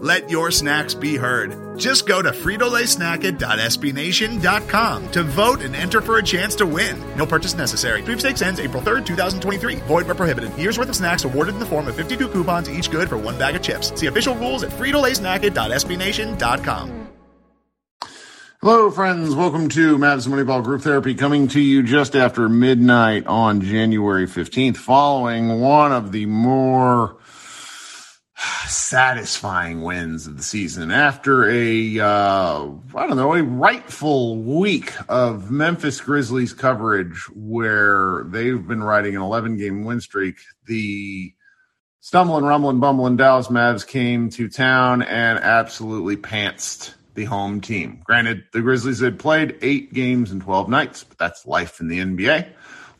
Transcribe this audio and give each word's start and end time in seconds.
Let 0.00 0.30
your 0.30 0.50
snacks 0.50 0.94
be 0.94 1.16
heard. 1.16 1.78
Just 1.78 2.06
go 2.06 2.22
to 2.22 2.30
fritolaysnacket.sbnation.com 2.30 5.10
to 5.10 5.22
vote 5.22 5.60
and 5.60 5.76
enter 5.76 6.00
for 6.00 6.16
a 6.16 6.22
chance 6.22 6.54
to 6.54 6.64
win. 6.64 6.98
No 7.16 7.26
purchase 7.26 7.52
necessary. 7.52 8.02
Sweepstakes 8.02 8.40
ends 8.40 8.60
April 8.60 8.82
3rd, 8.82 9.04
2023. 9.04 9.74
Void 9.76 10.06
where 10.06 10.14
prohibited. 10.14 10.56
Year's 10.56 10.78
worth 10.78 10.88
of 10.88 10.96
snacks 10.96 11.24
awarded 11.24 11.52
in 11.52 11.60
the 11.60 11.66
form 11.66 11.86
of 11.86 11.96
52 11.96 12.28
coupons, 12.28 12.70
each 12.70 12.90
good 12.90 13.10
for 13.10 13.18
one 13.18 13.38
bag 13.38 13.56
of 13.56 13.62
chips. 13.62 13.92
See 14.00 14.06
official 14.06 14.34
rules 14.36 14.62
at 14.62 14.70
fritolaysnacket.sbnation.com. 14.70 17.08
Hello, 18.62 18.90
friends. 18.90 19.34
Welcome 19.34 19.70
to 19.70 19.96
Madison 19.98 20.32
Moneyball 20.32 20.62
Group 20.62 20.82
Therapy, 20.82 21.14
coming 21.14 21.48
to 21.48 21.60
you 21.60 21.82
just 21.82 22.14
after 22.14 22.46
midnight 22.48 23.26
on 23.26 23.62
January 23.62 24.26
15th, 24.26 24.76
following 24.76 25.60
one 25.60 25.92
of 25.92 26.12
the 26.12 26.26
more 26.26 27.16
satisfying 28.70 29.82
wins 29.82 30.26
of 30.26 30.36
the 30.36 30.42
season 30.42 30.90
after 30.90 31.50
a 31.50 31.98
uh, 31.98 32.68
I 32.94 33.06
don't 33.06 33.16
know 33.16 33.34
a 33.34 33.42
rightful 33.42 34.36
week 34.36 34.92
of 35.08 35.50
Memphis 35.50 36.00
Grizzlies 36.00 36.52
coverage 36.52 37.28
where 37.34 38.24
they've 38.28 38.66
been 38.66 38.82
riding 38.82 39.16
an 39.16 39.22
11 39.22 39.56
game 39.56 39.84
win 39.84 40.00
streak. 40.00 40.36
The 40.66 41.32
stumbling, 42.00 42.44
rumbling, 42.44 42.80
bumbling 42.80 43.16
Dallas 43.16 43.48
Mavs 43.48 43.86
came 43.86 44.30
to 44.30 44.48
town 44.48 45.02
and 45.02 45.38
absolutely 45.38 46.16
pantsed 46.16 46.94
the 47.14 47.24
home 47.24 47.60
team. 47.60 48.00
Granted, 48.04 48.44
the 48.52 48.62
Grizzlies 48.62 49.00
had 49.00 49.18
played 49.18 49.58
eight 49.62 49.92
games 49.92 50.32
in 50.32 50.40
12 50.40 50.68
nights, 50.68 51.04
but 51.04 51.18
that's 51.18 51.46
life 51.46 51.80
in 51.80 51.88
the 51.88 51.98
NBA. 51.98 52.52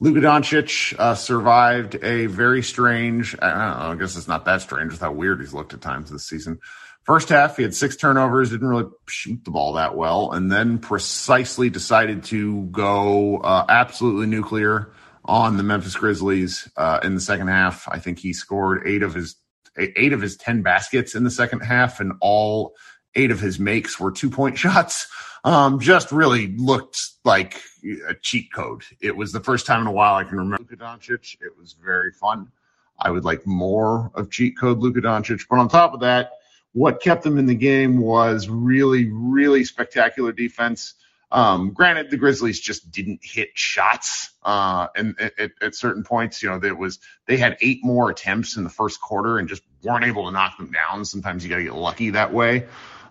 Luka 0.03 0.21
Doncic 0.21 0.99
uh, 0.99 1.15
survived 1.15 1.97
a 2.03 2.25
very 2.25 2.63
strange, 2.63 3.37
I, 3.41 3.49
know, 3.49 3.93
I 3.93 3.95
guess 3.97 4.17
it's 4.17 4.27
not 4.27 4.47
that 4.47 4.63
strange 4.63 4.93
with 4.93 5.01
how 5.01 5.13
weird 5.13 5.41
he's 5.41 5.53
looked 5.53 5.75
at 5.75 5.83
times 5.83 6.11
this 6.11 6.27
season. 6.27 6.59
First 7.05 7.29
half, 7.29 7.57
he 7.59 7.63
had 7.65 7.75
six 7.75 7.97
turnovers, 7.97 8.51
didn't 8.51 8.67
really 8.67 8.89
shoot 9.09 9.45
the 9.45 9.51
ball 9.51 9.75
that 9.75 9.97
well, 9.97 10.33
and 10.33 10.51
then 10.51 10.79
precisely 10.79 11.69
decided 11.69 12.25
to 12.25 12.63
go 12.67 13.39
uh, 13.39 13.67
absolutely 13.69 14.27
nuclear 14.27 14.91
on 15.27 15.59
the 15.59 15.63
Memphis 15.63 15.97
Grizzlies 15.97 16.67
uh, 16.79 17.01
in 17.03 17.15
the 17.15 17.21
second 17.21 17.49
half. 17.49 17.87
I 17.89 17.99
think 17.99 18.19
he 18.19 18.33
scored 18.33 18.87
eight 18.87 19.03
of 19.03 19.15
his 19.15 19.37
eight 19.77 20.13
of 20.13 20.21
his 20.21 20.37
ten 20.37 20.63
baskets 20.63 21.15
in 21.15 21.25
the 21.25 21.31
second 21.31 21.61
half, 21.61 22.01
and 22.01 22.13
all 22.21 22.75
eight 23.15 23.31
of 23.31 23.41
his 23.41 23.59
makes 23.59 24.01
were 24.01 24.13
two 24.13 24.31
point 24.31 24.57
shots 24.59 25.09
um, 25.45 25.81
just 25.81 26.13
really 26.13 26.49
looked 26.57 27.01
like 27.25 27.61
a 28.09 28.15
cheat 28.15 28.53
code. 28.53 28.83
It 29.01 29.17
was 29.17 29.33
the 29.33 29.41
first 29.41 29.67
time 29.67 29.83
in 29.83 29.87
a 29.87 29.93
while 29.93 30.15
I 30.15 30.25
can 30.25 30.39
remember 30.39 30.67
Luka 30.71 30.77
Doncic. 30.77 31.37
It 31.41 31.57
was 31.59 31.75
very 31.83 32.13
fun. 32.13 32.51
I 32.99 33.11
would 33.11 33.25
like 33.25 33.47
more 33.47 34.11
of 34.15 34.31
cheat 34.31 34.59
code 34.59 34.79
Luka 34.79 35.01
Doncic. 35.01 35.47
But 35.49 35.59
on 35.59 35.69
top 35.69 35.95
of 35.95 36.01
that, 36.01 36.33
what 36.73 37.01
kept 37.01 37.23
them 37.23 37.39
in 37.39 37.47
the 37.47 37.55
game 37.55 37.99
was 37.99 38.49
really, 38.49 39.11
really 39.11 39.65
spectacular 39.65 40.33
defense. 40.33 40.95
Um, 41.33 41.71
granted, 41.71 42.11
the 42.11 42.17
Grizzlies 42.17 42.61
just 42.61 42.91
didn't 42.91 43.21
hit 43.23 43.51
shots, 43.55 44.31
uh, 44.43 44.89
and 44.97 45.15
at, 45.21 45.53
at, 45.63 45.75
certain 45.77 46.03
points, 46.03 46.43
you 46.43 46.49
know, 46.49 46.59
there 46.59 46.75
was 46.75 46.99
they 47.27 47.37
had 47.37 47.57
eight 47.61 47.85
more 47.85 48.11
attempts 48.11 48.57
in 48.57 48.65
the 48.65 48.71
first 48.71 49.01
quarter 49.01 49.39
and 49.39 49.49
just 49.49 49.63
weren't 49.85 50.05
able 50.05 50.27
to 50.27 50.33
knock 50.33 50.59
them 50.59 50.73
down. 50.73 51.05
Sometimes 51.05 51.45
you 51.45 51.51
got 51.51 51.59
to 51.59 51.63
get 51.63 51.75
lucky 51.75 52.11
that 52.11 52.33
way. 52.33 52.67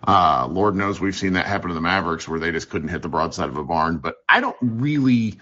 Uh, 0.06 0.48
Lord 0.50 0.74
knows 0.76 1.00
we've 1.00 1.16
seen 1.16 1.34
that 1.34 1.46
happen 1.46 1.68
to 1.68 1.74
the 1.74 1.80
Mavericks 1.80 2.26
where 2.28 2.40
they 2.40 2.52
just 2.52 2.70
couldn't 2.70 2.88
hit 2.88 3.02
the 3.02 3.08
broadside 3.08 3.48
of 3.48 3.56
a 3.56 3.64
barn. 3.64 3.98
But 3.98 4.16
I 4.28 4.40
don't 4.40 4.56
really 4.60 5.38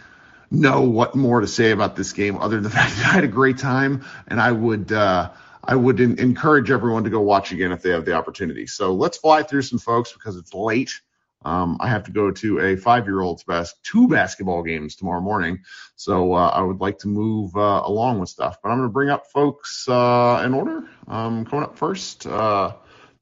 know 0.51 0.83
what 0.83 1.15
more 1.15 1.41
to 1.41 1.47
say 1.47 1.71
about 1.71 1.95
this 1.97 2.13
game 2.13 2.37
other 2.39 2.57
than 2.57 2.65
the 2.65 2.71
fact 2.77 2.97
that 2.97 3.07
I 3.07 3.13
had 3.13 3.25
a 3.25 3.29
great 3.29 3.59
time 3.59 4.05
and 4.27 4.41
I 4.41 4.53
would 4.53 4.93
uh, 4.93 5.31
I 5.63 5.77
would 5.77 6.01
in- 6.01 6.19
encourage 6.19 6.71
everyone 6.71 7.05
to 7.05 7.11
go 7.11 7.21
watch 7.21 7.53
again 7.53 7.73
if 7.73 7.83
they 7.83 7.91
have 7.91 8.05
the 8.05 8.15
opportunity. 8.15 8.67
So 8.67 8.95
let's 8.95 9.19
fly 9.19 9.43
through 9.43 9.63
some 9.63 9.79
folks 9.79 10.13
because 10.13 10.37
it's 10.37 10.55
late. 10.55 11.01
Um, 11.45 11.77
I 11.81 11.89
have 11.89 12.05
to 12.05 12.11
go 12.11 12.33
to 12.33 12.59
a 12.59 12.77
five-year-old's 12.77 13.45
bas- 13.45 13.75
two 13.85 14.09
basketball 14.09 14.63
games 14.65 14.97
tomorrow 14.97 15.21
morning, 15.21 15.61
so 15.95 16.35
uh, 16.35 16.49
I 16.49 16.63
would 16.63 16.81
like 16.81 16.99
to 17.01 17.09
move 17.09 17.57
uh, 17.57 17.83
along 17.85 18.19
with 18.19 18.29
stuff. 18.29 18.59
But 18.61 18.71
I'm 18.71 18.79
going 18.79 18.89
to 18.89 18.93
bring 18.93 19.11
up 19.11 19.27
folks 19.29 19.89
uh, 19.89 20.43
in 20.45 20.53
order. 20.53 20.89
Um, 21.07 21.45
coming 21.45 21.65
up 21.65 21.79
first, 21.79 22.27
uh, 22.27 22.73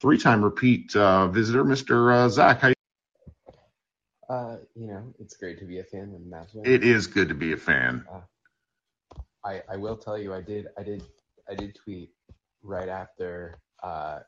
three-time 0.06 0.44
repeat 0.44 0.94
uh, 0.94 1.26
visitor, 1.26 1.64
Mr. 1.64 2.12
Uh, 2.14 2.28
Zach. 2.28 2.60
How 2.60 2.68
you- 2.68 2.74
uh, 4.28 4.56
you 4.76 4.86
know, 4.86 5.02
it's 5.18 5.36
great 5.36 5.58
to 5.58 5.64
be 5.64 5.78
a 5.80 5.84
fan 5.84 6.14
of 6.14 6.64
It 6.64 6.84
is 6.84 7.08
good 7.08 7.28
to 7.28 7.34
be 7.34 7.52
a 7.52 7.56
fan. 7.56 8.06
Uh, 8.08 8.20
I 9.44 9.62
I 9.68 9.76
will 9.76 9.96
tell 9.96 10.16
you, 10.16 10.32
I 10.32 10.40
did 10.42 10.68
I 10.78 10.82
did 10.84 11.02
I 11.48 11.54
did 11.54 11.74
tweet 11.74 12.10
right 12.62 12.88
after 12.88 13.58
uh, 13.82 14.20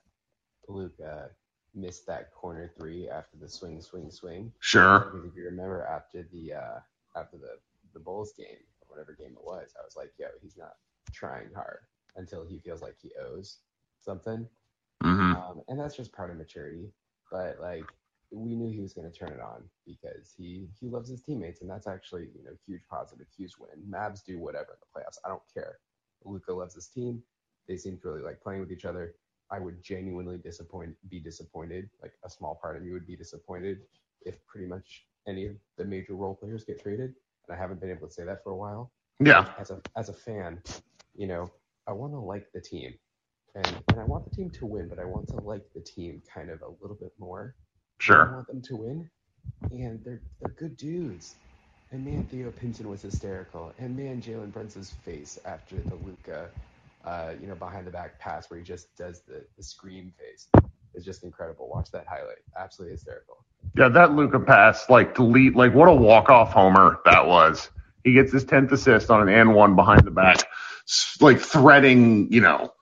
Luke 0.68 0.94
uh, 1.04 1.26
missed 1.74 2.06
that 2.06 2.32
corner 2.32 2.70
three 2.76 3.08
after 3.08 3.36
the 3.36 3.48
swing 3.48 3.80
swing 3.80 4.10
swing. 4.10 4.52
Sure. 4.58 4.98
Because 5.12 5.26
if 5.26 5.36
you 5.36 5.44
remember 5.44 5.84
after 5.84 6.24
the 6.32 6.54
uh, 6.54 6.78
after 7.16 7.36
the 7.38 7.58
the 7.94 8.00
Bulls 8.00 8.32
game, 8.36 8.62
whatever 8.88 9.12
game 9.12 9.32
it 9.38 9.44
was, 9.44 9.74
I 9.80 9.84
was 9.84 9.96
like, 9.96 10.12
yo, 10.18 10.26
he's 10.42 10.56
not 10.56 10.74
trying 11.12 11.52
hard 11.54 11.80
until 12.16 12.44
he 12.44 12.58
feels 12.58 12.82
like 12.82 12.96
he 13.00 13.12
owes 13.20 13.58
something. 14.00 14.48
Mm-hmm. 15.04 15.36
Um, 15.36 15.62
and 15.68 15.78
that's 15.78 15.96
just 15.96 16.12
part 16.12 16.30
of 16.30 16.36
maturity. 16.36 16.88
But 17.30 17.58
like 17.60 17.84
we 18.30 18.54
knew 18.54 18.70
he 18.70 18.80
was 18.80 18.92
going 18.92 19.10
to 19.10 19.16
turn 19.16 19.32
it 19.32 19.40
on 19.40 19.62
because 19.86 20.34
he 20.36 20.68
he 20.78 20.88
loves 20.88 21.08
his 21.08 21.22
teammates, 21.22 21.60
and 21.60 21.70
that's 21.70 21.86
actually 21.86 22.28
you 22.36 22.44
know 22.44 22.52
huge 22.66 22.82
positive, 22.90 23.26
huge 23.36 23.52
win. 23.58 23.70
Mavs 23.88 24.24
do 24.24 24.38
whatever 24.38 24.72
in 24.72 24.78
the 24.80 25.00
playoffs. 25.00 25.18
I 25.24 25.28
don't 25.28 25.42
care. 25.52 25.78
Luka 26.24 26.52
loves 26.52 26.74
his 26.74 26.88
team. 26.88 27.22
They 27.68 27.76
seem 27.76 27.98
to 27.98 28.08
really 28.08 28.22
like 28.22 28.40
playing 28.40 28.60
with 28.60 28.72
each 28.72 28.84
other. 28.84 29.14
I 29.50 29.58
would 29.58 29.82
genuinely 29.82 30.36
disappoint, 30.36 30.94
be 31.08 31.20
disappointed. 31.20 31.88
Like 32.02 32.12
a 32.24 32.28
small 32.30 32.58
part 32.60 32.76
of 32.76 32.82
me 32.82 32.92
would 32.92 33.06
be 33.06 33.16
disappointed 33.16 33.78
if 34.22 34.34
pretty 34.46 34.66
much 34.66 35.06
any 35.26 35.46
of 35.46 35.56
the 35.76 35.84
major 35.84 36.14
role 36.14 36.34
players 36.34 36.64
get 36.64 36.82
traded. 36.82 37.14
And 37.46 37.56
I 37.56 37.58
haven't 37.58 37.80
been 37.80 37.90
able 37.90 38.08
to 38.08 38.12
say 38.12 38.24
that 38.24 38.42
for 38.42 38.50
a 38.50 38.56
while. 38.56 38.92
Yeah. 39.20 39.46
As 39.58 39.70
a 39.70 39.80
as 39.96 40.08
a 40.08 40.12
fan, 40.12 40.62
you 41.16 41.26
know, 41.26 41.50
I 41.86 41.92
want 41.92 42.12
to 42.12 42.18
like 42.18 42.52
the 42.52 42.60
team 42.60 42.94
and, 43.54 43.66
and 43.88 44.00
I 44.00 44.04
want 44.04 44.28
the 44.28 44.34
team 44.34 44.50
to 44.50 44.66
win, 44.66 44.88
but 44.88 44.98
I 44.98 45.04
want 45.04 45.28
to 45.28 45.36
like 45.36 45.62
the 45.74 45.80
team 45.80 46.22
kind 46.32 46.50
of 46.50 46.62
a 46.62 46.70
little 46.80 46.96
bit 47.00 47.12
more. 47.18 47.54
Sure. 47.98 48.30
I 48.30 48.34
want 48.34 48.46
them 48.46 48.62
to 48.62 48.76
win, 48.76 49.10
and 49.70 50.02
they're 50.04 50.20
they're 50.40 50.54
good 50.56 50.76
dudes. 50.76 51.34
And 51.90 52.04
man, 52.04 52.24
Theo 52.24 52.50
Pinson 52.50 52.88
was 52.88 53.02
hysterical. 53.02 53.72
And 53.78 53.96
man, 53.96 54.20
Jalen 54.20 54.52
Brunson's 54.52 54.90
face 54.90 55.38
after 55.46 55.76
the 55.76 55.94
Luka, 55.94 56.50
uh, 57.04 57.32
you 57.40 57.46
know, 57.46 57.54
behind 57.54 57.86
the 57.86 57.90
back 57.90 58.18
pass 58.20 58.50
where 58.50 58.58
he 58.58 58.64
just 58.64 58.94
does 58.96 59.22
the, 59.22 59.42
the 59.56 59.62
scream 59.62 60.12
face 60.18 60.48
is 60.94 61.04
just 61.04 61.24
incredible. 61.24 61.68
Watch 61.68 61.90
that 61.92 62.06
highlight. 62.06 62.38
Absolutely 62.58 62.92
hysterical. 62.92 63.38
Yeah, 63.74 63.88
that 63.88 64.12
Luka 64.12 64.38
pass, 64.38 64.90
like 64.90 65.14
delete, 65.14 65.56
like 65.56 65.74
what 65.74 65.88
a 65.88 65.94
walk 65.94 66.28
off 66.28 66.52
homer 66.52 66.98
that 67.06 67.26
was. 67.26 67.70
He 68.04 68.12
gets 68.12 68.32
his 68.32 68.44
tenth 68.44 68.70
assist 68.72 69.10
on 69.10 69.22
an 69.26 69.28
and 69.28 69.54
one 69.54 69.74
behind 69.74 70.04
the 70.04 70.10
back, 70.10 70.46
like 71.20 71.40
threading, 71.40 72.32
you 72.32 72.40
know, 72.40 72.72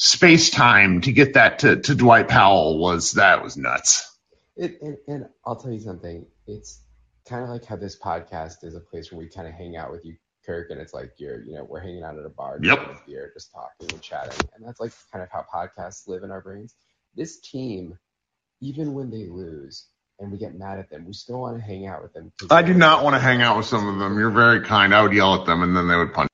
space 0.00 0.48
time 0.48 1.02
to 1.02 1.12
get 1.12 1.34
that 1.34 1.58
to, 1.58 1.76
to 1.76 1.94
Dwight 1.94 2.26
Powell 2.26 2.78
was 2.78 3.12
that 3.12 3.44
was 3.44 3.58
nuts. 3.58 4.10
It, 4.56 4.80
and, 4.80 4.96
and 5.06 5.28
I'll 5.44 5.56
tell 5.56 5.72
you 5.72 5.78
something. 5.78 6.24
It's 6.46 6.80
kind 7.26 7.44
of 7.44 7.50
like 7.50 7.66
how 7.66 7.76
this 7.76 7.98
podcast 7.98 8.64
is 8.64 8.74
a 8.74 8.80
place 8.80 9.12
where 9.12 9.18
we 9.18 9.28
kind 9.28 9.46
of 9.46 9.52
hang 9.52 9.76
out 9.76 9.92
with 9.92 10.06
you, 10.06 10.16
Kirk, 10.46 10.70
and 10.70 10.80
it's 10.80 10.94
like 10.94 11.12
you're, 11.18 11.44
you 11.44 11.52
know, 11.52 11.64
we're 11.64 11.80
hanging 11.80 12.02
out 12.02 12.18
at 12.18 12.24
a 12.24 12.30
bar, 12.30 12.58
yep. 12.62 13.06
beer, 13.06 13.30
just 13.34 13.52
talking 13.52 13.92
and 13.92 14.00
chatting, 14.00 14.48
and 14.56 14.66
that's 14.66 14.80
like 14.80 14.92
kind 15.12 15.22
of 15.22 15.28
how 15.30 15.44
podcasts 15.52 16.08
live 16.08 16.22
in 16.22 16.30
our 16.30 16.40
brains. 16.40 16.74
This 17.14 17.38
team, 17.38 17.98
even 18.62 18.94
when 18.94 19.10
they 19.10 19.26
lose 19.26 19.86
and 20.18 20.32
we 20.32 20.38
get 20.38 20.58
mad 20.58 20.78
at 20.78 20.88
them, 20.88 21.04
we 21.04 21.12
still 21.12 21.40
want 21.40 21.58
to 21.58 21.62
hang 21.62 21.86
out 21.86 22.02
with 22.02 22.14
them. 22.14 22.32
I 22.50 22.62
do 22.62 22.72
not 22.72 23.04
want 23.04 23.16
to 23.16 23.20
hang 23.20 23.42
out 23.42 23.58
with 23.58 23.66
some 23.66 23.86
of 23.86 23.98
them. 23.98 24.18
You're 24.18 24.30
very 24.30 24.62
kind. 24.62 24.94
I 24.94 25.02
would 25.02 25.12
yell 25.12 25.34
at 25.34 25.46
them, 25.46 25.62
and 25.62 25.76
then 25.76 25.88
they 25.88 25.96
would 25.96 26.14
punch. 26.14 26.30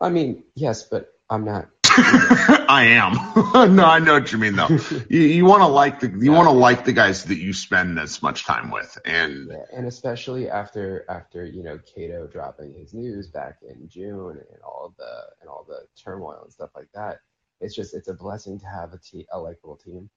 I 0.00 0.08
mean, 0.08 0.42
yes, 0.56 0.82
but 0.82 1.12
I'm 1.30 1.44
not 1.44 1.68
I 2.68 2.84
am. 2.90 3.14
no, 3.74 3.84
I 3.84 3.98
know 3.98 4.14
what 4.14 4.30
you 4.30 4.38
mean 4.38 4.54
though. 4.54 4.68
You, 5.08 5.20
you 5.20 5.44
want 5.44 5.62
to 5.62 5.66
like 5.66 6.00
the 6.00 6.08
you 6.08 6.30
yeah. 6.30 6.36
want 6.36 6.46
to 6.46 6.52
like 6.52 6.84
the 6.84 6.92
guys 6.92 7.24
that 7.24 7.38
you 7.38 7.52
spend 7.52 7.98
as 7.98 8.22
much 8.22 8.44
time 8.44 8.70
with, 8.70 8.96
and 9.04 9.48
yeah, 9.50 9.64
and 9.72 9.86
especially 9.86 10.48
after 10.48 11.04
after 11.08 11.44
you 11.44 11.62
know 11.62 11.78
Cato 11.78 12.28
dropping 12.28 12.74
his 12.74 12.94
news 12.94 13.28
back 13.28 13.58
in 13.62 13.88
June 13.88 14.38
and 14.38 14.62
all 14.62 14.94
the 14.96 15.22
and 15.40 15.50
all 15.50 15.64
the 15.66 15.80
turmoil 16.00 16.40
and 16.44 16.52
stuff 16.52 16.70
like 16.76 16.88
that. 16.94 17.18
It's 17.60 17.74
just 17.74 17.94
it's 17.94 18.08
a 18.08 18.14
blessing 18.14 18.60
to 18.60 18.66
have 18.66 18.92
a 18.92 18.98
team 18.98 19.24
a 19.32 19.40
likable 19.40 19.76
team, 19.76 20.08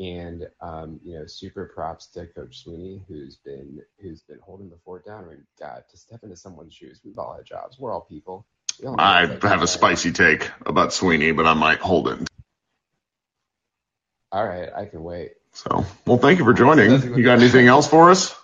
and 0.00 0.48
um, 0.60 0.98
you 1.04 1.18
know 1.18 1.26
super 1.26 1.70
props 1.72 2.08
to 2.08 2.26
Coach 2.26 2.64
Sweeney 2.64 3.04
who's 3.06 3.36
been 3.36 3.80
who's 4.00 4.22
been 4.22 4.40
holding 4.42 4.70
the 4.70 4.78
fort 4.84 5.06
down. 5.06 5.24
I 5.24 5.28
mean, 5.28 5.46
God, 5.60 5.84
to 5.88 5.96
step 5.96 6.20
into 6.24 6.36
someone's 6.36 6.74
shoes, 6.74 7.00
we've 7.04 7.18
all 7.18 7.36
had 7.36 7.44
jobs. 7.44 7.78
We're 7.78 7.92
all 7.92 8.00
people 8.00 8.46
I 8.98 9.26
have 9.42 9.62
a 9.62 9.66
spicy 9.66 10.12
take 10.12 10.50
about 10.64 10.92
Sweeney, 10.92 11.32
but 11.32 11.46
I 11.46 11.54
might 11.54 11.78
hold 11.78 12.08
it. 12.08 12.28
All 14.30 14.46
right, 14.46 14.68
I 14.74 14.86
can 14.86 15.02
wait. 15.02 15.32
So, 15.52 15.84
well, 16.06 16.16
thank 16.16 16.38
you 16.38 16.44
for 16.44 16.54
joining. 16.54 16.90
You 17.16 17.22
got 17.22 17.38
anything 17.38 17.66
else 17.66 17.86
for 17.86 18.10
us? 18.10 18.34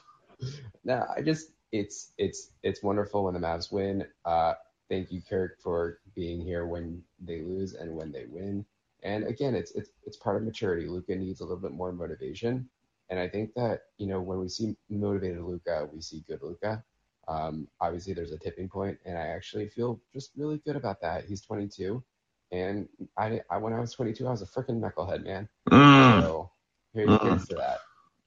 No, 0.85 1.05
I 1.17 1.23
just 1.23 1.51
it's 1.73 2.13
it's 2.19 2.51
it's 2.63 2.83
wonderful 2.83 3.25
when 3.25 3.35
the 3.35 3.41
Mavs 3.41 3.73
win. 3.73 4.07
Uh, 4.25 4.55
thank 4.91 5.11
you, 5.11 5.23
Kirk, 5.23 5.61
for 5.63 6.01
being 6.15 6.41
here 6.41 6.67
when 6.67 7.03
they 7.21 7.41
lose 7.41 7.75
and 7.75 7.95
when 7.95 8.13
they 8.13 8.27
win. 8.27 8.65
And 9.03 9.25
again, 9.25 9.55
it's 9.55 9.73
it's 9.73 9.91
it's 10.05 10.17
part 10.17 10.37
of 10.37 10.43
maturity. 10.43 10.87
Luka 10.87 11.15
needs 11.15 11.41
a 11.41 11.45
little 11.45 11.59
bit 11.59 11.73
more 11.73 11.93
motivation, 11.93 12.69
and 13.09 13.19
I 13.19 13.29
think 13.29 13.55
that 13.55 13.83
you 13.97 14.07
know 14.07 14.21
when 14.21 14.39
we 14.39 14.49
see 14.49 14.77
motivated 14.91 15.43
Luka, 15.43 15.89
we 15.93 16.01
see 16.01 16.25
good 16.29 16.43
Luka. 16.43 16.83
Um, 17.29 17.69
obviously, 17.81 18.15
there's 18.15 18.33
a 18.33 18.39
tipping 18.39 18.69
point, 18.69 18.99
and 19.05 19.17
I 19.17 19.29
actually 19.29 19.69
feel 19.69 20.01
just 20.13 20.31
really 20.37 20.59
good 20.65 20.77
about 20.77 21.03
that. 21.03 21.27
He's 21.27 21.43
22, 21.43 22.03
and 22.51 22.89
I, 23.17 23.43
I 23.51 23.59
when 23.59 23.75
I 23.75 23.81
was 23.81 23.93
22, 23.93 24.27
I 24.27 24.31
was 24.31 24.43
a 24.43 24.47
freaking 24.47 24.81
knucklehead, 24.81 25.25
man. 25.25 25.49
Mm. 25.71 26.23
So 26.23 26.51
here's 26.95 27.11
mm. 27.11 27.49
to 27.49 27.55
that. 27.57 27.81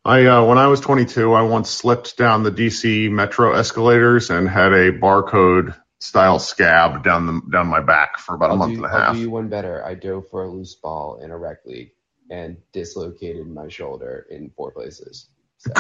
I 0.06 0.26
uh, 0.26 0.46
when 0.46 0.58
I 0.58 0.68
was 0.68 0.80
22, 0.80 1.34
I 1.34 1.42
once 1.42 1.70
slipped 1.70 2.18
down 2.18 2.44
the 2.44 2.52
DC 2.52 3.10
Metro 3.10 3.54
escalators 3.54 4.30
and 4.30 4.48
had 4.48 4.74
a 4.74 4.92
barcode 4.92 5.76
style 6.00 6.40
scab 6.40 7.04
down 7.04 7.28
the 7.28 7.42
down 7.52 7.68
my 7.68 7.82
back 7.82 8.20
for 8.20 8.36
about 8.36 8.50
I'll 8.50 8.56
a 8.56 8.60
month 8.60 8.74
do, 8.74 8.78
and 8.78 8.86
a 8.86 8.90
half. 8.90 9.10
I'll 9.10 9.14
do 9.14 9.20
you 9.22 9.30
one 9.30 9.50
better. 9.50 9.86
I 9.86 9.96
dove 9.96 10.30
for 10.30 10.44
a 10.44 10.50
loose 10.50 10.76
ball 10.76 11.20
in 11.24 11.32
a 11.32 11.38
rec 11.38 11.66
league 11.66 11.92
and 12.30 12.58
dislocated 12.72 13.48
my 13.48 13.68
shoulder 13.68 14.26
in 14.30 14.50
four 14.52 14.72
places. 14.72 15.28
So, 15.62 15.72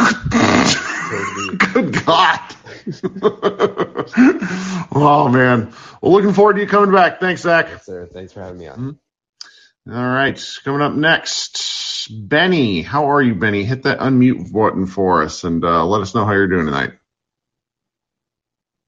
Good 1.74 2.06
God. 2.06 2.40
oh, 4.92 5.28
man. 5.32 5.74
Well, 6.02 6.12
looking 6.12 6.34
forward 6.34 6.54
to 6.56 6.62
you 6.62 6.68
coming 6.68 6.92
back. 6.92 7.20
Thanks, 7.20 7.42
Zach. 7.42 7.68
Yes, 7.70 7.86
sir. 7.86 8.06
Thanks 8.06 8.32
for 8.34 8.42
having 8.42 8.60
me 8.60 8.68
on. 8.68 8.78
Mm-hmm. 8.78 9.94
All 9.96 10.06
right. 10.06 10.40
Coming 10.64 10.82
up 10.82 10.94
next, 10.94 12.10
Benny. 12.12 12.82
How 12.84 13.10
are 13.12 13.22
you, 13.22 13.34
Benny? 13.34 13.64
Hit 13.64 13.84
that 13.84 14.00
unmute 14.00 14.52
button 14.54 14.86
for 14.86 15.24
us 15.24 15.44
and 15.44 15.64
uh, 15.66 15.84
let 15.86 16.02
us 16.02 16.14
know 16.14 16.26
how 16.26 16.34
you're 16.34 16.48
doing 16.48 16.66
tonight. 16.66 16.92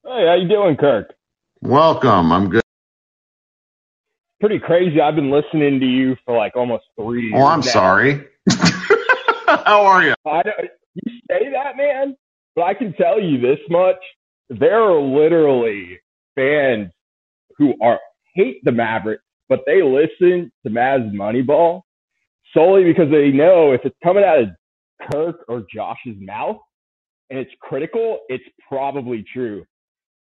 Hey, 0.04 0.26
how 0.28 0.36
you 0.40 0.48
doing, 0.48 0.76
Kirk? 0.76 1.12
Welcome. 1.60 2.30
I'm 2.30 2.50
good. 2.50 2.62
Pretty 4.40 4.60
crazy. 4.60 5.00
I've 5.00 5.16
been 5.16 5.30
listening 5.32 5.80
to 5.80 5.86
you 5.86 6.16
for 6.24 6.36
like 6.36 6.54
almost 6.54 6.84
three. 6.96 7.30
years. 7.30 7.34
Oh, 7.36 7.46
I'm 7.46 7.60
now. 7.60 7.66
sorry. 7.66 8.26
how 9.46 9.86
are 9.86 10.02
you? 10.04 10.14
I 10.26 10.42
don't, 10.42 10.54
you 10.94 11.12
say 11.30 11.50
that, 11.52 11.76
man, 11.76 12.16
but 12.54 12.62
I 12.62 12.74
can 12.74 12.92
tell 12.94 13.20
you 13.20 13.40
this 13.40 13.58
much: 13.70 13.96
there 14.48 14.82
are 14.82 15.00
literally 15.00 15.98
fans 16.34 16.90
who 17.56 17.74
are 17.82 18.00
hate 18.34 18.60
the 18.64 18.72
Mavericks, 18.72 19.22
but 19.48 19.60
they 19.66 19.82
listen 19.82 20.50
to 20.64 20.70
Mavs 20.70 21.12
Moneyball 21.12 21.82
solely 22.52 22.84
because 22.84 23.10
they 23.10 23.30
know 23.30 23.72
if 23.72 23.80
it's 23.84 23.96
coming 24.02 24.24
out 24.24 24.40
of 24.40 24.48
Kirk 25.10 25.44
or 25.48 25.64
Josh's 25.72 26.16
mouth 26.20 26.58
and 27.30 27.38
it's 27.38 27.50
critical, 27.60 28.20
it's 28.28 28.44
probably 28.68 29.24
true. 29.32 29.64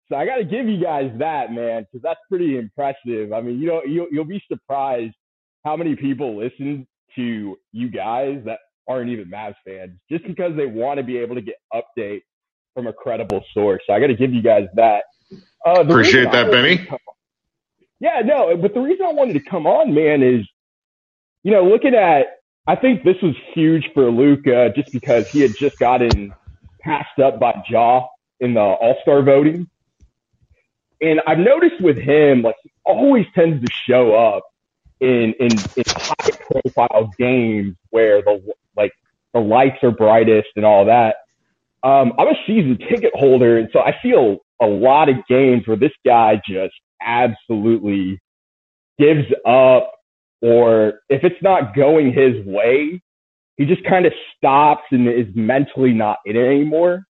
So 0.09 0.17
I 0.17 0.27
got 0.27 0.37
to 0.37 0.45
give 0.45 0.67
you 0.69 0.83
guys 0.83 1.11
that, 1.19 1.53
man, 1.53 1.83
because 1.83 2.03
that's 2.03 2.21
pretty 2.29 2.59
impressive. 2.59 3.33
I 3.33 3.41
mean, 3.41 3.61
you 3.61 3.67
know, 3.69 3.83
you'll, 3.87 4.09
you'll 4.11 4.25
be 4.25 4.43
surprised 4.49 5.15
how 5.65 5.77
many 5.77 5.95
people 5.95 6.37
listen 6.37 6.87
to 7.17 7.57
you 7.73 7.91
guys 7.91 8.41
that 8.45 8.59
aren't 8.91 9.11
even 9.11 9.31
Mavs 9.31 9.55
fans 9.65 9.99
just 10.11 10.27
because 10.27 10.57
they 10.57 10.67
want 10.67 10.99
to 10.99 11.05
be 11.05 11.19
able 11.19 11.37
to 11.37 11.41
get 11.41 11.55
updates 11.73 12.23
from 12.75 12.87
a 12.89 12.93
credible 12.93 13.45
source. 13.55 13.83
So 13.87 13.93
I 13.93 14.01
got 14.01 14.09
to 14.09 14.17
give 14.17 14.35
you 14.35 14.43
guys 14.43 14.67
that. 14.75 15.05
Uh, 15.65 15.83
Appreciate 15.83 16.33
that, 16.33 16.51
Benny. 16.51 16.89
yeah, 18.01 18.23
no, 18.25 18.57
but 18.57 18.75
the 18.75 18.81
reason 18.81 19.07
I 19.07 19.13
wanted 19.13 19.35
to 19.35 19.41
come 19.41 19.67
on, 19.67 19.95
man, 19.95 20.23
is 20.23 20.47
you 21.43 21.53
know 21.53 21.65
looking 21.65 21.95
at. 21.95 22.27
I 22.67 22.77
think 22.77 23.05
this 23.05 23.17
was 23.23 23.35
huge 23.55 23.91
for 23.95 24.11
Luka 24.11 24.73
just 24.77 24.93
because 24.93 25.29
he 25.29 25.41
had 25.41 25.57
just 25.57 25.79
gotten 25.79 26.33
passed 26.81 27.19
up 27.19 27.41
by 27.41 27.63
Ja 27.69 28.07
in 28.39 28.55
the 28.55 28.61
All 28.61 28.97
Star 29.03 29.23
voting, 29.23 29.69
and 31.01 31.21
I've 31.27 31.39
noticed 31.39 31.81
with 31.81 31.97
him, 31.97 32.43
like 32.43 32.57
he 32.63 32.71
always 32.85 33.27
tends 33.35 33.65
to 33.65 33.73
show 33.73 34.15
up 34.15 34.45
in 35.01 35.35
in, 35.41 35.51
in 35.77 35.85
high 35.87 36.31
profile 36.31 37.11
games 37.19 37.77
where 37.91 38.23
the 38.23 38.41
like 38.77 38.93
the 39.35 39.41
lights 39.41 39.77
are 39.83 39.91
brightest 39.91 40.49
and 40.57 40.65
all 40.65 40.87
that. 40.87 41.17
Um, 41.83 42.13
I'm 42.19 42.29
a 42.29 42.35
season 42.47 42.79
ticket 42.91 43.13
holder, 43.15 43.59
and 43.59 43.69
so 43.73 43.81
I 43.81 43.95
feel 44.03 44.39
a 44.61 44.67
lot 44.67 45.09
of 45.09 45.17
games 45.29 45.67
where 45.67 45.77
this 45.77 45.93
guy 46.05 46.41
just 46.47 46.75
absolutely 47.01 48.21
gives 48.99 49.27
up, 49.47 49.93
or 50.43 51.01
if 51.09 51.25
it's 51.25 51.43
not 51.43 51.75
going 51.75 52.13
his 52.13 52.45
way, 52.45 53.01
he 53.57 53.65
just 53.65 53.85
kind 53.85 54.07
of 54.07 54.13
stops 54.37 54.85
and 54.91 55.09
is 55.09 55.27
mentally 55.35 55.93
not 55.93 56.19
in 56.27 56.37
it 56.37 56.47
anymore. 56.47 57.05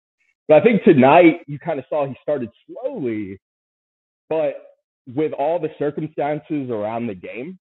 But 0.48 0.58
I 0.58 0.60
think 0.62 0.84
tonight 0.84 1.40
you 1.46 1.58
kind 1.58 1.78
of 1.78 1.84
saw 1.88 2.06
he 2.06 2.14
started 2.22 2.50
slowly, 2.66 3.38
but 4.28 4.54
with 5.06 5.32
all 5.32 5.58
the 5.58 5.70
circumstances 5.78 6.70
around 6.70 7.06
the 7.06 7.14
game, 7.14 7.58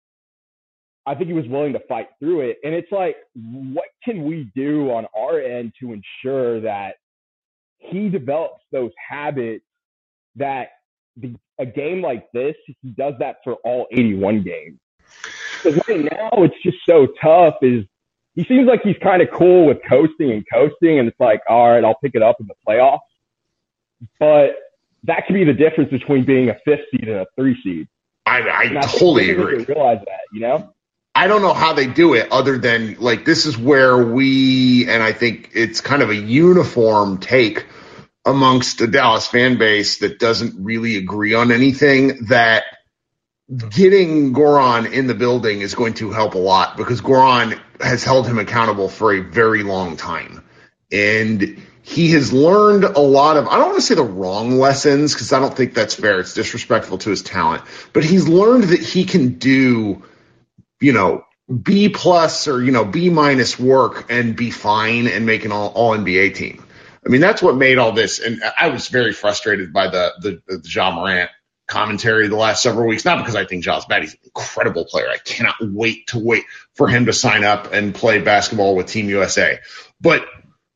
I 1.07 1.15
think 1.15 1.27
he 1.27 1.33
was 1.33 1.47
willing 1.47 1.73
to 1.73 1.79
fight 1.87 2.09
through 2.19 2.41
it. 2.41 2.57
And 2.63 2.73
it's 2.73 2.91
like, 2.91 3.17
what 3.35 3.85
can 4.03 4.25
we 4.25 4.51
do 4.55 4.91
on 4.91 5.05
our 5.15 5.39
end 5.39 5.73
to 5.79 5.93
ensure 5.93 6.61
that 6.61 6.95
he 7.77 8.09
develops 8.09 8.63
those 8.71 8.91
habits 9.09 9.65
that 10.35 10.69
the, 11.17 11.35
a 11.59 11.65
game 11.65 12.01
like 12.01 12.31
this, 12.31 12.55
he 12.81 12.89
does 12.89 13.13
that 13.19 13.37
for 13.43 13.53
all 13.63 13.87
81 13.91 14.43
games. 14.43 14.79
Because 15.63 15.81
right 15.87 16.03
now 16.11 16.43
it's 16.43 16.55
just 16.63 16.77
so 16.87 17.07
tough 17.21 17.55
is 17.61 17.85
he 18.33 18.43
seems 18.43 18.67
like 18.67 18.81
he's 18.83 18.97
kind 19.01 19.21
of 19.21 19.29
cool 19.31 19.65
with 19.65 19.77
coasting 19.87 20.31
and 20.31 20.43
coasting 20.51 20.99
and 20.99 21.07
it's 21.07 21.19
like, 21.19 21.41
all 21.47 21.69
right, 21.69 21.83
I'll 21.83 21.97
pick 22.03 22.15
it 22.15 22.21
up 22.21 22.37
in 22.39 22.47
the 22.47 22.55
playoffs. 22.67 22.99
But 24.19 24.55
that 25.03 25.25
could 25.25 25.33
be 25.33 25.43
the 25.43 25.53
difference 25.53 25.89
between 25.89 26.25
being 26.25 26.49
a 26.49 26.57
fifth 26.65 26.81
seed 26.91 27.07
and 27.07 27.19
a 27.19 27.25
three 27.37 27.57
seed. 27.63 27.87
I, 28.25 28.41
I, 28.41 28.61
I 28.63 28.81
totally 28.87 29.29
agree. 29.29 29.63
Realize 29.63 29.99
that, 30.05 30.21
you 30.33 30.41
know? 30.41 30.73
I 31.15 31.27
don't 31.27 31.41
know 31.41 31.53
how 31.53 31.73
they 31.73 31.87
do 31.87 32.13
it 32.15 32.31
other 32.31 32.57
than 32.57 32.97
like 32.99 33.25
this 33.25 33.45
is 33.45 33.57
where 33.57 33.97
we 33.97 34.87
and 34.89 35.01
I 35.01 35.13
think 35.13 35.51
it's 35.53 35.81
kind 35.81 36.01
of 36.03 36.09
a 36.09 36.15
uniform 36.15 37.19
take 37.19 37.65
amongst 38.25 38.79
the 38.79 38.87
Dallas 38.87 39.27
fan 39.27 39.57
base 39.57 39.99
that 39.99 40.19
doesn't 40.19 40.63
really 40.63 40.97
agree 40.97 41.33
on 41.33 41.51
anything 41.51 42.25
that 42.27 42.65
getting 43.69 44.33
Goran 44.33 44.91
in 44.91 45.07
the 45.07 45.13
building 45.15 45.61
is 45.61 45.75
going 45.75 45.93
to 45.95 46.11
help 46.11 46.35
a 46.35 46.39
lot 46.39 46.77
because 46.77 47.01
Goran 47.01 47.59
has 47.81 48.03
held 48.03 48.27
him 48.27 48.39
accountable 48.39 48.89
for 48.89 49.13
a 49.13 49.21
very 49.21 49.63
long 49.63 49.97
time. 49.97 50.43
and 50.91 51.57
he 51.81 52.11
has 52.11 52.33
learned 52.33 52.83
a 52.83 52.99
lot 52.99 53.37
of, 53.37 53.47
I 53.47 53.57
don't 53.57 53.67
want 53.67 53.75
to 53.77 53.81
say 53.81 53.95
the 53.95 54.03
wrong 54.03 54.57
lessons 54.57 55.13
because 55.13 55.31
I 55.31 55.39
don't 55.39 55.55
think 55.55 55.75
that's 55.75 55.93
fair. 55.93 56.19
It's 56.19 56.33
disrespectful 56.33 56.97
to 56.99 57.11
his 57.11 57.21
talent, 57.21 57.63
but 57.93 58.03
he's 58.03 58.27
learned 58.27 58.65
that 58.65 58.79
he 58.81 59.05
can 59.05 59.33
do, 59.37 60.03
you 60.85 60.93
know, 60.93 61.25
B 61.63 61.89
plus 61.89 62.47
or, 62.47 62.63
you 62.63 62.71
know, 62.71 62.85
B 62.85 63.09
minus 63.09 63.59
work 63.59 64.11
and 64.11 64.35
be 64.35 64.51
fine 64.51 65.07
and 65.07 65.25
make 65.25 65.43
an 65.43 65.51
all, 65.51 65.69
all 65.69 65.97
NBA 65.97 66.35
team. 66.35 66.63
I 67.03 67.09
mean, 67.09 67.21
that's 67.21 67.41
what 67.41 67.55
made 67.55 67.79
all 67.79 67.91
this. 67.91 68.19
And 68.19 68.41
I 68.55 68.67
was 68.67 68.87
very 68.87 69.11
frustrated 69.11 69.73
by 69.73 69.89
the, 69.89 70.13
the, 70.19 70.41
the 70.47 70.69
Ja 70.69 70.91
Morant 70.91 71.31
commentary 71.67 72.27
the 72.27 72.35
last 72.35 72.61
several 72.61 72.87
weeks, 72.87 73.03
not 73.03 73.17
because 73.17 73.35
I 73.35 73.45
think 73.45 73.65
bad. 73.65 74.03
He's 74.03 74.13
an 74.13 74.19
incredible 74.25 74.85
player. 74.85 75.07
I 75.09 75.17
cannot 75.17 75.55
wait 75.59 76.07
to 76.07 76.19
wait 76.19 76.43
for 76.75 76.87
him 76.87 77.07
to 77.07 77.13
sign 77.13 77.43
up 77.43 77.73
and 77.73 77.95
play 77.95 78.19
basketball 78.19 78.75
with 78.75 78.85
Team 78.85 79.09
USA. 79.09 79.59
But 79.99 80.27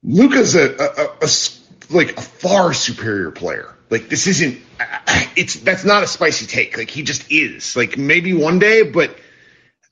Luka's 0.01 0.56
a, 0.56 0.75
a, 0.75 0.86
a, 0.86 1.10
a 1.22 1.94
like 1.94 2.18
a 2.18 2.22
far 2.22 2.74
superior 2.74 3.30
player. 3.30 3.75
Like 3.92 4.10
this 4.10 4.25
isn't, 4.25 4.60
it's, 5.36 5.56
that's 5.60 5.86
not 5.86 6.01
a 6.01 6.08
spicy 6.08 6.48
take. 6.48 6.78
Like 6.78 6.89
he 6.89 7.04
just 7.04 7.32
is 7.32 7.75
like 7.75 7.96
maybe 7.96 8.34
one 8.34 8.58
day, 8.58 8.82
but 8.84 9.16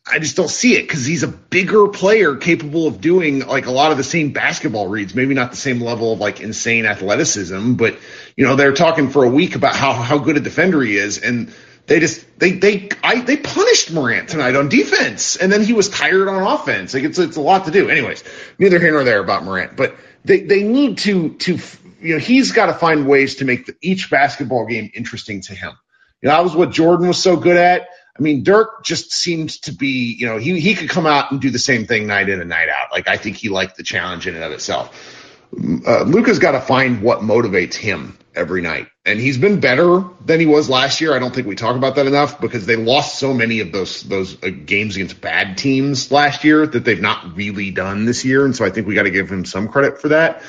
I 0.10 0.20
just 0.20 0.36
don't 0.36 0.50
see 0.50 0.76
it 0.76 0.84
because 0.84 1.06
he's 1.06 1.24
a 1.24 1.28
bigger 1.28 1.88
player 1.88 2.36
capable 2.36 2.88
of 2.88 3.02
doing 3.02 3.46
like 3.46 3.66
a 3.66 3.72
lot 3.72 3.92
of 3.92 3.98
the 3.98 4.04
same 4.04 4.32
basketball 4.32 4.88
reads, 4.88 5.14
maybe 5.14 5.34
not 5.34 5.52
the 5.52 5.58
same 5.58 5.82
level 5.82 6.14
of 6.14 6.20
like 6.20 6.40
insane 6.40 6.86
athleticism, 6.86 7.74
but 7.74 7.98
you 8.36 8.46
know, 8.46 8.56
they're 8.56 8.74
talking 8.74 9.10
for 9.10 9.24
a 9.26 9.30
week 9.30 9.56
about 9.56 9.76
how, 9.76 9.94
how 9.94 10.18
good 10.18 10.38
a 10.38 10.40
defender 10.40 10.82
he 10.82 10.98
is. 10.98 11.18
And 11.20 11.54
they 11.88 12.00
just, 12.00 12.26
they, 12.40 12.52
they, 12.52 12.90
I, 13.04 13.22
they 13.22 13.38
punished 13.38 13.92
Morant 13.92 14.30
tonight 14.30 14.56
on 14.56 14.70
defense. 14.70 15.36
And 15.36 15.52
then 15.52 15.64
he 15.64 15.74
was 15.74 15.90
tired 15.90 16.28
on 16.28 16.42
offense. 16.42 16.94
Like 16.94 17.04
it's, 17.04 17.20
it's 17.20 17.38
a 17.38 17.42
lot 17.42 17.66
to 17.66 17.72
do. 17.72 17.90
Anyways, 17.90 18.24
neither 18.60 18.80
here 18.80 18.92
nor 18.92 19.04
there 19.04 19.20
about 19.20 19.44
Morant, 19.44 19.76
but 19.76 19.96
they, 20.24 20.42
they 20.42 20.64
need 20.64 21.00
to, 21.00 21.34
to, 21.36 21.60
you 22.02 22.14
know, 22.14 22.20
he's 22.20 22.52
got 22.52 22.68
to 22.68 22.74
find 22.74 23.08
ways 23.08 23.38
to 23.38 23.46
make 23.46 23.66
the, 23.66 23.76
each 23.82 24.10
basketball 24.10 24.66
game 24.68 24.92
interesting 24.94 25.42
to 25.42 25.56
him. 25.56 25.74
You 26.22 26.30
know, 26.30 26.36
that 26.36 26.44
was 26.44 26.56
what 26.56 26.72
Jordan 26.72 27.08
was 27.08 27.22
so 27.22 27.38
good 27.38 27.58
at. 27.58 27.90
I 28.18 28.22
mean, 28.22 28.44
Dirk 28.44 28.84
just 28.84 29.12
seems 29.12 29.60
to 29.62 29.72
be, 29.72 30.16
you 30.18 30.26
know, 30.26 30.38
he, 30.38 30.60
he 30.60 30.74
could 30.74 30.90
come 30.90 31.06
out 31.06 31.32
and 31.32 31.40
do 31.40 31.52
the 31.52 31.60
same 31.60 31.86
thing 31.86 32.08
night 32.08 32.30
in 32.30 32.40
and 32.40 32.50
night 32.50 32.70
out. 32.70 32.92
Like, 32.92 33.08
I 33.08 33.18
think 33.18 33.38
he 33.38 33.50
liked 33.50 33.78
the 33.78 33.84
challenge 33.84 34.28
in 34.28 34.36
and 34.36 34.44
of 34.44 34.52
itself. 34.52 35.14
Uh, 35.54 36.04
Luka's 36.04 36.40
got 36.40 36.52
to 36.52 36.62
find 36.62 37.02
what 37.02 37.20
motivates 37.20 37.76
him 37.76 38.18
every 38.36 38.62
night. 38.62 38.88
And 39.06 39.20
he's 39.20 39.38
been 39.38 39.60
better 39.60 40.04
than 40.26 40.40
he 40.40 40.46
was 40.46 40.70
last 40.70 41.00
year. 41.00 41.16
I 41.16 41.20
don't 41.20 41.34
think 41.34 41.48
we 41.48 41.56
talk 41.56 41.76
about 41.76 41.96
that 41.96 42.06
enough 42.06 42.42
because 42.42 42.66
they 42.66 42.76
lost 42.76 43.20
so 43.20 43.34
many 43.34 43.60
of 43.62 43.72
those, 43.72 44.02
those 44.04 44.42
uh, 44.44 44.50
games 44.50 44.96
against 44.96 45.22
bad 45.22 45.58
teams 45.58 46.12
last 46.12 46.44
year 46.44 46.66
that 46.66 46.84
they've 46.84 47.02
not 47.02 47.36
really 47.36 47.72
done 47.72 48.06
this 48.06 48.26
year. 48.26 48.46
And 48.46 48.56
so 48.56 48.66
I 48.66 48.70
think 48.70 48.88
we 48.88 48.96
got 48.96 49.04
to 49.04 49.12
give 49.12 49.30
him 49.32 49.46
some 49.46 49.68
credit 49.68 50.02
for 50.02 50.10
that. 50.10 50.44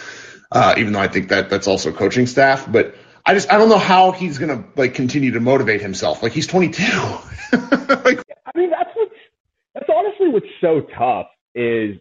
Uh, 0.50 0.74
even 0.78 0.94
though 0.94 1.00
I 1.00 1.08
think 1.08 1.28
that 1.28 1.50
that's 1.50 1.66
also 1.66 1.92
coaching 1.92 2.26
staff, 2.26 2.70
but 2.70 2.94
I 3.28 3.34
just, 3.34 3.52
I 3.52 3.58
don't 3.58 3.68
know 3.68 3.76
how 3.76 4.12
he's 4.12 4.38
to 4.38 4.64
like 4.74 4.94
continue 4.94 5.32
to 5.32 5.40
motivate 5.40 5.82
himself. 5.82 6.22
Like 6.22 6.32
he's 6.32 6.46
22. 6.46 6.82
like, 7.52 8.24
I 8.46 8.52
mean, 8.54 8.70
that's 8.70 8.88
what's 8.94 9.14
that's 9.74 9.88
honestly 9.94 10.28
what's 10.28 10.46
so 10.62 10.80
tough 10.96 11.26
is 11.54 11.98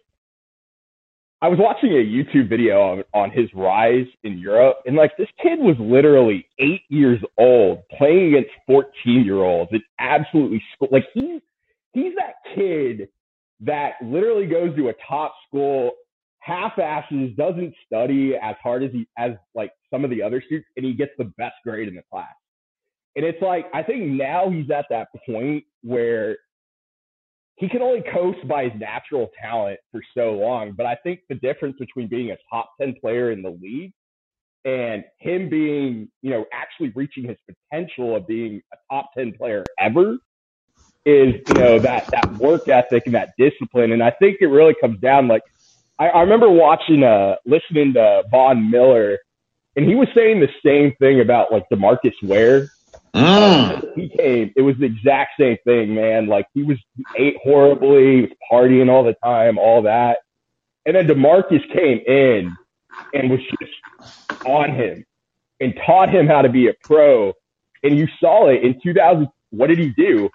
I 1.42 1.48
was 1.48 1.58
watching 1.60 1.90
a 1.90 2.02
YouTube 2.02 2.48
video 2.48 2.80
on, 2.80 3.04
on 3.12 3.30
his 3.30 3.50
rise 3.54 4.06
in 4.22 4.38
Europe, 4.38 4.78
and 4.86 4.96
like 4.96 5.18
this 5.18 5.28
kid 5.42 5.58
was 5.58 5.76
literally 5.78 6.46
eight 6.58 6.84
years 6.88 7.20
old 7.36 7.82
playing 7.98 8.28
against 8.28 8.54
14 8.66 8.90
year 9.22 9.42
olds. 9.42 9.70
It 9.74 9.82
absolutely 9.98 10.62
like 10.90 11.04
he's 11.12 11.42
he's 11.92 12.14
that 12.14 12.36
kid 12.54 13.10
that 13.60 13.96
literally 14.02 14.46
goes 14.46 14.74
to 14.76 14.88
a 14.88 14.94
top 15.06 15.34
school, 15.46 15.90
half 16.48 16.78
asses, 16.78 17.30
doesn't 17.36 17.74
study 17.86 18.34
as 18.40 18.56
hard 18.62 18.82
as 18.82 18.90
he 18.92 19.06
as 19.18 19.32
like 19.54 19.70
some 19.92 20.04
of 20.04 20.10
the 20.10 20.22
other 20.22 20.42
students, 20.44 20.68
and 20.76 20.86
he 20.86 20.94
gets 20.94 21.12
the 21.18 21.30
best 21.36 21.56
grade 21.64 21.88
in 21.88 21.94
the 21.94 22.02
class. 22.10 22.34
And 23.16 23.24
it's 23.24 23.42
like, 23.42 23.66
I 23.74 23.82
think 23.82 24.04
now 24.04 24.48
he's 24.48 24.70
at 24.70 24.86
that 24.90 25.08
point 25.26 25.64
where 25.82 26.38
he 27.56 27.68
can 27.68 27.82
only 27.82 28.02
coast 28.12 28.46
by 28.46 28.68
his 28.68 28.80
natural 28.80 29.28
talent 29.42 29.80
for 29.90 30.00
so 30.16 30.32
long. 30.32 30.72
But 30.76 30.86
I 30.86 30.94
think 31.02 31.20
the 31.28 31.34
difference 31.34 31.76
between 31.78 32.08
being 32.08 32.30
a 32.30 32.36
top 32.48 32.70
10 32.80 32.94
player 33.00 33.32
in 33.32 33.42
the 33.42 33.50
league 33.60 33.92
and 34.64 35.02
him 35.18 35.48
being, 35.48 36.08
you 36.22 36.30
know, 36.30 36.44
actually 36.52 36.90
reaching 36.94 37.24
his 37.24 37.36
potential 37.72 38.14
of 38.14 38.26
being 38.28 38.62
a 38.72 38.76
top 38.94 39.10
10 39.16 39.32
player 39.32 39.64
ever 39.80 40.18
is, 41.04 41.34
you 41.48 41.54
know, 41.54 41.78
that, 41.80 42.06
that 42.12 42.36
work 42.36 42.68
ethic 42.68 43.02
and 43.06 43.14
that 43.16 43.32
discipline. 43.36 43.90
And 43.90 44.02
I 44.02 44.12
think 44.12 44.36
it 44.40 44.46
really 44.46 44.76
comes 44.80 45.00
down 45.00 45.26
like, 45.26 45.42
I, 45.98 46.08
I 46.08 46.20
remember 46.22 46.48
watching, 46.48 47.02
uh, 47.02 47.36
listening 47.44 47.94
to 47.94 48.22
Von 48.30 48.70
Miller 48.70 49.18
and 49.76 49.86
he 49.86 49.94
was 49.94 50.08
saying 50.14 50.40
the 50.40 50.48
same 50.64 50.92
thing 50.98 51.20
about 51.20 51.52
like 51.52 51.64
Demarcus 51.70 52.14
Ware 52.22 52.68
Mm. 53.14 53.94
he 53.96 54.08
came. 54.08 54.52
It 54.56 54.62
was 54.62 54.76
the 54.78 54.86
exact 54.86 55.32
same 55.38 55.56
thing, 55.64 55.94
man. 55.94 56.26
Like 56.26 56.46
he 56.54 56.62
was 56.62 56.78
he 56.96 57.04
ate 57.16 57.36
horribly, 57.42 58.16
he 58.16 58.20
was 58.22 58.30
partying 58.50 58.90
all 58.90 59.02
the 59.02 59.16
time, 59.24 59.58
all 59.58 59.82
that. 59.82 60.18
And 60.86 60.94
then 60.96 61.06
Demarcus 61.06 61.66
came 61.72 61.98
in 62.06 62.56
and 63.12 63.30
was 63.30 63.40
just 63.60 63.72
on 64.46 64.74
him 64.74 65.04
and 65.60 65.74
taught 65.86 66.10
him 66.10 66.26
how 66.26 66.42
to 66.42 66.48
be 66.48 66.68
a 66.68 66.74
pro. 66.84 67.32
And 67.82 67.96
you 67.96 68.08
saw 68.20 68.48
it 68.48 68.62
in 68.62 68.80
2000. 68.80 69.28
What 69.50 69.68
did 69.68 69.78
he 69.78 69.90
do? 69.90 70.30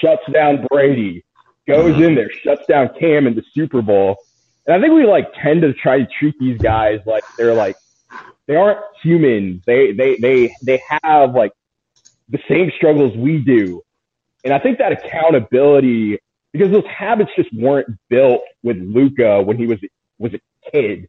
Shuts 0.00 0.22
down 0.32 0.66
Brady, 0.70 1.24
goes 1.66 2.00
in 2.00 2.14
there, 2.14 2.30
shuts 2.30 2.66
down 2.66 2.90
Cam 2.98 3.26
in 3.26 3.34
the 3.34 3.44
Super 3.52 3.82
Bowl. 3.82 4.16
And 4.66 4.74
I 4.76 4.80
think 4.80 4.94
we 4.94 5.04
like 5.04 5.32
tend 5.42 5.62
to 5.62 5.72
try 5.74 5.98
to 5.98 6.06
treat 6.06 6.38
these 6.38 6.58
guys 6.58 7.00
like 7.06 7.24
they're 7.36 7.54
like 7.54 7.76
they 8.46 8.56
aren't 8.56 8.80
human. 9.02 9.62
They 9.66 9.92
they 9.92 10.16
they 10.16 10.54
they 10.62 10.82
have 11.02 11.34
like 11.34 11.52
the 12.28 12.38
same 12.48 12.70
struggles 12.76 13.16
we 13.16 13.38
do. 13.38 13.82
And 14.44 14.52
I 14.52 14.58
think 14.58 14.78
that 14.78 14.92
accountability, 14.92 16.18
because 16.52 16.70
those 16.70 16.86
habits 16.86 17.30
just 17.36 17.52
weren't 17.54 17.88
built 18.08 18.42
with 18.62 18.78
Luka 18.78 19.42
when 19.42 19.56
he 19.56 19.66
was 19.66 19.78
was 20.18 20.32
a 20.34 20.40
kid, 20.70 21.08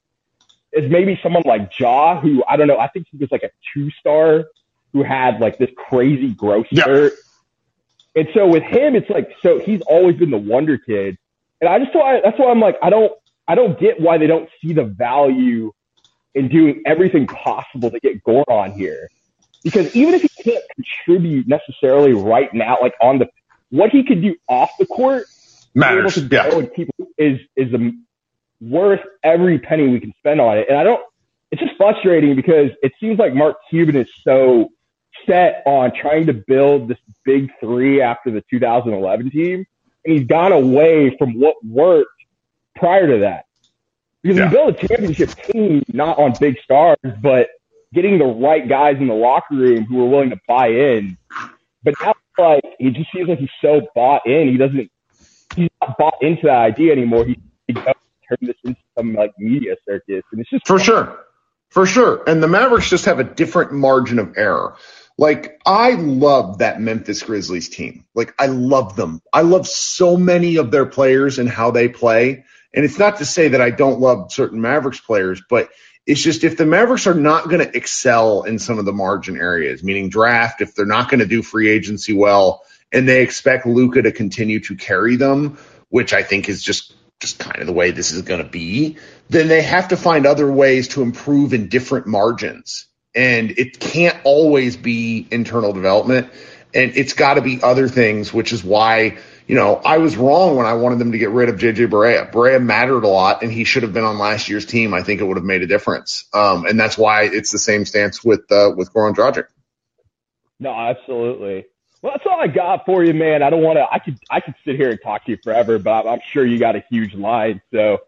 is 0.71 0.89
maybe 0.89 1.19
someone 1.23 1.43
like 1.45 1.77
Ja, 1.79 2.19
who 2.19 2.43
I 2.47 2.57
don't 2.57 2.67
know, 2.67 2.79
I 2.79 2.87
think 2.87 3.07
he 3.11 3.17
was 3.17 3.31
like 3.31 3.43
a 3.43 3.51
two 3.73 3.89
star 3.91 4.45
who 4.93 5.03
had 5.03 5.39
like 5.39 5.57
this 5.57 5.69
crazy 5.75 6.33
growth 6.33 6.67
spurt. 6.67 7.13
Yeah. 7.13 8.21
And 8.21 8.29
so 8.33 8.47
with 8.47 8.63
him, 8.63 8.95
it's 8.95 9.09
like 9.09 9.33
so 9.41 9.59
he's 9.59 9.81
always 9.81 10.15
been 10.15 10.31
the 10.31 10.37
wonder 10.37 10.77
kid. 10.77 11.17
And 11.61 11.69
I 11.69 11.79
just 11.79 11.93
why 11.93 12.21
that's 12.23 12.39
why 12.39 12.49
I'm 12.51 12.61
like, 12.61 12.77
I 12.81 12.89
don't 12.89 13.11
I 13.47 13.55
don't 13.55 13.79
get 13.79 13.99
why 13.99 14.17
they 14.17 14.27
don't 14.27 14.49
see 14.61 14.73
the 14.73 14.83
value 14.83 15.71
in 16.33 16.49
doing 16.49 16.83
everything 16.85 17.27
possible 17.27 17.91
to 17.91 17.99
get 17.99 18.23
Goran 18.23 18.75
here 18.75 19.09
because 19.65 19.95
even 19.95 20.13
if 20.13 20.21
he 20.21 20.43
can't 20.43 20.63
contribute 20.75 21.47
necessarily 21.47 22.13
right 22.13 22.53
now, 22.53 22.77
like 22.81 22.93
on 23.01 23.17
the 23.17 23.27
what 23.71 23.89
he 23.89 24.03
could 24.03 24.21
do 24.21 24.35
off 24.47 24.69
the 24.79 24.85
court, 24.85 25.25
matters. 25.73 26.17
Able 26.17 26.29
to 26.29 26.35
yeah. 26.35 26.57
and 26.57 26.73
keep 26.73 26.89
is 27.17 27.39
is 27.55 27.73
a, 27.73 27.91
worth 28.61 29.01
every 29.23 29.59
penny 29.59 29.87
we 29.89 29.99
can 29.99 30.13
spend 30.19 30.39
on 30.39 30.57
it. 30.59 30.67
And 30.69 30.77
I 30.77 30.83
don't. 30.83 31.01
It's 31.51 31.61
just 31.61 31.75
frustrating 31.77 32.35
because 32.35 32.71
it 32.83 32.93
seems 32.99 33.17
like 33.17 33.33
Mark 33.33 33.57
Cuban 33.69 33.95
is 33.95 34.09
so 34.23 34.69
set 35.25 35.63
on 35.65 35.91
trying 35.99 36.27
to 36.27 36.33
build 36.33 36.87
this 36.87 36.97
big 37.23 37.51
three 37.59 38.01
after 38.01 38.29
the 38.29 38.43
2011 38.49 39.31
team, 39.31 39.65
and 40.05 40.17
he's 40.17 40.27
gone 40.27 40.51
away 40.51 41.15
from 41.17 41.39
what 41.39 41.55
worked 41.65 42.11
prior 42.75 43.07
to 43.07 43.19
that. 43.19 43.45
Because 44.21 44.37
yeah. 44.37 44.45
we 44.45 44.51
build 44.51 44.75
a 44.75 44.87
championship 44.87 45.29
team 45.35 45.83
not 45.87 46.17
on 46.17 46.33
big 46.39 46.57
stars, 46.63 46.97
but 47.21 47.49
getting 47.93 48.17
the 48.17 48.25
right 48.25 48.67
guys 48.67 48.97
in 48.99 49.07
the 49.07 49.13
locker 49.13 49.55
room 49.55 49.85
who 49.85 50.03
are 50.03 50.09
willing 50.09 50.31
to 50.31 50.39
buy 50.47 50.67
in. 50.67 51.17
But 51.83 51.93
now, 52.01 52.13
like, 52.37 52.63
he 52.79 52.89
just 52.89 53.11
seems 53.13 53.29
like 53.29 53.39
he's 53.39 53.49
so 53.61 53.81
bought 53.93 54.25
in. 54.25 54.49
He 54.49 54.57
doesn't, 54.57 54.91
he's 55.55 55.69
not 55.81 55.97
bought 55.97 56.15
into 56.21 56.47
that 56.47 56.57
idea 56.57 56.91
anymore. 56.91 57.25
He, 57.25 57.39
he 57.67 57.73
does 57.73 57.95
turn 58.27 58.37
this 58.41 58.55
into 58.63 58.79
some 58.97 59.13
like 59.13 59.31
media 59.37 59.75
circus, 59.87 60.23
and 60.31 60.41
it's 60.41 60.49
just 60.49 60.67
for 60.67 60.79
sure, 60.79 61.19
for 61.69 61.85
sure. 61.85 62.23
And 62.27 62.41
the 62.41 62.47
Mavericks 62.47 62.89
just 62.89 63.05
have 63.05 63.19
a 63.19 63.23
different 63.23 63.73
margin 63.73 64.19
of 64.19 64.33
error. 64.37 64.75
Like 65.17 65.61
I 65.65 65.91
love 65.91 66.57
that 66.57 66.81
Memphis 66.81 67.23
Grizzlies 67.23 67.69
team. 67.69 68.05
Like 68.13 68.33
I 68.37 68.47
love 68.47 68.95
them. 68.95 69.21
I 69.31 69.41
love 69.41 69.67
so 69.67 70.17
many 70.17 70.57
of 70.57 70.71
their 70.71 70.85
players 70.85 71.39
and 71.39 71.47
how 71.47 71.71
they 71.71 71.87
play. 71.87 72.43
And 72.75 72.83
it's 72.83 72.99
not 72.99 73.17
to 73.17 73.25
say 73.25 73.47
that 73.47 73.61
I 73.61 73.71
don't 73.71 74.01
love 74.01 74.31
certain 74.33 74.59
Mavericks 74.61 74.99
players, 74.99 75.41
but 75.49 75.69
it's 76.05 76.21
just 76.21 76.43
if 76.43 76.57
the 76.57 76.65
Mavericks 76.65 77.07
are 77.07 77.15
not 77.15 77.45
going 77.45 77.65
to 77.65 77.75
excel 77.75 78.43
in 78.43 78.59
some 78.59 78.77
of 78.77 78.85
the 78.85 78.93
margin 78.93 79.37
areas, 79.37 79.81
meaning 79.83 80.09
draft, 80.09 80.61
if 80.61 80.75
they're 80.75 80.85
not 80.85 81.09
going 81.09 81.21
to 81.21 81.25
do 81.25 81.41
free 81.41 81.69
agency 81.69 82.13
well, 82.13 82.63
and 82.91 83.07
they 83.07 83.23
expect 83.23 83.65
Luka 83.65 84.01
to 84.03 84.11
continue 84.11 84.59
to 84.59 84.75
carry 84.75 85.15
them, 85.15 85.57
which 85.89 86.13
I 86.13 86.21
think 86.21 86.49
is 86.49 86.61
just 86.61 86.93
just 87.21 87.39
kind 87.39 87.61
of 87.61 87.65
the 87.65 87.73
way 87.73 87.91
this 87.91 88.11
is 88.11 88.21
going 88.23 88.43
to 88.43 88.49
be, 88.49 88.97
then 89.29 89.47
they 89.47 89.61
have 89.61 89.87
to 89.87 89.97
find 89.97 90.25
other 90.25 90.51
ways 90.51 90.89
to 90.89 91.01
improve 91.01 91.53
in 91.53 91.69
different 91.69 92.07
margins. 92.07 92.87
And 93.15 93.51
it 93.51 93.79
can't 93.79 94.17
always 94.25 94.75
be 94.75 95.25
internal 95.31 95.71
development. 95.71 96.29
And 96.73 96.91
it's 96.95 97.13
got 97.13 97.35
to 97.35 97.41
be 97.41 97.63
other 97.63 97.87
things, 97.87 98.33
which 98.33 98.51
is 98.51 98.65
why 98.65 99.17
you 99.47 99.55
know, 99.55 99.75
I 99.75 99.99
was 99.99 100.17
wrong 100.17 100.55
when 100.55 100.65
I 100.65 100.73
wanted 100.73 100.99
them 100.99 101.11
to 101.11 101.17
get 101.17 101.29
rid 101.29 101.49
of 101.49 101.57
JJ 101.57 101.87
Barea. 101.87 102.31
Barea 102.31 102.61
mattered 102.61 103.03
a 103.03 103.07
lot 103.07 103.43
and 103.43 103.51
he 103.51 103.63
should 103.63 103.83
have 103.83 103.93
been 103.93 104.03
on 104.03 104.17
last 104.17 104.49
year's 104.49 104.65
team. 104.65 104.93
I 104.93 105.03
think 105.03 105.21
it 105.21 105.25
would 105.25 105.37
have 105.37 105.45
made 105.45 105.61
a 105.61 105.67
difference. 105.67 106.25
Um, 106.33 106.65
and 106.65 106.79
that's 106.79 106.97
why 106.97 107.23
it's 107.23 107.51
the 107.51 107.59
same 107.59 107.85
stance 107.85 108.23
with, 108.23 108.51
uh, 108.51 108.71
with 108.75 108.91
Goran 108.91 109.13
Dragic. 109.13 109.45
No, 110.59 110.71
absolutely. 110.71 111.65
Well, 112.01 112.13
that's 112.13 112.25
all 112.25 112.39
I 112.39 112.47
got 112.47 112.85
for 112.85 113.03
you, 113.03 113.13
man. 113.13 113.43
I 113.43 113.49
don't 113.49 113.61
want 113.61 113.77
to, 113.77 113.85
I 113.91 113.99
could, 113.99 114.17
I 114.31 114.39
could 114.39 114.55
sit 114.65 114.77
here 114.77 114.89
and 114.89 114.99
talk 115.03 115.25
to 115.25 115.31
you 115.31 115.37
forever, 115.43 115.77
but 115.77 116.07
I'm 116.07 116.19
sure 116.31 116.45
you 116.45 116.57
got 116.57 116.75
a 116.75 116.83
huge 116.89 117.13
line. 117.13 117.61
So 117.71 117.99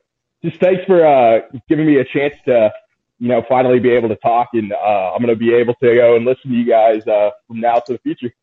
just 0.43 0.59
thanks 0.59 0.85
for, 0.85 1.05
uh, 1.05 1.41
giving 1.69 1.85
me 1.85 1.97
a 1.97 2.05
chance 2.05 2.33
to, 2.45 2.71
you 3.19 3.27
know, 3.27 3.43
finally 3.47 3.79
be 3.79 3.91
able 3.91 4.09
to 4.09 4.15
talk 4.15 4.49
and, 4.53 4.71
uh, 4.71 5.13
I'm 5.13 5.21
going 5.21 5.33
to 5.33 5.39
be 5.39 5.53
able 5.53 5.75
to 5.75 5.95
go 5.95 6.15
and 6.15 6.25
listen 6.25 6.49
to 6.49 6.57
you 6.57 6.65
guys, 6.65 7.05
uh, 7.05 7.29
from 7.47 7.59
now 7.59 7.79
to 7.79 7.93
the 7.93 7.99
future. 7.99 8.33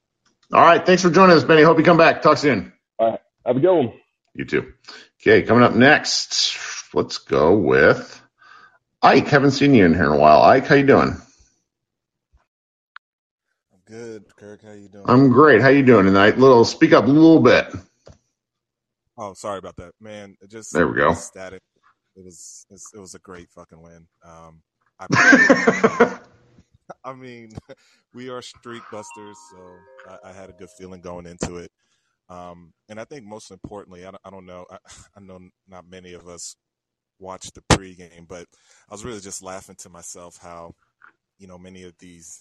All 0.53 0.61
right. 0.61 0.85
Thanks 0.85 1.03
for 1.03 1.11
joining 1.11 1.37
us, 1.37 1.43
Benny. 1.43 1.63
Hope 1.63 1.79
you 1.79 1.85
come 1.85 1.97
back. 1.97 2.23
Talk 2.23 2.39
soon. 2.39 2.73
All 2.99 3.11
right. 3.11 3.21
Have 3.47 3.57
a 3.57 3.61
good 3.61 3.77
one. 3.77 3.93
You 4.35 4.45
too. 4.45 4.73
Okay. 5.21 5.43
Coming 5.43 5.65
up 5.65 5.75
next, 5.75 6.57
let's 6.95 7.19
go 7.19 7.57
with 7.57 8.21
Ike. 9.03 9.29
Haven't 9.29 9.53
seen 9.53 9.75
you 9.75 9.85
in 9.85 9.95
here 9.95 10.07
in 10.07 10.13
a 10.13 10.19
while. 10.19 10.43
Ike, 10.43 10.67
how 10.67 10.75
you 10.75 10.87
doing? 10.87 11.17
I'm 13.73 13.81
good. 13.87 14.25
Kirk, 14.37 14.63
how 14.63 14.73
you 14.73 14.89
doing? 14.89 15.05
I'm 15.07 15.31
great. 15.31 15.61
How 15.61 15.69
you 15.69 15.85
doing 15.85 16.07
tonight? 16.07 16.39
Little 16.39 16.65
speak 16.65 16.93
up 16.93 17.05
a 17.05 17.09
little 17.09 17.41
bit. 17.41 17.67
Oh, 19.17 19.35
sorry 19.35 19.59
about 19.59 19.77
that, 19.77 19.93
man. 20.01 20.37
It 20.41 20.51
Just 20.51 20.73
there 20.73 20.89
we 20.89 20.97
go. 20.97 21.15
Static. 21.15 21.63
It 22.17 22.25
was 22.25 22.67
it 22.71 22.99
was 22.99 23.15
a 23.15 23.19
great 23.21 23.51
fucking 23.51 23.81
win. 23.81 24.07
Um, 24.25 24.63
I, 24.99 26.19
I 27.05 27.13
mean, 27.13 27.51
we 28.15 28.29
are 28.29 28.43
streak 28.43 28.83
busters, 28.91 29.37
so 29.51 29.59
I, 30.09 30.31
I, 30.31 30.33
had 30.33 30.51
a 30.51 30.53
good 30.53 30.71
feeling 30.71 31.01
going 31.01 31.27
into 31.27 31.57
it. 31.57 31.71
Um, 32.29 32.73
and 32.89 32.99
I 32.99 33.05
think 33.05 33.25
most 33.25 33.51
importantly, 33.51 34.07
I, 34.07 34.11
I 34.25 34.31
don't 34.31 34.47
know, 34.47 34.65
I, 34.71 34.79
I, 35.17 35.21
know 35.21 35.41
not 35.69 35.89
many 35.89 36.15
of 36.15 36.27
us 36.27 36.57
watch 37.19 37.51
the 37.53 37.63
pregame, 37.73 38.27
but 38.27 38.47
I 38.89 38.95
was 38.95 39.05
really 39.05 39.21
just 39.21 39.43
laughing 39.43 39.77
to 39.81 39.91
myself 39.91 40.39
how, 40.41 40.75
you 41.39 41.47
know, 41.47 41.59
many 41.59 41.85
of 41.85 41.95
these 41.99 42.39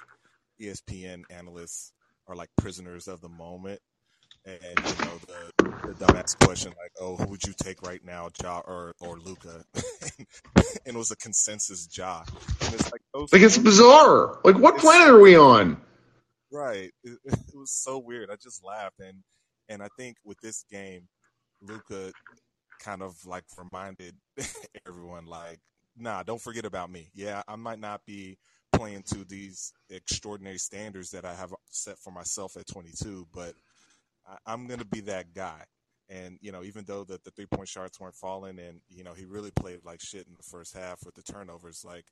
ESPN 0.61 1.23
analysts 1.29 1.91
are 2.27 2.35
like 2.35 2.49
prisoners 2.57 3.07
of 3.07 3.21
the 3.21 3.29
moment. 3.29 3.79
And, 4.45 4.59
you 4.61 5.05
know, 5.05 5.19
the, 5.27 5.63
the 5.87 6.05
dumbass 6.05 6.37
question 6.43 6.73
like, 6.77 6.91
oh, 6.99 7.15
who 7.15 7.29
would 7.29 7.43
you 7.43 7.53
take 7.57 7.81
right 7.81 8.03
now, 8.03 8.29
Ja 8.41 8.59
or, 8.65 8.93
or 8.99 9.17
Luka? 9.17 9.63
and, 10.15 10.27
it 10.85 10.95
was 10.95 11.11
a 11.11 11.15
consensus 11.15 11.87
Ja. 11.95 12.23
And 12.61 12.73
it's 12.73 12.91
like, 12.91 13.01
like 13.13 13.41
it's 13.41 13.57
bizarre. 13.57 14.39
Like, 14.43 14.57
what 14.57 14.77
planet 14.79 15.09
are 15.09 15.19
we 15.19 15.37
on? 15.37 15.79
Right. 16.51 16.91
It, 17.03 17.19
it 17.25 17.55
was 17.55 17.71
so 17.71 17.99
weird. 17.99 18.29
I 18.31 18.35
just 18.35 18.63
laughed. 18.65 18.99
And, 18.99 19.23
and 19.69 19.81
I 19.81 19.87
think 19.97 20.17
with 20.23 20.39
this 20.41 20.65
game, 20.69 21.07
Luka 21.61 22.11
kind 22.79 23.01
of 23.01 23.15
like 23.25 23.45
reminded 23.57 24.15
everyone, 24.87 25.25
like, 25.25 25.59
nah, 25.97 26.23
don't 26.23 26.41
forget 26.41 26.65
about 26.65 26.91
me. 26.91 27.09
Yeah, 27.13 27.41
I 27.47 27.55
might 27.55 27.79
not 27.79 28.01
be 28.05 28.37
playing 28.73 29.03
to 29.03 29.23
these 29.23 29.71
extraordinary 29.89 30.57
standards 30.57 31.11
that 31.11 31.25
I 31.25 31.33
have 31.35 31.53
set 31.69 31.97
for 31.99 32.11
myself 32.11 32.57
at 32.57 32.67
22, 32.67 33.27
but 33.33 33.53
I, 34.45 34.53
am 34.53 34.67
going 34.67 34.79
to 34.79 34.85
be 34.85 35.01
that 35.01 35.33
guy. 35.33 35.63
And, 36.09 36.37
you 36.41 36.51
know, 36.51 36.63
even 36.63 36.83
though 36.85 37.03
the, 37.03 37.19
the 37.23 37.31
three 37.31 37.45
point 37.45 37.69
shots 37.69 37.99
weren't 37.99 38.15
falling 38.15 38.59
and, 38.59 38.81
you 38.89 39.03
know, 39.03 39.13
he 39.13 39.25
really 39.25 39.51
played 39.51 39.79
like 39.85 40.01
shit 40.01 40.27
in 40.27 40.35
the 40.35 40.43
first 40.43 40.75
half 40.75 40.99
with 41.05 41.15
the 41.15 41.23
turnovers, 41.23 41.83
like 41.85 42.05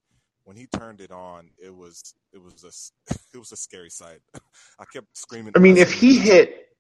when 0.43 0.55
he 0.55 0.67
turned 0.67 1.01
it 1.01 1.11
on, 1.11 1.49
it 1.61 1.75
was, 1.75 2.15
it 2.33 2.41
was 2.41 2.63
a, 2.63 3.13
it 3.33 3.37
was 3.37 3.51
a 3.51 3.57
scary 3.57 3.89
sight. 3.89 4.19
I 4.79 4.85
kept 4.85 5.17
screaming. 5.17 5.53
I 5.55 5.59
mean, 5.59 5.77
if 5.77 5.91
he 5.91 6.19
hit, 6.19 6.70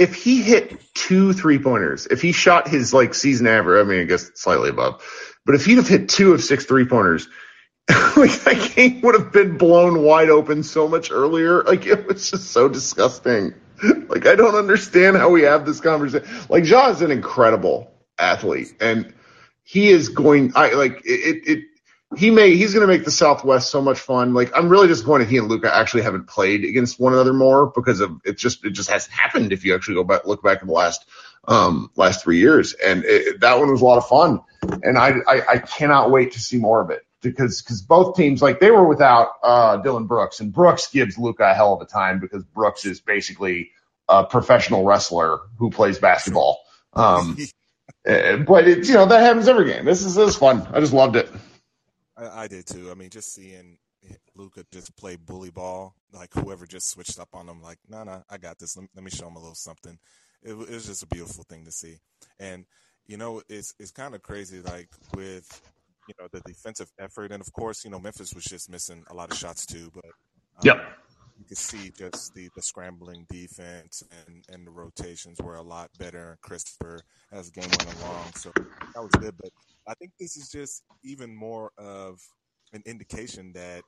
if 0.00 0.14
he 0.14 0.42
hit 0.42 0.80
two 0.94 1.34
three 1.34 1.58
pointers, 1.58 2.06
if 2.06 2.22
he 2.22 2.32
shot 2.32 2.66
his 2.66 2.94
like 2.94 3.14
season 3.14 3.46
average, 3.46 3.86
I 3.86 3.88
mean, 3.88 4.00
I 4.00 4.04
guess 4.04 4.30
slightly 4.34 4.70
above, 4.70 5.04
but 5.44 5.54
if 5.54 5.66
he'd 5.66 5.76
have 5.76 5.86
hit 5.86 6.08
two 6.08 6.32
of 6.32 6.42
six 6.42 6.64
three 6.64 6.86
pointers, 6.86 7.28
like 8.16 8.32
that 8.44 8.72
game 8.74 9.02
would 9.02 9.14
have 9.14 9.30
been 9.30 9.58
blown 9.58 10.02
wide 10.02 10.30
open 10.30 10.62
so 10.62 10.88
much 10.88 11.10
earlier. 11.10 11.62
Like 11.62 11.86
it 11.86 12.08
was 12.08 12.30
just 12.30 12.50
so 12.50 12.66
disgusting. 12.68 13.52
Like 14.08 14.26
I 14.26 14.36
don't 14.36 14.54
understand 14.54 15.18
how 15.18 15.28
we 15.28 15.42
have 15.42 15.66
this 15.66 15.80
conversation. 15.80 16.26
Like 16.48 16.66
Ja 16.66 16.88
is 16.88 17.02
an 17.02 17.10
incredible 17.10 17.92
athlete, 18.18 18.74
and 18.80 19.12
he 19.64 19.90
is 19.90 20.08
going. 20.08 20.52
I 20.56 20.72
like 20.72 21.02
it. 21.04 21.42
it 21.46 21.64
he 22.16 22.30
may 22.30 22.56
he's 22.56 22.74
going 22.74 22.86
to 22.86 22.92
make 22.92 23.04
the 23.04 23.10
Southwest 23.10 23.70
so 23.70 23.80
much 23.80 23.98
fun. 23.98 24.34
Like 24.34 24.50
I'm 24.56 24.68
really 24.68 24.88
disappointed 24.88 25.28
he 25.28 25.38
and 25.38 25.48
Luka 25.48 25.74
actually 25.74 26.02
haven't 26.02 26.26
played 26.26 26.64
against 26.64 26.98
one 26.98 27.12
another 27.12 27.32
more 27.32 27.66
because 27.66 28.00
of 28.00 28.20
it. 28.24 28.36
Just 28.36 28.64
it 28.64 28.70
just 28.70 28.90
hasn't 28.90 29.12
happened 29.12 29.52
if 29.52 29.64
you 29.64 29.74
actually 29.74 29.94
go 29.94 30.04
back 30.04 30.26
look 30.26 30.42
back 30.42 30.60
in 30.60 30.68
the 30.68 30.74
last 30.74 31.04
um 31.46 31.90
last 31.96 32.22
three 32.22 32.38
years, 32.38 32.74
and 32.74 33.04
it, 33.04 33.40
that 33.40 33.58
one 33.58 33.70
was 33.70 33.80
a 33.80 33.84
lot 33.84 33.98
of 33.98 34.08
fun. 34.08 34.40
And 34.82 34.98
I, 34.98 35.14
I 35.26 35.42
I 35.48 35.58
cannot 35.58 36.10
wait 36.10 36.32
to 36.32 36.40
see 36.40 36.58
more 36.58 36.80
of 36.80 36.90
it 36.90 37.06
because 37.22 37.62
because 37.62 37.80
both 37.80 38.16
teams 38.16 38.42
like 38.42 38.58
they 38.58 38.72
were 38.72 38.86
without 38.86 39.28
uh 39.42 39.76
Dillon 39.76 40.06
Brooks, 40.06 40.40
and 40.40 40.52
Brooks 40.52 40.88
gives 40.88 41.16
Luka 41.16 41.50
a 41.50 41.54
hell 41.54 41.74
of 41.74 41.80
a 41.80 41.86
time 41.86 42.18
because 42.18 42.42
Brooks 42.42 42.84
is 42.84 43.00
basically 43.00 43.70
a 44.08 44.24
professional 44.24 44.84
wrestler 44.84 45.38
who 45.58 45.70
plays 45.70 46.00
basketball. 46.00 46.58
Um, 46.94 47.38
eh, 48.04 48.36
but 48.36 48.66
it's 48.66 48.88
you 48.88 48.94
know 48.94 49.06
that 49.06 49.20
happens 49.20 49.46
every 49.46 49.66
game. 49.66 49.84
This 49.84 50.04
is 50.04 50.16
this 50.16 50.30
is 50.30 50.36
fun. 50.36 50.66
I 50.72 50.80
just 50.80 50.92
loved 50.92 51.14
it. 51.14 51.30
I, 52.20 52.42
I 52.42 52.48
did 52.48 52.66
too. 52.66 52.90
I 52.90 52.94
mean, 52.94 53.10
just 53.10 53.32
seeing 53.34 53.78
Luka 54.34 54.64
just 54.72 54.96
play 54.96 55.16
bully 55.16 55.50
ball, 55.50 55.94
like 56.12 56.32
whoever 56.34 56.66
just 56.66 56.88
switched 56.88 57.18
up 57.18 57.28
on 57.32 57.48
him, 57.48 57.62
like, 57.62 57.78
no, 57.88 57.98
nah, 57.98 58.04
no, 58.04 58.12
nah, 58.12 58.22
I 58.30 58.38
got 58.38 58.58
this. 58.58 58.76
Let, 58.76 58.88
let, 58.94 59.04
me 59.04 59.10
show 59.10 59.28
him 59.28 59.36
a 59.36 59.40
little 59.40 59.54
something. 59.54 59.98
It, 60.42 60.52
it, 60.52 60.56
was 60.56 60.86
just 60.86 61.02
a 61.02 61.06
beautiful 61.06 61.44
thing 61.44 61.64
to 61.64 61.72
see. 61.72 61.96
And, 62.38 62.64
you 63.06 63.16
know, 63.16 63.42
it's, 63.48 63.74
it's 63.78 63.90
kind 63.90 64.14
of 64.14 64.22
crazy, 64.22 64.60
like 64.60 64.88
with, 65.14 65.60
you 66.08 66.14
know, 66.18 66.28
the 66.32 66.40
defensive 66.40 66.90
effort. 66.98 67.32
And 67.32 67.40
of 67.40 67.52
course, 67.52 67.84
you 67.84 67.90
know, 67.90 67.98
Memphis 67.98 68.34
was 68.34 68.44
just 68.44 68.70
missing 68.70 69.04
a 69.10 69.14
lot 69.14 69.30
of 69.30 69.36
shots 69.36 69.66
too, 69.66 69.90
but, 69.94 70.04
um, 70.04 70.62
yep. 70.64 70.96
You 71.38 71.46
can 71.46 71.56
see 71.56 71.90
just 71.96 72.34
the, 72.34 72.50
the 72.54 72.60
scrambling 72.60 73.24
defense 73.30 74.02
and, 74.26 74.44
and 74.50 74.66
the 74.66 74.70
rotations 74.70 75.38
were 75.40 75.56
a 75.56 75.62
lot 75.62 75.88
better 75.98 76.32
and 76.32 76.40
crisper 76.42 77.00
as 77.32 77.50
the 77.50 77.62
game 77.62 77.70
went 77.70 77.98
along. 78.02 78.34
So 78.34 78.52
that 78.54 79.02
was 79.02 79.10
good. 79.12 79.34
But 79.38 79.50
I 79.90 79.94
think 79.94 80.12
this 80.20 80.36
is 80.36 80.48
just 80.48 80.84
even 81.02 81.34
more 81.34 81.72
of 81.76 82.20
an 82.72 82.82
indication 82.86 83.52
that 83.54 83.82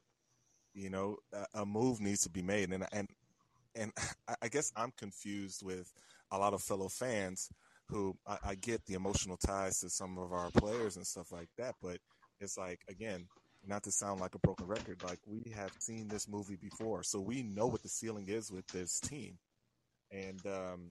you 0.75 0.91
know 0.91 1.17
a, 1.55 1.65
move 1.65 2.01
needs 2.01 2.23
to 2.23 2.31
be 2.31 2.43
made, 2.43 2.71
and 2.71 2.85
and 2.93 3.09
and 3.77 3.93
I 4.43 4.49
guess 4.49 4.73
I'm 4.75 4.93
confused 4.99 5.63
with 5.65 5.93
a 6.33 6.39
lot 6.39 6.55
of 6.55 6.63
fellow 6.63 6.89
fans 6.89 7.49
who 7.89 8.17
I, 8.27 8.39
I 8.45 8.55
get 8.57 8.85
the 8.87 8.95
emotional 8.95 9.37
ties 9.37 9.79
to 9.81 9.91
some 9.91 10.19
of 10.19 10.33
our 10.33 10.51
players 10.51 10.97
and 10.97 11.07
stuff 11.07 11.31
like 11.31 11.49
that, 11.59 11.77
but 11.81 11.99
it's 12.41 12.59
like 12.59 12.81
again, 12.89 13.29
not 13.65 13.85
to 13.85 13.93
sound 13.93 14.21
like 14.21 14.35
a 14.35 14.41
broken 14.41 14.67
record, 14.67 15.01
like 15.05 15.21
we 15.25 15.53
have 15.55 15.71
seen 15.79 16.09
this 16.09 16.29
movie 16.29 16.57
before, 16.57 17.05
so 17.05 17.21
we 17.21 17.45
know 17.45 17.69
what 17.69 17.83
the 17.83 17.89
ceiling 17.89 18.27
is 18.27 18.51
with 18.51 18.67
this 18.69 18.99
team, 18.99 19.39
and 20.11 20.41
um, 20.47 20.91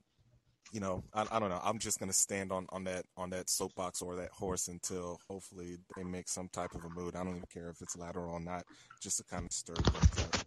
you 0.72 0.80
know, 0.80 1.04
I, 1.14 1.26
I, 1.32 1.40
don't 1.40 1.50
know. 1.50 1.60
I'm 1.64 1.80
just 1.80 2.00
gonna 2.00 2.14
stand 2.14 2.52
on, 2.52 2.66
on 2.70 2.84
that 2.86 3.06
on 3.18 3.30
that 3.32 3.50
soapbox 3.50 4.02
or 4.02 4.16
that 4.16 4.30
horse 4.32 4.68
until 4.68 5.20
hopefully 5.28 5.78
they 5.96 6.04
make 6.04 6.30
some 6.30 6.48
type 6.50 6.74
of 6.76 6.86
a 6.86 6.90
mood. 6.90 7.16
I 7.16 7.24
don't 7.24 7.36
even 7.36 7.48
care 7.52 7.70
if 7.70 7.82
it's 7.82 7.98
lateral 7.98 8.34
or 8.34 8.40
not, 8.40 8.64
just 9.02 9.18
to 9.18 9.24
kind 9.24 9.46
of 9.46 9.52
stir 9.52 9.74
things 9.76 10.26
up. 10.26 10.46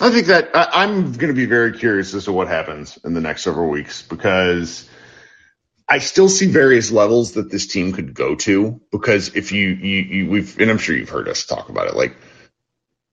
I 0.00 0.10
think 0.10 0.26
that 0.26 0.50
I, 0.54 0.84
I'm 0.84 1.12
going 1.12 1.28
to 1.28 1.34
be 1.34 1.46
very 1.46 1.76
curious 1.76 2.14
as 2.14 2.26
to 2.26 2.32
what 2.32 2.46
happens 2.46 2.98
in 3.04 3.14
the 3.14 3.20
next 3.20 3.42
several 3.42 3.68
weeks 3.68 4.02
because 4.02 4.88
I 5.88 5.98
still 5.98 6.28
see 6.28 6.46
various 6.46 6.92
levels 6.92 7.32
that 7.32 7.50
this 7.50 7.66
team 7.66 7.92
could 7.92 8.14
go 8.14 8.36
to. 8.36 8.80
Because 8.92 9.34
if 9.34 9.50
you, 9.50 9.68
you, 9.70 9.96
you 10.02 10.30
we've, 10.30 10.60
and 10.60 10.70
I'm 10.70 10.78
sure 10.78 10.96
you've 10.96 11.08
heard 11.08 11.28
us 11.28 11.46
talk 11.46 11.68
about 11.68 11.88
it, 11.88 11.96
like 11.96 12.16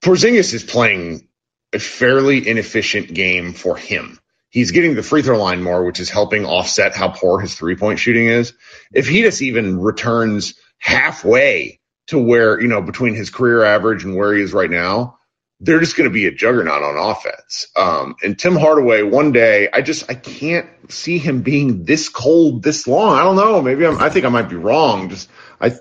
Porzingis 0.03 0.53
is 0.53 0.63
playing 0.63 1.27
a 1.73 1.79
fairly 1.79 2.47
inefficient 2.47 3.11
game 3.13 3.53
for 3.53 3.75
him 3.75 4.19
he's 4.55 4.71
getting 4.71 4.95
the 4.95 5.03
free 5.03 5.21
throw 5.21 5.37
line 5.37 5.61
more, 5.61 5.83
which 5.83 5.99
is 5.99 6.09
helping 6.09 6.45
offset 6.45 6.95
how 6.95 7.09
poor 7.09 7.41
his 7.41 7.53
three 7.53 7.75
point 7.75 7.99
shooting 7.99 8.27
is. 8.27 8.53
If 8.93 9.05
he 9.07 9.21
just 9.21 9.41
even 9.41 9.81
returns 9.81 10.55
halfway 10.77 11.81
to 12.07 12.17
where, 12.17 12.59
you 12.61 12.69
know, 12.69 12.81
between 12.81 13.15
his 13.15 13.29
career 13.29 13.65
average 13.65 14.05
and 14.05 14.15
where 14.15 14.33
he 14.33 14.41
is 14.41 14.53
right 14.53 14.69
now, 14.69 15.19
they're 15.59 15.81
just 15.81 15.97
going 15.97 16.09
to 16.09 16.13
be 16.13 16.25
a 16.25 16.31
juggernaut 16.31 16.83
on 16.83 16.97
offense. 16.97 17.67
Um, 17.75 18.15
and 18.23 18.39
Tim 18.39 18.55
Hardaway, 18.55 19.03
one 19.03 19.33
day, 19.33 19.67
I 19.71 19.81
just, 19.81 20.09
I 20.09 20.15
can't 20.15 20.69
see 20.89 21.17
him 21.17 21.41
being 21.41 21.83
this 21.83 22.07
cold 22.07 22.63
this 22.63 22.87
long. 22.87 23.17
I 23.17 23.23
don't 23.23 23.35
know. 23.35 23.61
Maybe 23.61 23.85
I'm, 23.85 23.97
I 23.97 24.09
think 24.09 24.25
I 24.25 24.29
might 24.29 24.49
be 24.49 24.55
wrong. 24.55 25.09
Just, 25.09 25.29
I, 25.59 25.71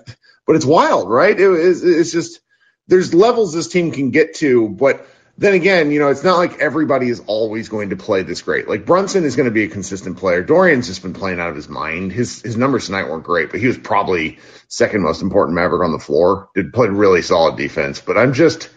but 0.45 0.57
it's 0.57 0.65
wild, 0.65 1.09
right? 1.09 1.39
It, 1.39 1.49
it's, 1.49 1.81
it's 1.81 2.11
just, 2.11 2.41
there's 2.87 3.13
levels 3.13 3.53
this 3.53 3.69
team 3.69 3.91
can 3.91 4.11
get 4.11 4.35
to, 4.35 4.67
but 4.67 5.07
then 5.37 5.53
again, 5.53 5.91
you 5.91 5.99
know, 5.99 6.07
it's 6.07 6.23
not 6.23 6.37
like 6.37 6.59
everybody 6.59 7.09
is 7.09 7.21
always 7.27 7.67
going 7.67 7.89
to 7.89 7.97
play 7.97 8.23
this 8.23 8.41
great. 8.41 8.69
Like 8.69 8.85
Brunson 8.85 9.25
is 9.25 9.35
going 9.35 9.45
to 9.45 9.51
be 9.51 9.63
a 9.63 9.67
consistent 9.67 10.17
player. 10.17 10.41
Dorian's 10.41 10.87
just 10.87 11.01
been 11.01 11.13
playing 11.13 11.41
out 11.41 11.49
of 11.49 11.55
his 11.55 11.67
mind. 11.67 12.13
His 12.13 12.41
his 12.41 12.55
numbers 12.55 12.85
tonight 12.85 13.09
weren't 13.09 13.25
great, 13.25 13.51
but 13.51 13.59
he 13.59 13.67
was 13.67 13.77
probably 13.77 14.39
second 14.69 15.01
most 15.01 15.21
important 15.21 15.55
Maverick 15.55 15.83
on 15.83 15.91
the 15.91 15.99
floor. 15.99 16.49
Did 16.55 16.71
played 16.71 16.91
really 16.91 17.21
solid 17.21 17.57
defense. 17.57 17.99
But 17.99 18.17
I'm 18.17 18.33
just, 18.33 18.69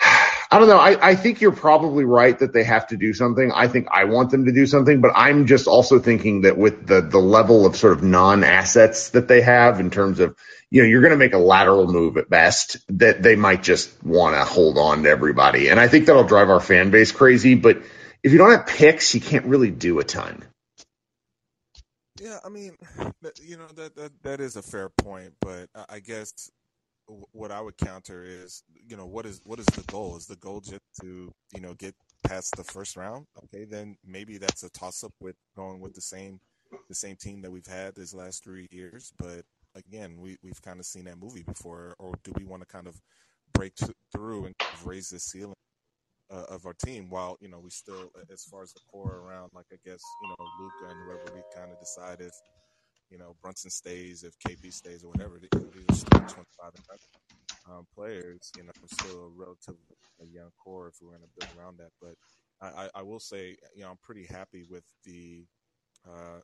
I 0.00 0.58
don't 0.58 0.68
know. 0.68 0.78
I, 0.78 1.10
I 1.10 1.14
think 1.14 1.42
you're 1.42 1.52
probably 1.52 2.06
right 2.06 2.38
that 2.38 2.54
they 2.54 2.64
have 2.64 2.86
to 2.86 2.96
do 2.96 3.12
something. 3.12 3.52
I 3.52 3.68
think 3.68 3.88
I 3.90 4.04
want 4.04 4.30
them 4.30 4.46
to 4.46 4.52
do 4.52 4.64
something, 4.64 5.02
but 5.02 5.12
I'm 5.14 5.46
just 5.46 5.66
also 5.66 5.98
thinking 5.98 6.42
that 6.42 6.56
with 6.56 6.86
the 6.86 7.02
the 7.02 7.18
level 7.18 7.66
of 7.66 7.76
sort 7.76 7.92
of 7.92 8.02
non 8.02 8.44
assets 8.44 9.10
that 9.10 9.28
they 9.28 9.42
have 9.42 9.78
in 9.78 9.90
terms 9.90 10.20
of 10.20 10.36
you 10.74 10.82
know, 10.82 10.88
you're 10.88 11.02
going 11.02 11.12
to 11.12 11.16
make 11.16 11.34
a 11.34 11.38
lateral 11.38 11.86
move 11.86 12.16
at 12.16 12.28
best 12.28 12.78
that 12.98 13.22
they 13.22 13.36
might 13.36 13.62
just 13.62 14.02
want 14.02 14.34
to 14.34 14.44
hold 14.44 14.76
on 14.76 15.04
to 15.04 15.08
everybody. 15.08 15.68
And 15.68 15.78
I 15.78 15.86
think 15.86 16.06
that'll 16.06 16.24
drive 16.24 16.50
our 16.50 16.58
fan 16.58 16.90
base 16.90 17.12
crazy. 17.12 17.54
But 17.54 17.84
if 18.24 18.32
you 18.32 18.38
don't 18.38 18.50
have 18.50 18.66
picks, 18.66 19.14
you 19.14 19.20
can't 19.20 19.44
really 19.46 19.70
do 19.70 20.00
a 20.00 20.04
ton. 20.04 20.44
Yeah, 22.20 22.38
I 22.44 22.48
mean, 22.48 22.76
you 23.40 23.56
know 23.56 23.68
that 23.76 23.94
that 23.96 24.12
that 24.24 24.40
is 24.40 24.56
a 24.56 24.62
fair 24.62 24.88
point, 24.88 25.34
but 25.40 25.68
I 25.88 26.00
guess 26.00 26.50
what 27.32 27.52
I 27.52 27.60
would 27.60 27.76
counter 27.76 28.24
is, 28.24 28.64
you 28.88 28.96
know, 28.96 29.06
what 29.06 29.26
is 29.26 29.40
what 29.44 29.60
is 29.60 29.66
the 29.66 29.82
goal? 29.92 30.16
Is 30.16 30.26
the 30.26 30.36
goal 30.36 30.60
just 30.60 30.80
to 31.02 31.32
you 31.54 31.60
know 31.60 31.74
get 31.74 31.94
past 32.24 32.56
the 32.56 32.64
first 32.64 32.96
round? 32.96 33.26
Okay, 33.44 33.64
then 33.64 33.96
maybe 34.04 34.38
that's 34.38 34.64
a 34.64 34.70
toss 34.70 35.04
up 35.04 35.12
with 35.20 35.36
going 35.56 35.80
with 35.80 35.94
the 35.94 36.00
same 36.00 36.40
the 36.88 36.94
same 36.96 37.16
team 37.16 37.42
that 37.42 37.52
we've 37.52 37.66
had 37.66 37.94
these 37.94 38.14
last 38.14 38.42
three 38.42 38.68
years. 38.72 39.12
But 39.18 39.44
again, 39.74 40.16
we 40.18 40.36
we've 40.42 40.62
kind 40.62 40.80
of 40.80 40.86
seen 40.86 41.04
that 41.04 41.18
movie 41.18 41.42
before, 41.42 41.94
or 41.98 42.14
do 42.24 42.32
we 42.36 42.44
want 42.44 42.62
to 42.62 42.66
kind 42.66 42.86
of 42.86 43.00
break 43.52 43.72
through 44.12 44.46
and 44.46 44.54
raise 44.84 45.08
the 45.10 45.20
ceiling 45.20 45.54
uh, 46.30 46.44
of 46.48 46.66
our 46.66 46.74
team 46.84 47.08
while 47.10 47.36
you 47.40 47.48
know 47.48 47.60
we 47.60 47.70
still 47.70 48.10
as 48.32 48.44
far 48.44 48.62
as 48.62 48.72
the 48.72 48.80
core 48.90 49.22
around 49.26 49.50
like 49.54 49.66
I 49.72 49.76
guess 49.84 50.00
you 50.22 50.28
know 50.28 50.36
Luka 50.60 50.92
and 50.92 51.04
whoever 51.04 51.34
we 51.34 51.42
kind 51.54 51.70
of 51.70 51.78
decide 51.78 52.20
if 52.20 52.32
you 53.10 53.18
know 53.18 53.36
Brunson 53.42 53.70
stays 53.70 54.24
if 54.24 54.34
KP 54.46 54.72
stays 54.72 55.04
or 55.04 55.08
whatever 55.08 55.38
these 55.38 55.50
are 55.90 55.94
still 55.94 56.20
25 56.20 56.72
um, 57.70 57.86
players 57.94 58.50
you 58.56 58.64
know 58.64 58.72
still 58.90 59.24
a 59.24 59.28
relatively 59.28 59.78
young 60.32 60.50
core 60.62 60.88
if 60.88 60.94
we're 61.00 61.10
going 61.10 61.22
to 61.22 61.28
build 61.46 61.58
around 61.58 61.78
that. 61.78 61.90
But 62.00 62.14
I, 62.60 62.88
I, 62.94 63.02
will 63.02 63.20
say 63.20 63.56
you 63.74 63.82
know 63.82 63.90
I'm 63.90 63.98
pretty 64.02 64.24
happy 64.24 64.64
with 64.68 64.84
the 65.04 65.44
uh, 66.08 66.40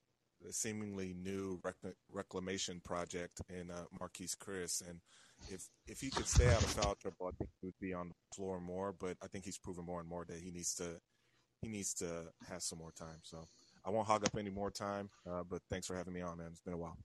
seemingly 0.51 1.15
new 1.23 1.61
rec- 1.63 1.95
reclamation 2.11 2.81
project 2.85 3.41
in 3.49 3.71
uh, 3.71 3.85
Marquese 4.01 4.37
Chriss 4.37 4.89
and 4.89 5.01
if 5.49 5.69
if 5.87 6.01
he 6.01 6.11
could 6.11 6.27
stay 6.27 6.49
out 6.49 6.63
of 6.63 6.71
foul 6.71 6.95
trouble, 6.95 7.27
I 7.27 7.31
think 7.39 7.51
he 7.61 7.67
would 7.67 7.79
be 7.81 7.95
on 7.95 8.09
the 8.09 8.15
floor 8.35 8.61
more. 8.61 8.93
But 8.93 9.17
I 9.23 9.27
think 9.27 9.45
he's 9.45 9.59
proven 9.59 9.85
more 9.85 10.01
and 10.01 10.09
more 10.09 10.25
that 10.27 10.39
he 10.39 10.51
needs 10.51 10.75
to 10.77 11.01
he 11.63 11.69
needs 11.69 11.95
to 11.95 12.07
have 12.49 12.63
some 12.63 12.79
more 12.79 12.93
time. 12.93 13.21
So 13.23 13.47
I 13.85 13.91
won't 13.91 14.07
hog 14.07 14.25
up 14.25 14.37
any 14.39 14.51
more 14.51 14.71
time. 14.71 15.11
Uh, 15.29 15.43
but 15.49 15.63
thanks 15.71 15.87
for 15.87 15.97
having 15.97 16.13
me 16.13 16.21
on, 16.21 16.39
man. 16.39 16.49
It's 16.51 16.61
been 16.61 16.75
a 16.75 16.79
while. 16.79 16.97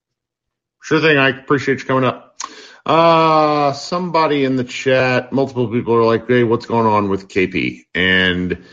Sure 0.81 0.99
thing. 0.99 1.17
I 1.17 1.29
appreciate 1.29 1.79
you 1.79 1.85
coming 1.85 2.03
up. 2.03 2.37
Uh, 2.85 3.73
somebody 3.73 4.45
in 4.45 4.55
the 4.55 4.63
chat, 4.63 5.33
multiple 5.33 5.67
people 5.67 5.95
are 5.95 6.03
like, 6.03 6.27
"Hey, 6.27 6.43
what's 6.43 6.67
going 6.67 6.85
on 6.85 7.09
with 7.09 7.27
KP?" 7.27 7.85
And 7.95 8.63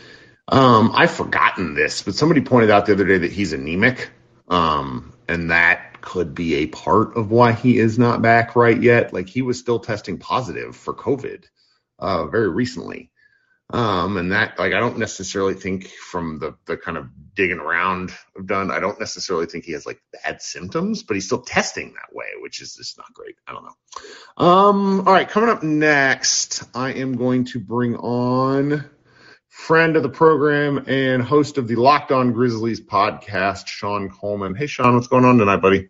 um, 0.47 0.91
I've 0.93 1.11
forgotten 1.11 1.73
this, 1.73 2.03
but 2.03 2.13
somebody 2.13 2.41
pointed 2.41 2.69
out 2.69 2.85
the 2.85 2.93
other 2.93 3.05
day 3.05 3.17
that 3.19 3.31
he's 3.31 3.53
anemic, 3.53 4.11
um, 4.53 5.13
and 5.27 5.49
that 5.49 5.99
could 6.01 6.35
be 6.35 6.55
a 6.55 6.67
part 6.67 7.17
of 7.17 7.31
why 7.31 7.53
he 7.53 7.79
is 7.79 7.97
not 7.97 8.21
back 8.21 8.55
right 8.55 8.79
yet. 8.79 9.11
Like 9.11 9.27
he 9.27 9.41
was 9.41 9.57
still 9.57 9.79
testing 9.79 10.19
positive 10.19 10.75
for 10.75 10.93
COVID 10.93 11.45
uh, 11.97 12.27
very 12.27 12.49
recently. 12.49 13.09
Um, 13.71 14.17
and 14.17 14.31
that, 14.31 14.59
like, 14.59 14.73
I 14.73 14.79
don't 14.79 14.99
necessarily 14.99 15.55
think 15.55 15.87
from 15.87 16.37
the, 16.37 16.55
the 16.67 16.77
kind 16.77 16.97
of 16.97 17.07
digging 17.33 17.57
around 17.57 18.13
I've 18.37 18.45
done, 18.45 18.69
I 18.69 18.79
don't 18.79 18.99
necessarily 18.99 19.47
think 19.47 19.65
he 19.65 19.71
has 19.71 19.87
like 19.87 19.99
bad 20.23 20.43
symptoms, 20.43 21.01
but 21.01 21.15
he's 21.15 21.25
still 21.25 21.41
testing 21.41 21.93
that 21.93 22.15
way, 22.15 22.27
which 22.39 22.61
is 22.61 22.75
just 22.75 22.99
not 22.99 23.11
great. 23.15 23.35
I 23.47 23.53
don't 23.53 23.63
know. 23.63 24.45
Um, 24.45 24.99
all 25.07 25.13
right, 25.13 25.27
coming 25.27 25.49
up 25.49 25.63
next, 25.63 26.63
I 26.75 26.91
am 26.91 27.17
going 27.17 27.45
to 27.45 27.59
bring 27.59 27.95
on 27.95 28.87
friend 29.53 29.95
of 29.95 30.03
the 30.03 30.09
program 30.09 30.85
and 30.87 31.21
host 31.21 31.59
of 31.59 31.67
the 31.67 31.75
Locked 31.75 32.11
On 32.11 32.33
Grizzlies 32.33 32.81
podcast, 32.81 33.67
Sean 33.67 34.09
Coleman. 34.09 34.55
Hey, 34.55 34.65
Sean, 34.65 34.95
what's 34.95 35.07
going 35.07 35.25
on 35.25 35.37
tonight, 35.37 35.57
buddy? 35.57 35.89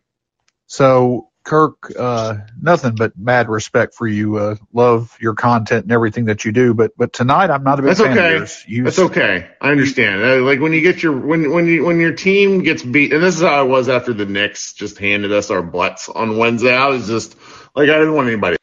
So 0.68 1.30
Kirk, 1.46 1.92
uh, 1.98 2.40
nothing 2.62 2.96
but 2.96 3.18
mad 3.18 3.48
respect 3.48 3.96
for 3.96 4.06
you. 4.06 4.36
Uh, 4.36 4.56
love 4.74 5.18
your 5.20 5.34
content 5.34 5.84
and 5.84 5.92
everything 5.94 6.26
that 6.26 6.44
you 6.44 6.52
do. 6.52 6.74
But 6.74 6.92
but 6.98 7.14
tonight 7.14 7.50
I'm 7.50 7.64
not 7.64 7.80
a 7.80 7.82
big 7.82 7.90
That's 7.90 8.02
fan 8.02 8.18
okay. 8.18 8.34
of 8.34 8.40
yours. 8.40 8.66
You, 8.68 8.84
That's 8.84 9.00
okay. 9.00 9.50
I 9.62 9.72
understand. 9.72 10.24
Uh, 10.24 10.42
like 10.42 10.60
when 10.60 10.74
you 10.74 10.82
get 10.82 11.02
your 11.02 11.18
when 11.18 11.52
when 11.52 11.66
you 11.66 11.86
when 11.86 12.00
your 12.00 12.14
team 12.14 12.64
gets 12.64 12.84
beat, 12.84 13.14
and 13.14 13.24
this 13.24 13.36
is 13.36 13.42
how 13.42 13.56
I 13.56 13.64
was 13.64 13.88
after 13.88 14.14
the 14.14 14.26
Knicks 14.26 14.74
just 14.74 14.98
handed 14.98 15.32
us 15.32 15.50
our 15.52 15.64
butts 15.64 16.10
on 16.10 16.38
Wednesday. 16.38 16.76
I 16.76 16.88
was 16.88 17.08
just 17.08 17.36
like 17.76 17.90
I 17.90 17.98
didn't 17.98 18.14
want 18.14 18.28
anybody. 18.28 18.58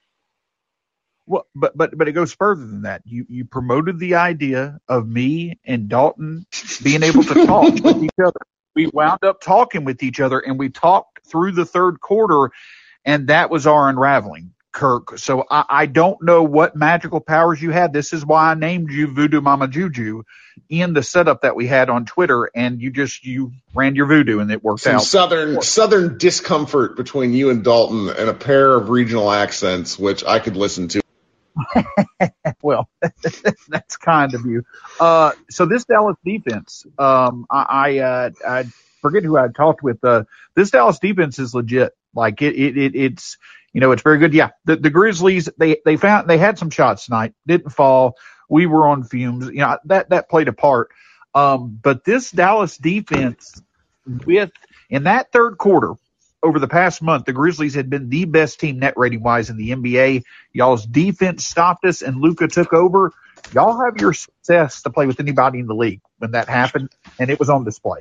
Well, 1.30 1.46
but 1.54 1.78
but 1.78 1.96
but 1.96 2.08
it 2.08 2.12
goes 2.12 2.32
further 2.34 2.66
than 2.66 2.82
that. 2.82 3.02
You 3.04 3.24
you 3.28 3.44
promoted 3.44 4.00
the 4.00 4.16
idea 4.16 4.80
of 4.88 5.08
me 5.08 5.60
and 5.64 5.88
Dalton 5.88 6.44
being 6.82 7.04
able 7.04 7.22
to 7.22 7.46
talk 7.46 7.72
with 7.72 8.02
each 8.02 8.18
other. 8.18 8.40
We 8.74 8.88
wound 8.88 9.22
up 9.22 9.40
talking 9.40 9.84
with 9.84 10.02
each 10.02 10.18
other, 10.18 10.40
and 10.40 10.58
we 10.58 10.70
talked 10.70 11.24
through 11.28 11.52
the 11.52 11.64
third 11.64 12.00
quarter, 12.00 12.50
and 13.04 13.28
that 13.28 13.48
was 13.48 13.68
our 13.68 13.88
unraveling. 13.88 14.54
Kirk. 14.72 15.18
So 15.18 15.44
I, 15.50 15.64
I 15.68 15.86
don't 15.86 16.20
know 16.22 16.42
what 16.42 16.74
magical 16.76 17.20
powers 17.20 17.60
you 17.60 17.70
had. 17.70 17.92
This 17.92 18.12
is 18.12 18.24
why 18.24 18.50
I 18.50 18.54
named 18.54 18.90
you 18.90 19.08
Voodoo 19.08 19.40
Mama 19.40 19.66
Juju 19.68 20.22
in 20.68 20.92
the 20.94 21.02
setup 21.02 21.42
that 21.42 21.56
we 21.56 21.66
had 21.66 21.90
on 21.90 22.06
Twitter, 22.06 22.50
and 22.54 22.80
you 22.80 22.90
just 22.90 23.24
you 23.24 23.52
ran 23.74 23.94
your 23.94 24.06
voodoo 24.06 24.40
and 24.40 24.50
it 24.50 24.62
worked 24.64 24.82
Some 24.82 24.96
out. 24.96 25.02
southern 25.02 25.62
southern 25.62 26.18
discomfort 26.18 26.96
between 26.96 27.34
you 27.34 27.50
and 27.50 27.62
Dalton, 27.62 28.08
and 28.10 28.28
a 28.28 28.34
pair 28.34 28.74
of 28.76 28.90
regional 28.90 29.30
accents, 29.30 29.96
which 29.96 30.24
I 30.24 30.40
could 30.40 30.56
listen 30.56 30.88
to. 30.88 31.00
well, 32.62 32.88
that's 33.68 33.96
kind 33.96 34.34
of 34.34 34.44
you. 34.46 34.64
Uh, 34.98 35.32
so 35.50 35.66
this 35.66 35.84
Dallas 35.84 36.16
defense, 36.24 36.86
um, 36.98 37.46
I 37.50 37.62
I, 37.68 37.98
uh, 37.98 38.30
I 38.46 38.64
forget 39.00 39.22
who 39.22 39.36
I 39.36 39.48
talked 39.48 39.82
with. 39.82 40.02
Uh, 40.04 40.24
this 40.54 40.70
Dallas 40.70 40.98
defense 40.98 41.38
is 41.38 41.54
legit. 41.54 41.92
Like 42.14 42.42
it, 42.42 42.54
it, 42.56 42.76
it 42.76 42.94
it's 42.94 43.38
you 43.72 43.80
know 43.80 43.92
it's 43.92 44.02
very 44.02 44.18
good. 44.18 44.34
Yeah, 44.34 44.50
the, 44.64 44.76
the 44.76 44.90
Grizzlies 44.90 45.48
they 45.58 45.78
they 45.84 45.96
found 45.96 46.28
they 46.28 46.38
had 46.38 46.58
some 46.58 46.70
shots 46.70 47.06
tonight, 47.06 47.34
didn't 47.46 47.70
fall. 47.70 48.16
We 48.48 48.66
were 48.66 48.86
on 48.88 49.04
fumes. 49.04 49.46
You 49.46 49.60
know 49.60 49.78
that 49.84 50.10
that 50.10 50.28
played 50.28 50.48
a 50.48 50.52
part. 50.52 50.90
Um, 51.34 51.78
but 51.80 52.04
this 52.04 52.30
Dallas 52.30 52.76
defense 52.76 53.62
with 54.26 54.50
in 54.88 55.04
that 55.04 55.30
third 55.30 55.58
quarter 55.58 55.94
over 56.42 56.58
the 56.58 56.68
past 56.68 57.02
month, 57.02 57.26
the 57.26 57.32
Grizzlies 57.32 57.74
had 57.74 57.90
been 57.90 58.08
the 58.08 58.24
best 58.24 58.60
team 58.60 58.78
net 58.78 58.94
rating 58.96 59.22
wise 59.22 59.50
in 59.50 59.56
the 59.56 59.70
NBA. 59.70 60.24
Y'all's 60.52 60.86
defense 60.86 61.46
stopped 61.46 61.84
us 61.84 62.02
and 62.02 62.20
Luka 62.20 62.48
took 62.48 62.72
over. 62.72 63.12
Y'all 63.52 63.84
have 63.84 64.00
your 64.00 64.12
success 64.12 64.82
to 64.82 64.90
play 64.90 65.06
with 65.06 65.20
anybody 65.20 65.58
in 65.58 65.66
the 65.66 65.74
league 65.74 66.00
when 66.18 66.32
that 66.32 66.48
happened, 66.48 66.90
and 67.18 67.30
it 67.30 67.38
was 67.38 67.50
on 67.50 67.64
display. 67.64 68.00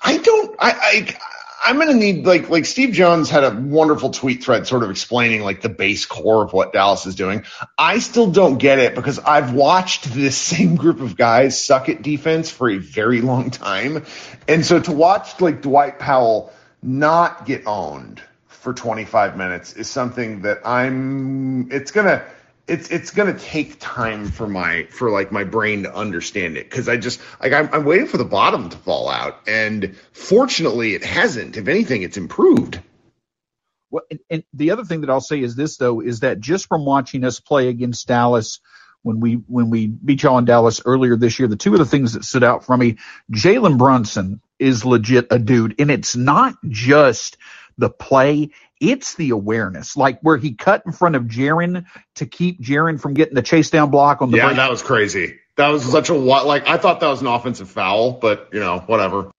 I 0.00 0.18
don't. 0.18 0.56
I. 0.58 0.70
I 0.70 1.18
I'm 1.66 1.78
gonna 1.78 1.94
need 1.94 2.26
like 2.26 2.50
like 2.50 2.66
Steve 2.66 2.92
Jones 2.92 3.30
had 3.30 3.42
a 3.42 3.50
wonderful 3.50 4.10
tweet 4.10 4.44
thread 4.44 4.66
sort 4.66 4.82
of 4.82 4.90
explaining 4.90 5.40
like 5.40 5.62
the 5.62 5.70
base 5.70 6.04
core 6.04 6.44
of 6.44 6.52
what 6.52 6.74
Dallas 6.74 7.06
is 7.06 7.14
doing. 7.14 7.44
I 7.78 8.00
still 8.00 8.30
don't 8.30 8.58
get 8.58 8.78
it 8.78 8.94
because 8.94 9.18
I've 9.18 9.54
watched 9.54 10.04
this 10.04 10.36
same 10.52 10.76
group 10.76 11.00
of 11.00 11.16
guys 11.16 11.64
suck 11.64 11.88
at 11.88 12.02
defense 12.02 12.50
for 12.50 12.68
a 12.68 12.76
very 12.76 13.22
long 13.22 13.50
time. 13.50 14.04
And 14.46 14.64
so 14.64 14.78
to 14.78 14.92
watch 14.92 15.40
like 15.40 15.62
Dwight 15.62 15.98
Powell 15.98 16.52
not 16.84 17.46
get 17.46 17.66
owned 17.66 18.22
for 18.46 18.74
25 18.74 19.36
minutes 19.36 19.72
is 19.72 19.88
something 19.88 20.42
that 20.42 20.60
I'm 20.66 21.72
it's 21.72 21.90
gonna 21.90 22.24
it's 22.68 22.90
it's 22.90 23.10
gonna 23.10 23.38
take 23.38 23.80
time 23.80 24.30
for 24.30 24.46
my 24.46 24.84
for 24.90 25.10
like 25.10 25.32
my 25.32 25.44
brain 25.44 25.84
to 25.84 25.94
understand 25.94 26.58
it 26.58 26.68
because 26.68 26.88
I 26.88 26.98
just 26.98 27.20
like 27.42 27.54
I'm, 27.54 27.70
I'm 27.72 27.84
waiting 27.84 28.06
for 28.06 28.18
the 28.18 28.24
bottom 28.24 28.68
to 28.68 28.76
fall 28.76 29.08
out 29.08 29.40
and 29.46 29.96
fortunately 30.12 30.94
it 30.94 31.04
hasn't. 31.04 31.56
If 31.56 31.68
anything, 31.68 32.02
it's 32.02 32.18
improved. 32.18 32.80
Well, 33.90 34.02
and, 34.10 34.20
and 34.28 34.44
the 34.52 34.72
other 34.72 34.84
thing 34.84 35.02
that 35.02 35.10
I'll 35.10 35.20
say 35.22 35.40
is 35.40 35.56
this 35.56 35.78
though 35.78 36.00
is 36.00 36.20
that 36.20 36.38
just 36.38 36.68
from 36.68 36.84
watching 36.84 37.24
us 37.24 37.40
play 37.40 37.68
against 37.68 38.08
Dallas 38.08 38.60
when 39.04 39.20
we 39.20 39.34
when 39.34 39.70
we 39.70 39.86
beat 39.86 40.22
y'all 40.22 40.38
in 40.38 40.46
Dallas 40.46 40.80
earlier 40.84 41.14
this 41.14 41.38
year, 41.38 41.46
the 41.46 41.56
two 41.56 41.74
of 41.74 41.78
the 41.78 41.84
things 41.84 42.14
that 42.14 42.24
stood 42.24 42.42
out 42.42 42.64
for 42.64 42.76
me, 42.76 42.96
Jalen 43.30 43.78
Brunson 43.78 44.40
is 44.58 44.84
legit 44.84 45.26
a 45.30 45.38
dude, 45.38 45.76
and 45.78 45.90
it's 45.90 46.16
not 46.16 46.56
just 46.66 47.36
the 47.76 47.90
play. 47.90 48.50
It's 48.80 49.14
the 49.14 49.30
awareness, 49.30 49.96
like 49.96 50.20
where 50.20 50.38
he 50.38 50.54
cut 50.54 50.82
in 50.86 50.92
front 50.92 51.16
of 51.16 51.24
Jaren 51.24 51.84
to 52.16 52.26
keep 52.26 52.60
Jaren 52.62 52.98
from 52.98 53.12
getting 53.14 53.34
the 53.34 53.42
chase 53.42 53.70
down 53.70 53.90
block 53.90 54.22
on 54.22 54.30
the. 54.30 54.38
Yeah, 54.38 54.46
break. 54.46 54.56
that 54.56 54.70
was 54.70 54.82
crazy. 54.82 55.38
That 55.56 55.68
was 55.68 55.84
such 55.84 56.08
a? 56.08 56.14
Like 56.14 56.66
I 56.66 56.78
thought 56.78 57.00
that 57.00 57.08
was 57.08 57.20
an 57.20 57.26
offensive 57.26 57.70
foul, 57.70 58.12
but 58.12 58.48
you 58.52 58.60
know, 58.60 58.80
whatever. 58.80 59.30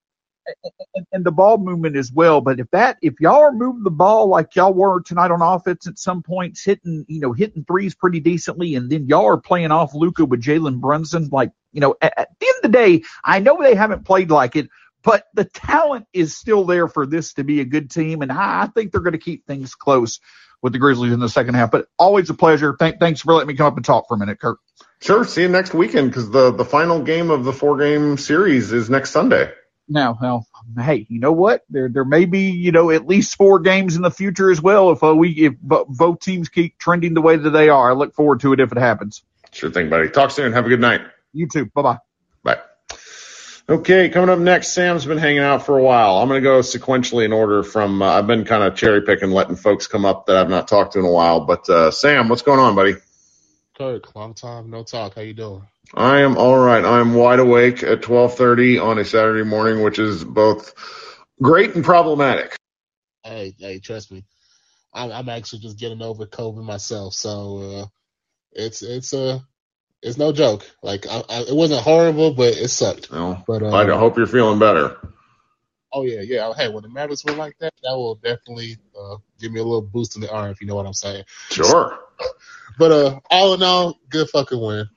And, 0.93 1.05
and 1.11 1.25
the 1.25 1.31
ball 1.31 1.57
movement 1.57 1.95
as 1.95 2.11
well. 2.11 2.41
But 2.41 2.59
if 2.59 2.69
that, 2.71 2.97
if 3.01 3.15
y'all 3.19 3.41
are 3.41 3.51
moving 3.51 3.83
the 3.83 3.91
ball 3.91 4.27
like 4.27 4.55
y'all 4.55 4.73
were 4.73 5.01
tonight 5.01 5.31
on 5.31 5.41
offense 5.41 5.87
at 5.87 5.97
some 5.97 6.21
points, 6.21 6.63
hitting, 6.63 7.05
you 7.07 7.19
know, 7.19 7.33
hitting 7.33 7.65
threes 7.65 7.95
pretty 7.95 8.19
decently, 8.19 8.75
and 8.75 8.89
then 8.89 9.07
y'all 9.07 9.25
are 9.25 9.37
playing 9.37 9.71
off 9.71 9.93
Luka 9.93 10.25
with 10.25 10.43
Jalen 10.43 10.79
Brunson, 10.79 11.29
like, 11.31 11.51
you 11.71 11.81
know, 11.81 11.95
at, 12.01 12.13
at 12.17 12.29
the 12.39 12.47
end 12.47 12.55
of 12.57 12.71
the 12.71 12.77
day, 12.77 13.03
I 13.23 13.39
know 13.39 13.61
they 13.61 13.75
haven't 13.75 14.05
played 14.05 14.29
like 14.31 14.55
it, 14.55 14.69
but 15.03 15.25
the 15.33 15.45
talent 15.45 16.05
is 16.13 16.37
still 16.37 16.65
there 16.65 16.87
for 16.87 17.05
this 17.05 17.33
to 17.33 17.43
be 17.43 17.61
a 17.61 17.65
good 17.65 17.89
team, 17.89 18.21
and 18.21 18.31
I, 18.31 18.63
I 18.63 18.67
think 18.67 18.91
they're 18.91 19.01
going 19.01 19.13
to 19.13 19.19
keep 19.19 19.45
things 19.45 19.75
close 19.75 20.19
with 20.61 20.73
the 20.73 20.79
Grizzlies 20.79 21.13
in 21.13 21.19
the 21.19 21.29
second 21.29 21.55
half. 21.55 21.71
But 21.71 21.87
always 21.99 22.29
a 22.29 22.33
pleasure. 22.33 22.75
Thank, 22.77 22.99
thanks 22.99 23.21
for 23.21 23.33
letting 23.33 23.47
me 23.47 23.55
come 23.55 23.67
up 23.67 23.75
and 23.75 23.85
talk 23.85 24.07
for 24.07 24.15
a 24.15 24.17
minute, 24.17 24.39
Kirk. 24.39 24.59
Sure. 25.01 25.23
See 25.23 25.43
you 25.43 25.47
next 25.47 25.73
weekend 25.73 26.09
because 26.09 26.31
the 26.31 26.51
the 26.51 26.65
final 26.65 27.01
game 27.01 27.29
of 27.29 27.43
the 27.43 27.53
four 27.53 27.77
game 27.77 28.17
series 28.17 28.71
is 28.71 28.89
next 28.89 29.11
Sunday. 29.11 29.51
Now, 29.87 30.17
well, 30.19 30.47
hey, 30.77 31.05
you 31.09 31.19
know 31.19 31.31
what? 31.31 31.63
There 31.69 31.89
there 31.89 32.05
may 32.05 32.25
be 32.25 32.51
you 32.51 32.71
know 32.71 32.89
at 32.89 33.05
least 33.05 33.35
four 33.35 33.59
games 33.59 33.95
in 33.95 34.01
the 34.01 34.11
future 34.11 34.49
as 34.49 34.61
well 34.61 34.91
if 34.91 35.03
uh, 35.03 35.15
we 35.15 35.31
if 35.31 35.53
bo- 35.59 35.85
both 35.87 36.21
teams 36.21 36.49
keep 36.49 36.77
trending 36.79 37.13
the 37.13 37.21
way 37.21 37.35
that 37.37 37.49
they 37.51 37.69
are. 37.69 37.91
I 37.91 37.93
look 37.93 38.15
forward 38.15 38.39
to 38.41 38.53
it 38.53 38.59
if 38.59 38.71
it 38.71 38.77
happens. 38.79 39.23
Sure 39.51 39.69
thing, 39.69 39.89
buddy. 39.89 40.09
Talk 40.09 40.31
soon. 40.31 40.53
Have 40.53 40.65
a 40.65 40.69
good 40.69 40.81
night. 40.81 41.01
You 41.33 41.47
too. 41.47 41.65
Bye 41.67 41.81
bye. 41.81 41.97
Bye. 42.43 42.61
Okay, 43.67 44.09
coming 44.09 44.29
up 44.29 44.37
next, 44.37 44.73
Sam's 44.73 45.05
been 45.05 45.17
hanging 45.17 45.39
out 45.39 45.65
for 45.65 45.77
a 45.77 45.81
while. 45.81 46.17
I'm 46.17 46.27
going 46.27 46.39
to 46.39 46.47
go 46.47 46.59
sequentially 46.59 47.25
in 47.25 47.33
order 47.33 47.63
from, 47.63 48.01
uh, 48.01 48.05
I've 48.05 48.27
been 48.27 48.45
kind 48.45 48.63
of 48.63 48.75
cherry 48.75 49.01
picking, 49.01 49.31
letting 49.31 49.55
folks 49.55 49.87
come 49.87 50.05
up 50.05 50.27
that 50.27 50.37
I've 50.37 50.49
not 50.49 50.67
talked 50.67 50.93
to 50.93 50.99
in 50.99 51.05
a 51.05 51.11
while. 51.11 51.45
But 51.45 51.67
uh, 51.67 51.89
Sam, 51.89 52.29
what's 52.29 52.43
going 52.43 52.59
on, 52.59 52.75
buddy? 52.75 52.93
Kirk, 53.77 54.15
long 54.15 54.33
time 54.33 54.69
no 54.69 54.83
talk. 54.83 55.15
How 55.15 55.21
you 55.21 55.33
doing? 55.33 55.67
I 55.93 56.21
am 56.21 56.37
all 56.37 56.57
right. 56.57 56.83
I'm 56.83 57.13
wide 57.13 57.39
awake 57.39 57.83
at 57.83 58.01
12:30 58.01 58.81
on 58.81 58.99
a 58.99 59.05
Saturday 59.05 59.43
morning, 59.43 59.83
which 59.83 59.99
is 59.99 60.23
both 60.23 60.73
great 61.41 61.75
and 61.75 61.83
problematic. 61.83 62.55
Hey, 63.23 63.53
hey, 63.59 63.79
trust 63.79 64.11
me, 64.11 64.23
I'm, 64.93 65.11
I'm 65.11 65.29
actually 65.29 65.59
just 65.59 65.77
getting 65.77 66.01
over 66.01 66.25
COVID 66.25 66.63
myself, 66.63 67.13
so 67.13 67.57
uh, 67.57 67.85
it's 68.53 68.81
it's 68.81 69.13
a 69.13 69.19
uh, 69.19 69.39
it's 70.01 70.17
no 70.17 70.31
joke. 70.31 70.65
Like 70.81 71.05
I, 71.07 71.23
I, 71.27 71.41
it 71.41 71.55
wasn't 71.55 71.81
horrible, 71.81 72.33
but 72.33 72.55
it 72.55 72.69
sucked. 72.69 73.11
Well, 73.11 73.43
But 73.45 73.63
uh, 73.63 73.71
I 73.75 73.97
hope 73.97 74.17
you're 74.17 74.27
feeling 74.27 74.59
better. 74.59 74.97
oh 75.91 76.03
yeah, 76.03 76.21
yeah. 76.21 76.53
Hey, 76.55 76.69
when 76.69 76.83
the 76.83 76.89
Mavericks 76.89 77.25
win 77.25 77.37
like 77.37 77.57
that, 77.59 77.73
that 77.83 77.95
will 77.95 78.15
definitely 78.15 78.77
uh, 78.97 79.17
give 79.39 79.51
me 79.51 79.59
a 79.59 79.63
little 79.63 79.81
boost 79.81 80.15
in 80.15 80.21
the 80.21 80.31
arm, 80.31 80.51
if 80.51 80.61
you 80.61 80.67
know 80.67 80.75
what 80.75 80.85
I'm 80.85 80.93
saying. 80.93 81.25
Sure. 81.49 82.04
But 82.77 82.91
uh, 82.91 83.19
all 83.31 83.53
in 83.53 83.63
all, 83.63 83.97
good 84.09 84.29
fucking 84.29 84.59
win. 84.59 84.89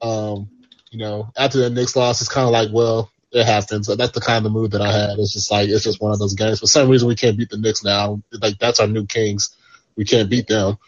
Um, 0.00 0.48
you 0.90 0.98
know, 0.98 1.30
after 1.36 1.58
the 1.58 1.68
Knicks 1.68 1.94
loss, 1.94 2.22
it's 2.22 2.30
kind 2.30 2.46
of 2.46 2.52
like, 2.52 2.70
well, 2.72 3.10
it 3.30 3.44
happens. 3.44 3.88
That's 3.88 4.12
the 4.12 4.20
kind 4.20 4.46
of 4.46 4.52
mood 4.52 4.70
that 4.70 4.80
I 4.80 4.90
had. 4.90 5.18
It's 5.18 5.34
just 5.34 5.50
like 5.50 5.68
it's 5.68 5.84
just 5.84 6.00
one 6.00 6.12
of 6.12 6.18
those 6.18 6.34
games. 6.34 6.60
For 6.60 6.66
some 6.66 6.88
reason, 6.88 7.08
we 7.08 7.14
can't 7.14 7.36
beat 7.36 7.50
the 7.50 7.58
Knicks 7.58 7.84
now. 7.84 8.22
Like 8.32 8.58
that's 8.58 8.80
our 8.80 8.86
new 8.86 9.04
Kings. 9.04 9.54
We 9.96 10.04
can't 10.04 10.30
beat 10.30 10.46
them. 10.46 10.78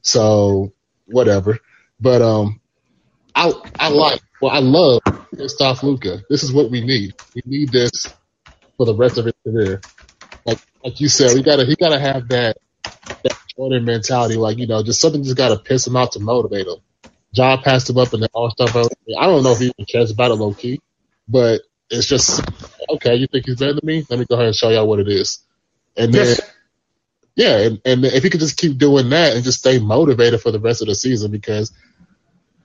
So 0.00 0.72
whatever. 1.06 1.58
But 2.00 2.22
um, 2.22 2.60
I 3.34 3.52
I 3.78 3.88
like 3.90 4.20
well 4.40 4.52
I 4.52 4.60
love 4.60 5.00
pissed 5.36 5.60
Luka. 5.82 6.22
This 6.30 6.42
is 6.42 6.52
what 6.52 6.70
we 6.70 6.80
need. 6.80 7.14
We 7.34 7.42
need 7.44 7.70
this 7.70 8.06
for 8.76 8.86
the 8.86 8.94
rest 8.94 9.18
of 9.18 9.26
his 9.26 9.34
career. 9.44 9.80
Like 10.46 10.58
like 10.84 11.00
you 11.00 11.08
said, 11.08 11.34
we 11.34 11.42
gotta 11.42 11.66
he 11.66 11.76
gotta 11.76 11.98
have 11.98 12.28
that 12.28 12.56
Jordan 13.58 13.84
mentality. 13.84 14.36
Like 14.36 14.58
you 14.58 14.68
know, 14.68 14.82
just 14.84 15.00
something 15.00 15.24
just 15.24 15.36
gotta 15.36 15.58
piss 15.58 15.86
him 15.86 15.96
out 15.96 16.12
to 16.12 16.20
motivate 16.20 16.68
him. 16.68 16.76
Ja 17.32 17.60
passed 17.60 17.90
him 17.90 17.98
up 17.98 18.14
in 18.14 18.20
the 18.20 18.30
All 18.32 18.50
Star 18.50 18.68
vote. 18.68 18.92
I 19.18 19.26
don't 19.26 19.42
know 19.42 19.52
if 19.52 19.58
he 19.58 19.66
even 19.66 19.86
cares 19.86 20.12
about 20.12 20.30
it 20.30 20.36
low 20.36 20.54
key, 20.54 20.80
but 21.28 21.62
it's 21.90 22.06
just 22.06 22.42
okay. 22.90 23.16
You 23.16 23.26
think 23.26 23.46
he's 23.46 23.56
better 23.56 23.74
than 23.74 23.86
me? 23.86 24.06
Let 24.08 24.20
me 24.20 24.26
go 24.26 24.36
ahead 24.36 24.46
and 24.46 24.56
show 24.56 24.70
y'all 24.70 24.88
what 24.88 25.00
it 25.00 25.08
is. 25.08 25.40
And 25.96 26.14
then 26.14 26.26
Yes. 26.26 26.40
yeah, 27.36 27.58
and, 27.58 27.80
and 27.84 28.04
if 28.06 28.22
he 28.22 28.30
could 28.30 28.40
just 28.40 28.56
keep 28.58 28.78
doing 28.78 29.10
that 29.10 29.34
and 29.34 29.44
just 29.44 29.58
stay 29.60 29.78
motivated 29.78 30.40
for 30.40 30.52
the 30.52 30.60
rest 30.60 30.82
of 30.82 30.88
the 30.88 30.94
season, 30.94 31.30
because 31.32 31.72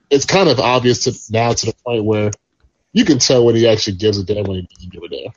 it's 0.10 0.25
kind 0.25 0.49
of 0.49 0.60
obvious 0.60 1.06
to 1.06 1.34
now 1.34 1.53
to 1.53 1.65
the 1.67 1.75
point 1.86 2.06
where 2.06 2.32
you 2.93 3.06
can 3.06 3.19
tell 3.19 3.45
when 3.45 3.56
he 3.56 3.67
actually 3.67 3.97
gives 3.97 4.19
a 4.19 4.23
damn 4.23 4.45
when 4.45 4.58
he 4.58 4.67
doesn't 4.75 4.93
give 4.93 5.03
a 5.03 5.10
damn 5.10 5.34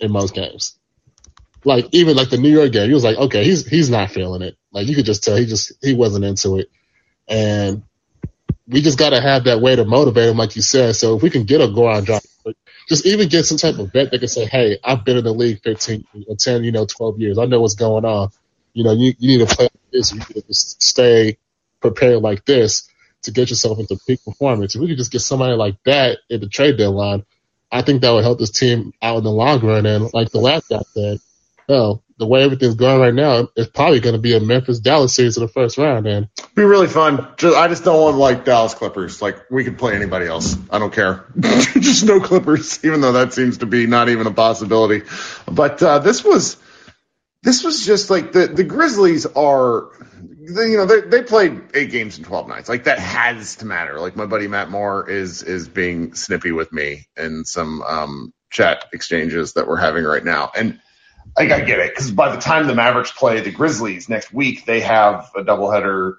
in 0.00 0.12
most 0.12 0.34
games. 0.34 0.78
Like 1.64 1.88
even 1.92 2.16
like 2.16 2.30
the 2.30 2.38
New 2.38 2.50
York 2.50 2.72
game, 2.72 2.88
he 2.88 2.94
was 2.94 3.04
like, 3.04 3.16
okay, 3.16 3.44
he's 3.44 3.66
he's 3.66 3.90
not 3.90 4.10
feeling 4.12 4.42
it. 4.42 4.56
Like 4.76 4.88
you 4.88 4.96
could 4.96 5.06
just 5.06 5.24
tell 5.24 5.36
he 5.36 5.46
just 5.46 5.72
he 5.82 5.94
wasn't 5.94 6.26
into 6.26 6.58
it, 6.58 6.70
and 7.28 7.82
we 8.68 8.82
just 8.82 8.98
got 8.98 9.10
to 9.10 9.20
have 9.20 9.44
that 9.44 9.60
way 9.60 9.76
to 9.76 9.84
motivate 9.84 10.28
him, 10.30 10.36
like 10.36 10.56
you 10.56 10.62
said. 10.62 10.96
So 10.96 11.16
if 11.16 11.22
we 11.22 11.30
can 11.30 11.44
get 11.44 11.60
a 11.60 11.66
Goran 11.66 12.04
drop, 12.04 12.22
just 12.88 13.06
even 13.06 13.28
get 13.28 13.44
some 13.46 13.58
type 13.58 13.78
of 13.78 13.92
vet 13.92 14.10
that 14.10 14.18
can 14.18 14.28
say, 14.28 14.46
hey, 14.46 14.78
I've 14.84 15.04
been 15.04 15.16
in 15.18 15.24
the 15.24 15.32
league 15.34 15.62
15, 15.62 16.04
or 16.28 16.36
10, 16.36 16.64
you 16.64 16.72
know, 16.72 16.86
12 16.86 17.20
years. 17.20 17.38
I 17.38 17.46
know 17.46 17.60
what's 17.60 17.74
going 17.74 18.04
on. 18.04 18.30
You 18.74 18.84
know, 18.84 18.92
you, 18.92 19.14
you 19.18 19.38
need 19.38 19.48
to 19.48 19.56
play 19.56 19.68
this. 19.92 20.12
You 20.12 20.18
need 20.18 20.46
to 20.46 20.54
stay 20.54 21.38
prepared 21.80 22.22
like 22.22 22.44
this 22.44 22.88
to 23.22 23.32
get 23.32 23.50
yourself 23.50 23.78
into 23.78 23.98
peak 24.06 24.24
performance. 24.24 24.74
If 24.74 24.80
we 24.80 24.88
could 24.88 24.98
just 24.98 25.12
get 25.12 25.20
somebody 25.20 25.54
like 25.56 25.76
that 25.84 26.18
in 26.30 26.40
the 26.40 26.48
trade 26.48 26.76
deadline, 26.78 27.24
I 27.72 27.82
think 27.82 28.02
that 28.02 28.12
would 28.12 28.24
help 28.24 28.38
this 28.38 28.50
team 28.50 28.92
out 29.02 29.18
in 29.18 29.24
the 29.24 29.30
long 29.30 29.60
run. 29.64 29.86
And 29.86 30.12
like 30.14 30.30
the 30.30 30.40
last 30.40 30.68
guy 30.68 30.82
said, 30.94 31.18
hell, 31.68 32.02
the 32.18 32.26
way 32.26 32.42
everything's 32.42 32.74
going 32.74 33.00
right 33.00 33.14
now, 33.14 33.48
it's 33.56 33.70
probably 33.70 34.00
going 34.00 34.14
to 34.14 34.20
be 34.20 34.34
a 34.34 34.40
Memphis 34.40 34.80
Dallas 34.80 35.14
series 35.14 35.36
in 35.36 35.42
the 35.42 35.48
first 35.48 35.76
round. 35.76 36.06
And 36.06 36.28
Be 36.54 36.64
really 36.64 36.86
fun. 36.86 37.28
Just, 37.36 37.56
I 37.56 37.68
just 37.68 37.84
don't 37.84 38.00
want 38.00 38.16
like 38.16 38.44
Dallas 38.44 38.74
Clippers. 38.74 39.20
Like 39.20 39.50
we 39.50 39.64
could 39.64 39.78
play 39.78 39.94
anybody 39.94 40.26
else. 40.26 40.56
I 40.70 40.78
don't 40.78 40.92
care. 40.92 41.26
just 41.40 42.04
no 42.04 42.20
Clippers, 42.20 42.84
even 42.84 43.00
though 43.00 43.12
that 43.12 43.34
seems 43.34 43.58
to 43.58 43.66
be 43.66 43.86
not 43.86 44.08
even 44.08 44.26
a 44.26 44.32
possibility. 44.32 45.02
But 45.46 45.82
uh, 45.82 45.98
this 45.98 46.24
was 46.24 46.56
this 47.42 47.62
was 47.62 47.84
just 47.84 48.10
like 48.10 48.32
the 48.32 48.46
the 48.46 48.64
Grizzlies 48.64 49.26
are. 49.26 49.90
You 50.48 50.76
know 50.76 50.86
they 50.86 51.00
they 51.00 51.22
played 51.22 51.60
eight 51.74 51.90
games 51.90 52.18
in 52.18 52.24
twelve 52.24 52.48
nights. 52.48 52.68
Like 52.68 52.84
that 52.84 53.00
has 53.00 53.56
to 53.56 53.66
matter. 53.66 54.00
Like 54.00 54.16
my 54.16 54.26
buddy 54.26 54.46
Matt 54.46 54.70
Moore 54.70 55.08
is 55.10 55.42
is 55.42 55.68
being 55.68 56.14
snippy 56.14 56.52
with 56.52 56.72
me 56.72 57.08
in 57.16 57.44
some 57.44 57.82
um, 57.82 58.32
chat 58.48 58.86
exchanges 58.92 59.54
that 59.54 59.66
we're 59.66 59.76
having 59.76 60.04
right 60.04 60.24
now, 60.24 60.50
and 60.56 60.80
like 61.36 61.50
I 61.50 61.60
get 61.60 61.78
it 61.78 61.94
because 61.94 62.10
by 62.10 62.34
the 62.34 62.40
time 62.40 62.66
the 62.66 62.74
Mavericks 62.74 63.12
play 63.12 63.40
the 63.40 63.50
Grizzlies 63.50 64.08
next 64.08 64.32
week, 64.32 64.64
they 64.64 64.80
have 64.80 65.30
a 65.36 65.42
doubleheader 65.42 66.16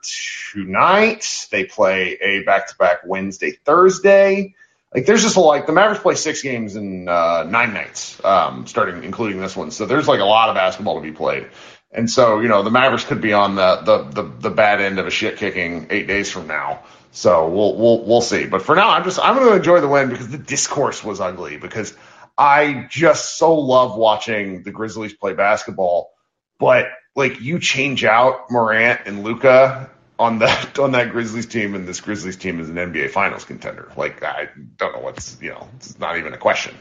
tonight. 0.54 1.48
They 1.52 1.66
play 1.66 2.18
a 2.22 2.44
back-to-back 2.44 3.00
Wednesday, 3.06 3.52
Thursday. 3.52 4.56
Like 4.94 5.06
there's 5.06 5.24
just 5.24 5.36
a 5.36 5.42
like 5.42 5.66
the 5.66 5.74
Mavericks 5.74 6.02
play 6.02 6.16
six 6.16 6.42
games 6.42 6.76
in 6.76 7.08
uh, 7.08 7.44
nine 7.44 7.74
nights, 7.74 8.24
um, 8.24 8.68
starting 8.68 9.04
including 9.04 9.40
this 9.40 9.56
one. 9.56 9.72
So 9.72 9.86
there's 9.86 10.08
like 10.08 10.20
a 10.20 10.26
lot 10.26 10.50
of 10.50 10.56
basketball 10.56 10.96
to 10.96 11.02
be 11.02 11.12
played. 11.12 11.48
And 11.92 12.10
so 12.10 12.40
you 12.40 12.48
know 12.48 12.64
the 12.64 12.72
Mavericks 12.72 13.04
could 13.04 13.22
be 13.22 13.34
on 13.34 13.56
the 13.56 13.78
the 13.78 14.22
the, 14.22 14.32
the 14.40 14.50
bad 14.50 14.82
end 14.82 15.00
of 15.00 15.08
a 15.08 15.12
shit 15.12 15.38
kicking 15.38 15.88
eight 15.90 16.08
days 16.08 16.32
from 16.32 16.48
now. 16.48 16.84
So 17.12 17.50
we'll 17.50 17.76
we'll 17.76 18.06
we'll 18.06 18.22
see. 18.22 18.46
But 18.46 18.62
for 18.62 18.76
now, 18.76 18.92
I'm 18.92 19.04
just 19.04 19.20
I'm 19.20 19.36
going 19.36 19.50
to 19.50 19.56
enjoy 19.56 19.82
the 19.82 19.88
win 19.88 20.10
because 20.10 20.30
the 20.30 20.38
discourse 20.38 21.04
was 21.04 21.20
ugly 21.20 21.58
because 21.58 21.96
I 22.38 22.88
just 22.90 23.38
so 23.38 23.56
love 23.56 23.98
watching 23.98 24.64
the 24.64 24.72
Grizzlies 24.72 25.14
play 25.14 25.34
basketball. 25.34 26.12
But 26.60 26.88
like 27.16 27.42
you 27.42 27.60
change 27.60 28.04
out 28.04 28.52
Morant 28.52 29.02
and 29.06 29.24
Luka 29.24 29.90
on 30.20 30.40
that 30.40 30.78
on 30.80 30.92
that 30.92 31.12
Grizzlies 31.12 31.48
team, 31.48 31.76
and 31.76 31.88
this 31.88 32.02
Grizzlies 32.02 32.38
team 32.38 32.60
is 32.60 32.70
an 32.70 32.76
NBA 32.76 33.12
Finals 33.12 33.46
contender. 33.46 33.92
Like 33.98 34.24
I 34.24 34.50
don't 34.78 34.94
know 34.94 35.02
what's 35.02 35.40
you 35.42 35.50
know 35.50 35.68
it's 35.78 35.98
not 36.00 36.18
even 36.18 36.34
a 36.34 36.38
question. 36.38 36.76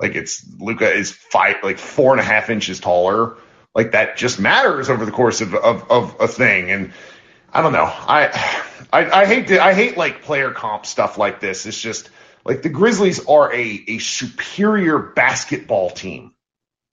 Like 0.00 0.14
it's 0.14 0.46
Luka 0.58 0.90
is 0.90 1.12
five 1.12 1.56
like 1.62 1.78
four 1.78 2.12
and 2.12 2.20
a 2.20 2.24
half 2.24 2.50
inches 2.50 2.80
taller. 2.80 3.36
Like 3.74 3.92
that 3.92 4.16
just 4.16 4.40
matters 4.40 4.90
over 4.90 5.04
the 5.04 5.12
course 5.12 5.40
of 5.40 5.54
of, 5.54 5.90
of 5.90 6.16
a 6.20 6.28
thing. 6.28 6.70
And 6.70 6.92
I 7.52 7.62
don't 7.62 7.72
know. 7.72 7.84
I 7.84 8.28
I, 8.92 9.22
I 9.22 9.26
hate 9.26 9.48
to, 9.48 9.62
I 9.62 9.74
hate 9.74 9.96
like 9.96 10.22
player 10.22 10.50
comp 10.50 10.86
stuff 10.86 11.18
like 11.18 11.40
this. 11.40 11.66
It's 11.66 11.80
just 11.80 12.10
like 12.48 12.62
the 12.62 12.70
Grizzlies 12.70 13.24
are 13.26 13.52
a 13.52 13.84
a 13.86 13.98
superior 13.98 14.98
basketball 14.98 15.90
team, 15.90 16.32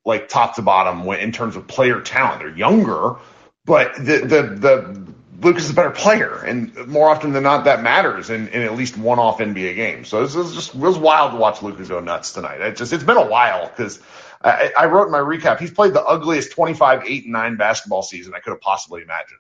like 0.04 0.28
top 0.28 0.58
to 0.58 0.62
bottom 0.62 1.08
in 1.10 1.32
terms 1.32 1.56
of 1.56 1.65
player 1.65 2.02
talent. 2.02 2.39
They're 2.39 2.56
younger, 2.56 3.15
but 3.63 3.96
the 3.96 4.20
the 4.20 4.41
the 4.60 5.13
Luke 5.41 5.58
is 5.58 5.70
a 5.70 5.74
better 5.74 5.91
player, 5.91 6.44
and 6.44 6.88
more 6.88 7.10
often 7.10 7.32
than 7.32 7.44
not, 7.44 7.65
that 7.65 7.82
matters 7.82 8.30
in, 8.30 8.50
in 8.50 8.63
at 8.63 8.76
least 8.76 8.98
one 8.98 9.18
off 9.18 9.39
NBA 9.39 9.76
game. 9.76 10.04
So 10.04 10.22
this 10.22 10.36
is 10.36 10.54
just 10.54 10.76
it 10.76 10.82
was 10.82 10.98
wild 10.98 11.32
to 11.32 11.38
watch 11.38 11.63
Lucas 11.63 11.88
go 11.88 12.02
nuts 12.02 12.34
tonight. 12.34 12.60
It 12.60 12.76
just 12.76 12.91
it's 12.91 13.06
been 13.06 13.18
a 13.18 13.26
while 13.26 13.70
because 13.70 14.02
I, 14.41 14.86
wrote 14.88 15.06
in 15.06 15.12
my 15.12 15.20
recap 15.20 15.60
he's 15.60 15.72
played 15.72 15.94
the 15.94 16.04
ugliest 16.04 16.52
25 16.52 17.04
8 17.08 17.24
and 17.24 17.34
9 17.34 17.56
basketball 17.56 18.04
season 18.04 18.34
I 18.36 18.39
could 18.39 18.52
have 18.52 18.62
possibly 18.62 19.02
imagined. 19.02 19.39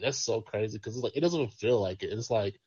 that's 0.00 0.18
so 0.18 0.40
crazy 0.40 0.78
because 0.78 0.96
like 0.96 1.16
it 1.16 1.20
doesn't 1.20 1.52
feel 1.54 1.80
like 1.80 2.04
it. 2.04 2.12
It's 2.12 2.30
like 2.30 2.58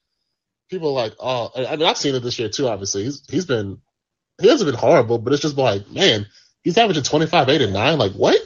people 0.70 0.90
are 0.90 1.04
like, 1.04 1.14
oh, 1.20 1.52
I 1.56 1.76
mean, 1.76 1.86
I've 1.88 1.98
seen 1.98 2.16
it 2.16 2.22
this 2.22 2.40
year 2.40 2.50
too. 2.50 2.68
Obviously, 2.68 3.04
he's 3.04 3.24
he's 3.30 3.46
been 3.46 3.80
he 4.42 4.48
hasn't 4.50 4.70
been 4.70 4.80
horrible, 4.80 5.18
but 5.18 5.34
it's 5.34 5.42
just 5.42 5.58
like, 5.58 5.90
man, 5.90 6.26
he's 6.64 6.78
averaging 6.78 7.04
twenty 7.04 7.28
five, 7.28 7.50
eight, 7.50 7.62
and 7.62 7.74
nine. 7.74 7.98
Like 7.98 8.14
what? 8.14 8.40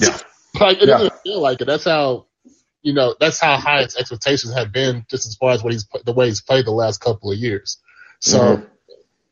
Yeah. 0.00 0.18
like 0.60 0.78
it 0.82 0.88
Yeah. 0.88 0.98
doesn't 0.98 1.20
feel 1.22 1.40
like 1.40 1.60
it. 1.60 1.66
That's 1.66 1.84
how 1.84 2.26
you 2.82 2.92
know. 2.94 3.14
That's 3.18 3.40
how 3.40 3.56
high 3.58 3.82
his 3.82 3.96
expectations 3.96 4.54
have 4.54 4.72
been, 4.72 5.04
just 5.10 5.26
as 5.26 5.36
far 5.36 5.52
as 5.52 5.62
what 5.62 5.72
he's 5.72 5.86
the 6.04 6.12
way 6.12 6.26
he's 6.26 6.40
played 6.42 6.66
the 6.66 6.70
last 6.72 7.00
couple 7.00 7.32
of 7.32 7.38
years. 7.38 7.78
So. 8.20 8.38
Mhm. 8.38 8.66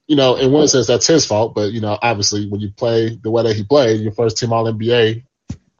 You 0.08 0.16
know, 0.16 0.34
in 0.34 0.50
one 0.50 0.66
sense, 0.66 0.88
that's 0.88 1.06
his 1.06 1.24
fault, 1.24 1.54
but 1.54 1.70
you 1.72 1.80
know, 1.80 1.96
obviously, 2.02 2.48
when 2.48 2.60
you 2.60 2.72
play 2.72 3.10
the 3.22 3.30
way 3.30 3.44
that 3.44 3.54
he 3.54 3.62
played, 3.62 4.00
your 4.00 4.10
first 4.10 4.38
team 4.38 4.52
All 4.52 4.64
NBA, 4.64 5.22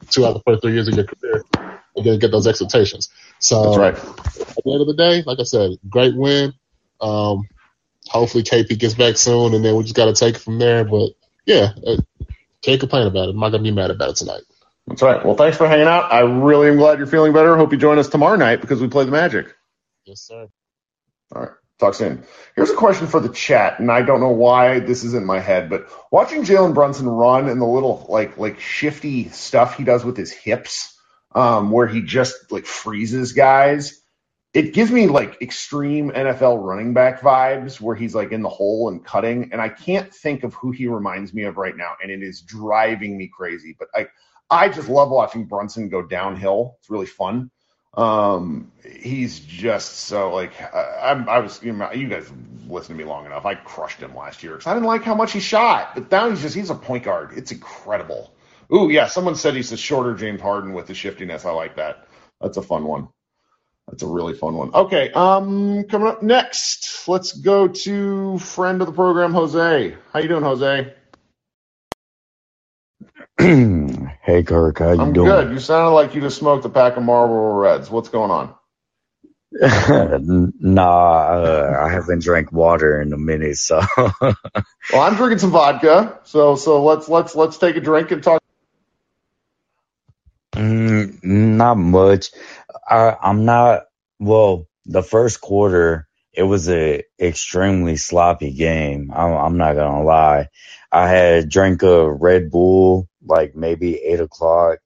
two 0.09 0.25
out 0.25 0.29
of 0.29 0.35
the 0.35 0.43
first 0.49 0.61
three 0.61 0.71
years 0.71 0.87
of 0.87 0.95
your 0.95 1.03
career, 1.03 1.43
gonna 1.95 2.17
get 2.17 2.31
those 2.31 2.47
expectations. 2.47 3.09
So, 3.39 3.63
That's 3.63 3.77
right. 3.77 3.95
at 3.95 4.63
the 4.63 4.71
end 4.71 4.81
of 4.81 4.87
the 4.87 4.95
day, 4.95 5.23
like 5.25 5.39
I 5.39 5.43
said, 5.43 5.71
great 5.89 6.15
win. 6.15 6.53
Um, 6.99 7.47
hopefully 8.07 8.43
KP 8.43 8.77
gets 8.77 8.93
back 8.93 9.17
soon, 9.17 9.53
and 9.53 9.63
then 9.63 9.75
we 9.75 9.83
just 9.83 9.95
got 9.95 10.05
to 10.05 10.13
take 10.13 10.35
it 10.35 10.41
from 10.41 10.59
there. 10.59 10.85
But 10.85 11.11
yeah, 11.45 11.73
uh, 11.85 11.97
can't 12.61 12.79
complain 12.79 13.07
about 13.07 13.29
it. 13.29 13.31
I'm 13.31 13.39
not 13.39 13.49
gonna 13.49 13.63
be 13.63 13.71
mad 13.71 13.91
about 13.91 14.09
it 14.09 14.15
tonight. 14.17 14.43
That's 14.87 15.01
right. 15.01 15.23
Well, 15.23 15.35
thanks 15.35 15.57
for 15.57 15.67
hanging 15.67 15.87
out. 15.87 16.11
I 16.11 16.21
really 16.21 16.67
am 16.67 16.77
glad 16.77 16.97
you're 16.97 17.07
feeling 17.07 17.33
better. 17.33 17.55
Hope 17.55 17.71
you 17.71 17.77
join 17.77 17.99
us 17.99 18.09
tomorrow 18.09 18.35
night 18.35 18.61
because 18.61 18.81
we 18.81 18.87
play 18.87 19.05
the 19.05 19.11
Magic. 19.11 19.53
Yes, 20.05 20.21
sir. 20.21 20.47
All 21.33 21.41
right. 21.41 21.51
Talk 21.79 21.95
soon. 21.95 22.23
Here's 22.55 22.69
a 22.69 22.75
question 22.75 23.07
for 23.07 23.19
the 23.19 23.29
chat, 23.29 23.79
and 23.79 23.91
I 23.91 24.03
don't 24.03 24.19
know 24.19 24.29
why 24.29 24.79
this 24.79 25.03
is 25.03 25.15
in 25.15 25.25
my 25.25 25.39
head, 25.39 25.67
but 25.67 25.87
watching 26.11 26.43
Jalen 26.43 26.75
Brunson 26.75 27.07
run 27.07 27.49
and 27.49 27.59
the 27.59 27.65
little 27.65 28.05
like 28.07 28.37
like 28.37 28.59
shifty 28.59 29.29
stuff 29.29 29.77
he 29.77 29.83
does 29.83 30.05
with 30.05 30.15
his 30.15 30.31
hips, 30.31 30.95
um, 31.33 31.71
where 31.71 31.87
he 31.87 32.01
just 32.01 32.51
like 32.51 32.65
freezes 32.65 33.33
guys, 33.33 34.01
it 34.53 34.73
gives 34.73 34.91
me 34.91 35.07
like 35.07 35.41
extreme 35.41 36.11
NFL 36.11 36.63
running 36.63 36.93
back 36.93 37.21
vibes 37.21 37.79
where 37.79 37.95
he's 37.95 38.13
like 38.13 38.31
in 38.31 38.41
the 38.41 38.49
hole 38.49 38.89
and 38.89 39.03
cutting, 39.03 39.49
and 39.51 39.61
I 39.61 39.69
can't 39.69 40.13
think 40.13 40.43
of 40.43 40.53
who 40.53 40.71
he 40.71 40.87
reminds 40.87 41.33
me 41.33 41.43
of 41.43 41.57
right 41.57 41.75
now, 41.75 41.93
and 42.01 42.11
it 42.11 42.21
is 42.21 42.41
driving 42.41 43.17
me 43.17 43.29
crazy. 43.33 43.75
But 43.77 43.87
I 43.95 44.07
I 44.49 44.67
just 44.67 44.89
love 44.89 45.09
watching 45.09 45.45
Brunson 45.45 45.87
go 45.87 46.01
downhill. 46.01 46.75
It's 46.79 46.89
really 46.89 47.05
fun. 47.05 47.49
Um, 47.93 48.71
he's 48.85 49.39
just 49.39 50.01
so 50.01 50.33
like 50.33 50.61
I, 50.61 50.79
I, 50.79 51.23
I 51.35 51.39
was. 51.39 51.61
You, 51.63 51.73
know, 51.73 51.91
you 51.91 52.09
guys 52.09 52.29
listened 52.67 52.97
to 52.97 53.03
me 53.03 53.09
long 53.09 53.25
enough. 53.25 53.45
I 53.45 53.55
crushed 53.55 53.99
him 53.99 54.15
last 54.15 54.43
year 54.43 54.53
because 54.53 54.67
I 54.67 54.73
didn't 54.73 54.87
like 54.87 55.03
how 55.03 55.15
much 55.15 55.31
he 55.31 55.39
shot. 55.39 55.95
But 55.95 56.11
now 56.11 56.29
he's 56.29 56.41
just 56.41 56.55
he's 56.55 56.69
a 56.69 56.75
point 56.75 57.03
guard. 57.03 57.37
It's 57.37 57.51
incredible. 57.51 58.33
Ooh, 58.73 58.89
yeah. 58.91 59.07
Someone 59.07 59.35
said 59.35 59.55
he's 59.55 59.71
a 59.71 59.77
shorter 59.77 60.15
James 60.15 60.41
Harden 60.41 60.73
with 60.73 60.87
the 60.87 60.95
shiftiness. 60.95 61.45
I 61.45 61.51
like 61.51 61.77
that. 61.77 62.07
That's 62.41 62.57
a 62.57 62.63
fun 62.63 62.85
one. 62.85 63.09
That's 63.87 64.03
a 64.03 64.07
really 64.07 64.33
fun 64.35 64.55
one. 64.55 64.73
Okay, 64.73 65.11
um, 65.11 65.85
coming 65.85 66.07
up 66.09 66.23
next, 66.23 67.07
let's 67.07 67.33
go 67.33 67.67
to 67.69 68.39
friend 68.39 68.81
of 68.81 68.87
the 68.87 68.93
program, 68.93 69.33
Jose. 69.33 69.95
How 70.13 70.19
you 70.19 70.27
doing, 70.29 70.43
Jose? 70.43 70.93
hey 74.23 74.43
Kirk, 74.43 74.79
how 74.79 74.93
you 74.93 75.07
I'm 75.07 75.13
doing? 75.13 75.21
good. 75.21 75.51
You 75.51 75.59
sounded 75.59 75.91
like 75.91 76.15
you 76.15 76.21
just 76.21 76.37
smoked 76.37 76.65
a 76.65 76.69
pack 76.69 76.97
of 76.97 77.03
Marlboro 77.03 77.55
Reds. 77.61 77.89
What's 77.91 78.09
going 78.09 78.31
on? 78.31 78.55
nah, 80.61 80.83
uh, 80.83 81.79
I 81.85 81.91
haven't 81.91 82.23
drank 82.23 82.51
water 82.51 83.01
in 83.01 83.13
a 83.13 83.17
minute, 83.17 83.57
so 83.57 83.81
Well, 84.91 85.03
I'm 85.03 85.15
drinking 85.15 85.39
some 85.39 85.51
vodka, 85.51 86.19
so 86.25 86.55
so 86.55 86.83
let's 86.83 87.09
let's 87.09 87.35
let's 87.35 87.57
take 87.59 87.77
a 87.77 87.81
drink 87.81 88.11
and 88.11 88.23
talk. 88.23 88.40
Mm, 90.61 91.23
not 91.23 91.75
much. 91.77 92.31
I, 92.89 93.17
I'm 93.21 93.45
not. 93.45 93.83
Well, 94.19 94.67
the 94.85 95.03
first 95.03 95.41
quarter 95.41 96.07
it 96.33 96.43
was 96.43 96.69
a 96.69 97.03
extremely 97.21 97.97
sloppy 97.97 98.53
game. 98.53 99.11
I'm, 99.15 99.33
I'm 99.33 99.57
not 99.57 99.75
gonna 99.75 100.03
lie. 100.03 100.49
I 100.91 101.09
had 101.09 101.49
drank 101.49 101.83
a 101.83 102.11
Red 102.11 102.51
Bull 102.51 103.07
like 103.25 103.55
maybe 103.55 103.97
eight 103.97 104.21
o'clock, 104.21 104.79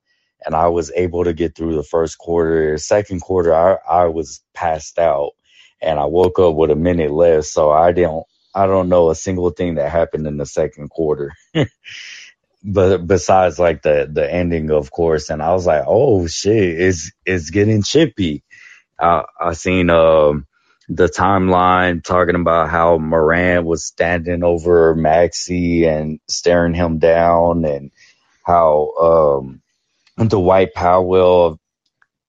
and 0.45 0.55
I 0.55 0.69
was 0.69 0.91
able 0.95 1.25
to 1.25 1.33
get 1.33 1.55
through 1.55 1.75
the 1.75 1.83
first 1.83 2.19
quarter. 2.19 2.77
Second 2.79 3.21
quarter, 3.21 3.53
I 3.55 3.77
I 3.89 4.05
was 4.07 4.41
passed 4.55 4.99
out, 4.99 5.31
and 5.81 5.99
I 5.99 6.05
woke 6.05 6.39
up 6.39 6.55
with 6.55 6.71
a 6.71 6.75
minute 6.77 7.11
left, 7.11 7.47
so 7.47 7.71
I 7.71 7.93
didn't. 7.93 8.25
I 8.55 8.67
don't 8.67 8.89
know 8.89 9.09
a 9.11 9.15
single 9.15 9.51
thing 9.51 9.75
that 9.75 9.91
happened 9.91 10.27
in 10.27 10.37
the 10.37 10.45
second 10.47 10.89
quarter. 10.89 11.33
but 12.65 13.07
besides 13.07 13.59
like 13.59 13.83
the 13.83 14.09
the 14.11 14.31
ending 14.33 14.71
of 14.71 14.91
course 14.91 15.29
and 15.31 15.43
i 15.43 15.53
was 15.53 15.67
like 15.67 15.83
oh 15.87 16.27
shit 16.27 16.81
it's 16.81 17.11
it's 17.25 17.51
getting 17.51 17.83
chippy 17.83 18.43
i 18.99 19.23
i 19.41 19.53
seen 19.53 19.89
um 19.91 20.47
the 20.89 21.07
timeline 21.07 22.03
talking 22.03 22.35
about 22.35 22.69
how 22.69 22.97
Morant 22.99 23.65
was 23.65 23.85
standing 23.85 24.43
over 24.43 24.95
Maxey 24.95 25.85
and 25.85 26.19
staring 26.29 26.75
him 26.75 26.99
down 26.99 27.65
and 27.65 27.91
how 28.45 28.91
um 29.01 29.61
the 30.17 30.25
Dwight 30.25 30.73
Powell 30.73 31.59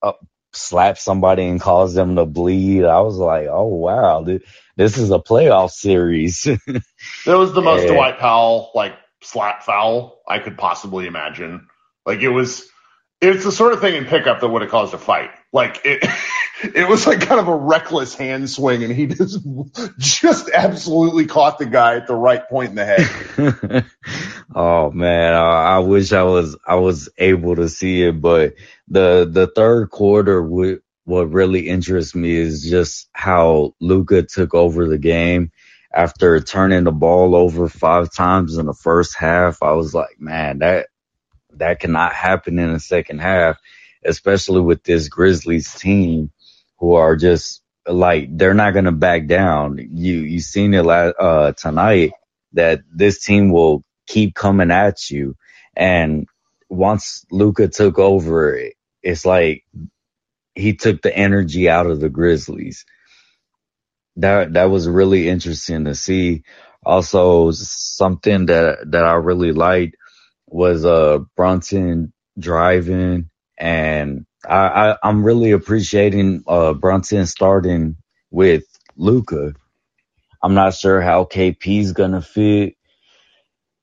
uh, 0.03 0.13
slapped 0.53 0.99
somebody 0.99 1.45
and 1.45 1.61
caused 1.61 1.95
them 1.95 2.15
to 2.17 2.25
bleed. 2.25 2.85
I 2.85 3.01
was 3.01 3.17
like, 3.17 3.47
oh 3.49 3.67
wow, 3.67 4.23
th- 4.23 4.43
this 4.77 4.97
is 4.97 5.11
a 5.11 5.19
playoff 5.19 5.71
series. 5.71 6.45
it 6.67 6.83
was 7.25 7.53
the 7.53 7.61
most 7.61 7.83
And- 7.83 7.93
Dwight 7.93 8.19
Powell 8.19 8.71
like 8.75 8.95
slap 9.21 9.63
foul 9.63 10.19
I 10.27 10.39
could 10.39 10.57
possibly 10.57 11.07
imagine. 11.07 11.67
Like 12.05 12.19
it 12.19 12.29
was, 12.29 12.67
it's 13.21 13.43
the 13.43 13.51
sort 13.51 13.73
of 13.73 13.81
thing 13.81 13.95
in 13.95 14.05
pickup 14.05 14.41
that 14.41 14.47
would 14.47 14.61
have 14.61 14.71
caused 14.71 14.93
a 14.93 14.97
fight. 14.97 15.31
Like 15.51 15.81
it, 15.83 16.03
it 16.63 16.87
was 16.87 17.05
like 17.05 17.21
kind 17.21 17.39
of 17.39 17.47
a 17.47 17.55
reckless 17.55 18.15
hand 18.15 18.49
swing, 18.49 18.83
and 18.83 18.93
he 18.93 19.07
just 19.07 19.39
just 19.97 20.49
absolutely 20.49 21.25
caught 21.25 21.57
the 21.57 21.65
guy 21.65 21.95
at 21.95 22.07
the 22.07 22.15
right 22.15 22.47
point 22.47 22.69
in 22.69 22.75
the 22.75 22.85
head. 22.85 23.85
oh 24.55 24.91
man, 24.91 25.33
I, 25.33 25.75
I 25.75 25.79
wish 25.79 26.13
I 26.13 26.23
was 26.23 26.57
I 26.65 26.75
was 26.75 27.09
able 27.17 27.55
to 27.55 27.69
see 27.69 28.03
it, 28.03 28.21
but 28.21 28.55
the 28.87 29.27
the 29.29 29.47
third 29.47 29.89
quarter 29.89 30.41
would 30.41 30.81
what 31.05 31.31
really 31.31 31.69
interests 31.69 32.13
me 32.15 32.35
is 32.35 32.69
just 32.69 33.07
how 33.13 33.73
Luka 33.79 34.23
took 34.23 34.53
over 34.53 34.87
the 34.87 34.97
game 34.97 35.51
after 35.97 36.41
turning 36.41 36.85
the 36.85 36.93
ball 36.93 37.35
over 37.35 37.69
five 37.69 38.13
times 38.13 38.57
in 38.59 38.67
the 38.67 38.75
first 38.75 39.17
half. 39.17 39.63
I 39.63 39.73
was 39.73 39.95
like, 39.95 40.21
man, 40.21 40.59
that 40.59 40.87
that 41.55 41.79
cannot 41.81 42.13
happen 42.13 42.59
in 42.59 42.73
the 42.73 42.79
second 42.81 43.19
half, 43.19 43.57
especially 44.05 44.61
with 44.61 44.83
this 44.83 45.09
Grizzlies 45.09 45.73
team 45.75 46.31
who 46.79 46.95
are 46.95 47.15
just 47.17 47.61
like 47.87 48.29
they're 48.37 48.55
not 48.55 48.73
gonna 48.75 48.93
back 48.93 49.27
down. 49.27 49.79
You 49.79 50.15
you 50.19 50.39
seen 50.41 50.73
it 50.75 50.85
uh, 51.19 51.53
tonight 51.53 52.13
that 52.53 52.81
this 52.93 53.23
team 53.23 53.51
will 53.51 53.83
keep 54.07 54.35
coming 54.35 54.71
at 54.71 55.09
you, 55.11 55.35
and 55.75 56.27
once 56.69 57.25
Luka 57.31 57.69
took 57.69 57.99
over, 57.99 58.59
it's 59.03 59.25
like 59.25 59.65
he 60.55 60.75
took 60.75 61.01
the 61.03 61.15
energy 61.15 61.69
out 61.69 61.87
of 61.87 62.01
the 62.01 62.09
Grizzlies. 62.09 62.85
That 64.17 64.53
that 64.53 64.65
was 64.65 64.89
really 64.89 65.29
interesting 65.29 65.85
to 65.85 65.95
see. 65.95 66.43
Also, 66.85 67.51
something 67.51 68.47
that 68.47 68.79
that 68.91 69.05
I 69.05 69.15
really 69.15 69.53
liked 69.53 69.97
was 70.47 70.85
uh 70.85 71.19
Brunson 71.37 72.13
driving, 72.39 73.31
and 73.57 74.25
I, 74.47 74.57
I 74.91 74.97
I'm 75.03 75.23
really 75.25 75.51
appreciating 75.51 76.43
uh 76.47 76.73
Brunson 76.75 77.27
starting 77.27 77.97
with 78.31 78.65
Luka. 78.97 79.53
I'm 80.43 80.55
not 80.55 80.75
sure 80.75 81.01
how 81.01 81.25
KP's 81.25 81.93
gonna 81.93 82.21
fit. 82.23 82.75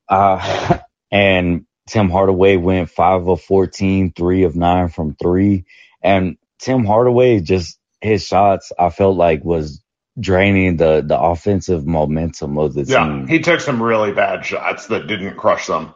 Uh, 0.09 0.79
and 1.13 1.67
Tim 1.89 2.11
Hardaway 2.11 2.57
went 2.59 2.91
five 2.91 3.29
of 3.29 3.43
14, 3.43 4.15
three 4.15 4.45
of 4.45 4.57
nine 4.57 4.91
from 4.91 5.17
three. 5.17 5.67
And 6.03 6.39
Tim 6.61 6.87
Hardaway 6.87 7.41
just 7.41 7.79
his 8.03 8.27
shots 8.27 8.73
I 8.79 8.91
felt 8.91 9.19
like 9.19 9.45
was 9.45 9.84
draining 10.21 10.77
the 10.79 11.03
the 11.07 11.19
offensive 11.21 11.87
momentum 11.87 12.59
of 12.59 12.75
the 12.75 12.85
Yeah, 12.85 13.15
team. 13.15 13.27
he 13.29 13.41
took 13.41 13.61
some 13.61 13.83
really 13.83 14.13
bad 14.13 14.45
shots 14.47 14.89
that 14.89 15.07
didn't 15.09 15.37
crush 15.37 15.69
them. 15.69 15.95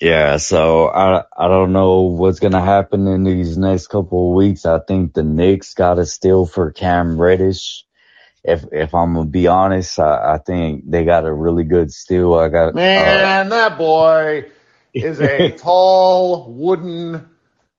Yeah, 0.00 0.36
so 0.38 0.88
I 0.88 1.24
I 1.36 1.48
don't 1.48 1.72
know 1.72 2.02
what's 2.02 2.40
gonna 2.40 2.64
happen 2.64 3.06
in 3.08 3.24
these 3.24 3.58
next 3.58 3.88
couple 3.88 4.30
of 4.30 4.36
weeks. 4.36 4.66
I 4.66 4.80
think 4.80 5.14
the 5.14 5.22
Knicks 5.22 5.74
got 5.74 5.94
to 5.94 6.06
steal 6.06 6.46
for 6.46 6.72
Cam 6.72 7.18
Reddish. 7.20 7.84
If 8.44 8.64
if 8.72 8.94
I'm 8.94 9.14
gonna 9.14 9.26
be 9.28 9.48
honest, 9.48 9.98
I, 10.00 10.34
I 10.34 10.38
think 10.38 10.90
they 10.90 11.04
got 11.04 11.26
a 11.26 11.32
really 11.32 11.64
good 11.64 11.92
steal. 11.92 12.34
I 12.34 12.48
got 12.50 12.74
uh, 12.96 13.28
Man, 13.32 13.48
that 13.50 13.78
boy 13.78 14.46
is 15.00 15.20
a 15.20 15.50
tall 15.58 16.52
wooden. 16.54 17.28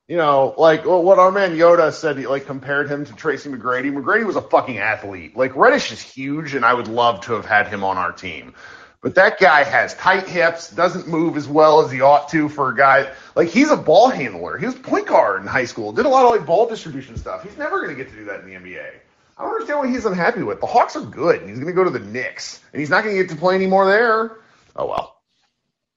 You 0.07 0.17
know, 0.17 0.53
like 0.57 0.85
well, 0.85 1.01
what 1.01 1.17
our 1.17 1.31
man 1.31 1.55
Yoda 1.55 1.93
said, 1.93 2.17
he 2.17 2.27
like 2.27 2.45
compared 2.45 2.89
him 2.89 3.05
to 3.05 3.13
Tracy 3.13 3.49
McGrady. 3.49 3.91
McGrady 3.91 4.25
was 4.25 4.35
a 4.35 4.41
fucking 4.41 4.77
athlete. 4.77 5.37
Like 5.37 5.55
Reddish 5.55 5.93
is 5.93 6.01
huge, 6.01 6.55
and 6.55 6.65
I 6.65 6.73
would 6.73 6.89
love 6.89 7.21
to 7.21 7.33
have 7.33 7.45
had 7.45 7.67
him 7.67 7.85
on 7.85 7.97
our 7.97 8.11
team. 8.11 8.53
But 9.01 9.15
that 9.15 9.39
guy 9.39 9.63
has 9.63 9.93
tight 9.95 10.27
hips, 10.27 10.69
doesn't 10.69 11.07
move 11.07 11.37
as 11.37 11.47
well 11.47 11.85
as 11.85 11.91
he 11.91 12.01
ought 12.01 12.29
to 12.29 12.49
for 12.49 12.69
a 12.69 12.75
guy. 12.75 13.13
Like 13.35 13.47
he's 13.47 13.71
a 13.71 13.77
ball 13.77 14.09
handler. 14.09 14.57
He 14.57 14.65
was 14.65 14.75
point 14.75 15.07
guard 15.07 15.41
in 15.41 15.47
high 15.47 15.65
school. 15.65 15.93
Did 15.93 16.05
a 16.05 16.09
lot 16.09 16.25
of 16.25 16.31
like 16.31 16.45
ball 16.45 16.67
distribution 16.67 17.15
stuff. 17.17 17.43
He's 17.43 17.57
never 17.57 17.81
going 17.81 17.95
to 17.95 18.01
get 18.01 18.11
to 18.11 18.17
do 18.17 18.25
that 18.25 18.41
in 18.41 18.45
the 18.45 18.55
NBA. 18.55 18.91
I 19.37 19.41
don't 19.41 19.53
understand 19.53 19.79
what 19.79 19.89
he's 19.89 20.05
unhappy 20.05 20.43
with. 20.43 20.59
The 20.59 20.67
Hawks 20.67 20.97
are 20.97 21.01
good, 21.01 21.39
and 21.39 21.49
he's 21.49 21.59
going 21.59 21.73
to 21.73 21.73
go 21.73 21.83
to 21.83 21.89
the 21.89 21.99
Knicks, 21.99 22.61
and 22.71 22.79
he's 22.81 22.89
not 22.89 23.03
going 23.03 23.15
to 23.15 23.23
get 23.23 23.31
to 23.31 23.37
play 23.37 23.55
anymore 23.55 23.85
there. 23.85 24.37
Oh 24.75 24.87
well. 24.87 25.21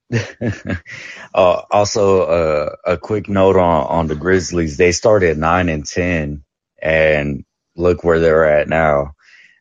uh, 1.33 1.61
also, 1.71 2.21
uh, 2.21 2.75
a 2.85 2.97
quick 2.97 3.27
note 3.27 3.57
on, 3.57 3.87
on 3.87 4.07
the 4.07 4.15
Grizzlies. 4.15 4.77
They 4.77 4.91
started 4.91 5.37
nine 5.37 5.69
and 5.69 5.85
ten, 5.85 6.43
and 6.81 7.45
look 7.75 8.03
where 8.03 8.19
they're 8.19 8.45
at 8.59 8.69
now. 8.69 9.15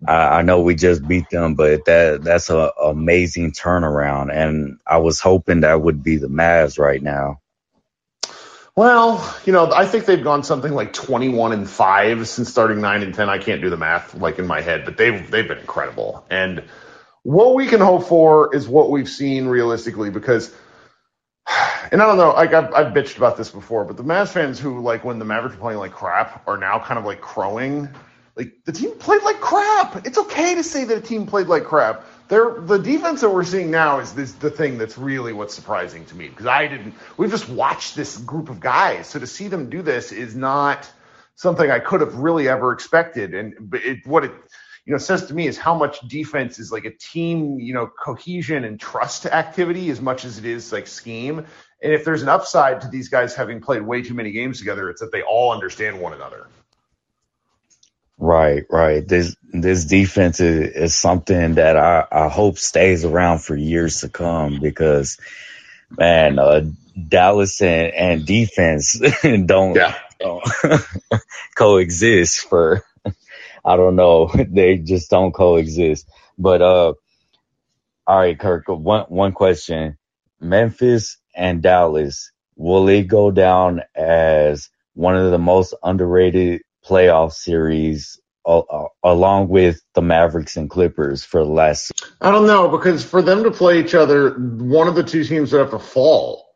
I, 0.06 0.38
I 0.38 0.42
know 0.42 0.60
we 0.60 0.74
just 0.74 1.06
beat 1.06 1.30
them, 1.30 1.54
but 1.54 1.84
that 1.86 2.22
that's 2.22 2.50
a 2.50 2.70
amazing 2.82 3.52
turnaround, 3.52 4.32
and 4.32 4.78
I 4.86 4.98
was 4.98 5.20
hoping 5.20 5.60
that 5.60 5.80
would 5.80 6.02
be 6.02 6.16
the 6.16 6.28
Mavs 6.28 6.78
right 6.78 7.02
now. 7.02 7.40
Well, 8.76 9.34
you 9.46 9.54
know, 9.54 9.72
I 9.72 9.86
think 9.86 10.04
they've 10.04 10.22
gone 10.22 10.42
something 10.42 10.72
like 10.72 10.92
21 10.92 11.52
and 11.52 11.68
5 11.68 12.28
since 12.28 12.50
starting 12.50 12.82
9 12.82 13.02
and 13.02 13.14
10. 13.14 13.30
I 13.30 13.38
can't 13.38 13.62
do 13.62 13.70
the 13.70 13.78
math 13.78 14.14
like 14.14 14.38
in 14.38 14.46
my 14.46 14.60
head, 14.60 14.84
but 14.84 14.98
they've 14.98 15.30
they've 15.30 15.48
been 15.48 15.58
incredible. 15.58 16.26
And 16.28 16.62
what 17.26 17.54
we 17.54 17.66
can 17.66 17.80
hope 17.80 18.08
for 18.08 18.54
is 18.54 18.68
what 18.68 18.90
we've 18.90 19.08
seen 19.08 19.48
realistically 19.48 20.10
because 20.10 20.54
and 21.92 22.02
I 22.02 22.06
don't 22.06 22.18
know, 22.18 22.32
like 22.32 22.54
I've, 22.54 22.74
I've 22.74 22.94
bitched 22.94 23.16
about 23.18 23.36
this 23.36 23.50
before, 23.50 23.84
but 23.84 23.96
the 23.96 24.04
Mavs 24.04 24.30
fans 24.30 24.60
who 24.60 24.80
like 24.82 25.04
when 25.04 25.18
the 25.18 25.26
Mavericks 25.26 25.56
are 25.56 25.60
playing 25.60 25.78
like 25.80 25.92
crap 25.92 26.42
are 26.48 26.58
now 26.58 26.78
kind 26.80 26.98
of 26.98 27.04
like 27.06 27.20
crowing 27.20 27.88
Like 28.36 28.54
the 28.64 28.72
team 28.72 28.92
played 28.98 29.22
like 29.22 29.40
crap. 29.40 30.06
It's 30.06 30.18
okay 30.18 30.56
to 30.56 30.64
say 30.64 30.84
that 30.84 30.98
a 30.98 31.02
team 31.02 31.26
played 31.26 31.48
like 31.48 31.64
crap. 31.64 32.04
They're, 32.28 32.60
the 32.60 32.78
defense 32.78 33.22
that 33.22 33.30
we're 33.30 33.44
seeing 33.44 33.70
now 33.70 34.00
is 34.00 34.14
this 34.14 34.32
the 34.32 34.50
thing 34.50 34.78
that's 34.78 34.98
really 34.98 35.32
what's 35.34 35.54
surprising 35.54 36.06
to 36.06 36.16
me 36.16 36.28
because 36.28 36.46
I 36.46 36.68
didn't. 36.68 36.94
We've 37.18 37.30
just 37.30 37.48
watched 37.48 37.96
this 37.96 38.18
group 38.18 38.50
of 38.50 38.60
guys, 38.60 39.08
so 39.08 39.20
to 39.20 39.28
see 39.28 39.48
them 39.48 39.70
do 39.70 39.82
this 39.82 40.12
is 40.12 40.36
not 40.36 40.90
something 41.36 41.70
I 41.70 41.80
could 41.80 42.02
have 42.02 42.16
really 42.16 42.48
ever 42.48 42.72
expected. 42.72 43.34
And 43.34 43.74
it, 43.74 44.06
what 44.06 44.24
it 44.24 44.32
you 44.86 44.92
know 44.92 44.98
says 44.98 45.26
to 45.26 45.34
me 45.34 45.48
is 45.48 45.58
how 45.58 45.74
much 45.76 46.00
defense 46.08 46.60
is 46.60 46.72
like 46.72 46.86
a 46.86 46.92
team 46.92 47.60
you 47.60 47.74
know 47.74 47.88
cohesion 47.88 48.64
and 48.64 48.80
trust 48.80 49.26
activity 49.26 49.90
as 49.90 50.00
much 50.00 50.24
as 50.26 50.38
it 50.38 50.46
is 50.46 50.72
like 50.72 50.88
scheme. 50.88 51.46
And 51.82 51.92
if 51.94 52.04
there's 52.04 52.22
an 52.22 52.30
upside 52.30 52.82
to 52.82 52.88
these 52.88 53.10
guys 53.10 53.34
having 53.34 53.60
played 53.60 53.82
way 53.82 54.02
too 54.02 54.14
many 54.14 54.32
games 54.32 54.58
together, 54.60 54.90
it's 54.90 55.02
that 55.02 55.12
they 55.12 55.22
all 55.22 55.52
understand 55.52 56.00
one 56.00 56.14
another. 56.14 56.48
Right, 58.18 58.64
right. 58.70 59.06
This 59.06 59.36
this 59.52 59.84
defense 59.86 60.40
is, 60.40 60.74
is 60.74 60.96
something 60.96 61.56
that 61.56 61.76
I, 61.76 62.06
I 62.10 62.28
hope 62.28 62.58
stays 62.58 63.04
around 63.04 63.40
for 63.40 63.56
years 63.56 64.00
to 64.02 64.08
come 64.08 64.60
because 64.60 65.18
man, 65.98 66.38
uh, 66.38 66.62
Dallas 67.08 67.62
and, 67.62 67.92
and 67.94 68.26
defense 68.26 69.00
don't, 69.22 69.76
Yeah. 69.76 69.94
don't 70.20 70.44
coexist 71.56 72.48
for 72.48 72.84
I 73.66 73.76
don't 73.76 73.96
know. 73.96 74.30
They 74.50 74.78
just 74.78 75.10
don't 75.10 75.32
coexist. 75.32 76.08
But 76.38 76.62
uh 76.62 76.94
all 78.06 78.18
right, 78.18 78.38
Kirk, 78.38 78.66
one 78.68 79.06
one 79.08 79.32
question. 79.32 79.98
Memphis 80.40 81.18
and 81.36 81.62
Dallas, 81.62 82.32
will 82.56 82.88
it 82.88 83.04
go 83.04 83.32
down 83.32 83.82
as 83.96 84.70
one 84.94 85.16
of 85.16 85.32
the 85.32 85.38
most 85.38 85.74
underrated 85.84 86.62
playoff 86.86 87.32
series 87.32 88.20
along 89.04 89.48
with 89.48 89.80
the 89.94 90.02
Mavericks 90.02 90.56
and 90.56 90.70
Clippers 90.70 91.24
for 91.24 91.44
the 91.44 91.50
last 91.50 91.92
I 92.20 92.32
don't 92.32 92.48
know 92.48 92.68
because 92.68 93.04
for 93.04 93.22
them 93.22 93.44
to 93.44 93.52
play 93.52 93.80
each 93.80 93.94
other, 93.94 94.32
one 94.32 94.88
of 94.88 94.96
the 94.96 95.04
two 95.04 95.24
teams 95.24 95.52
would 95.52 95.60
have 95.60 95.70
to 95.72 95.80
fall. 95.80 96.46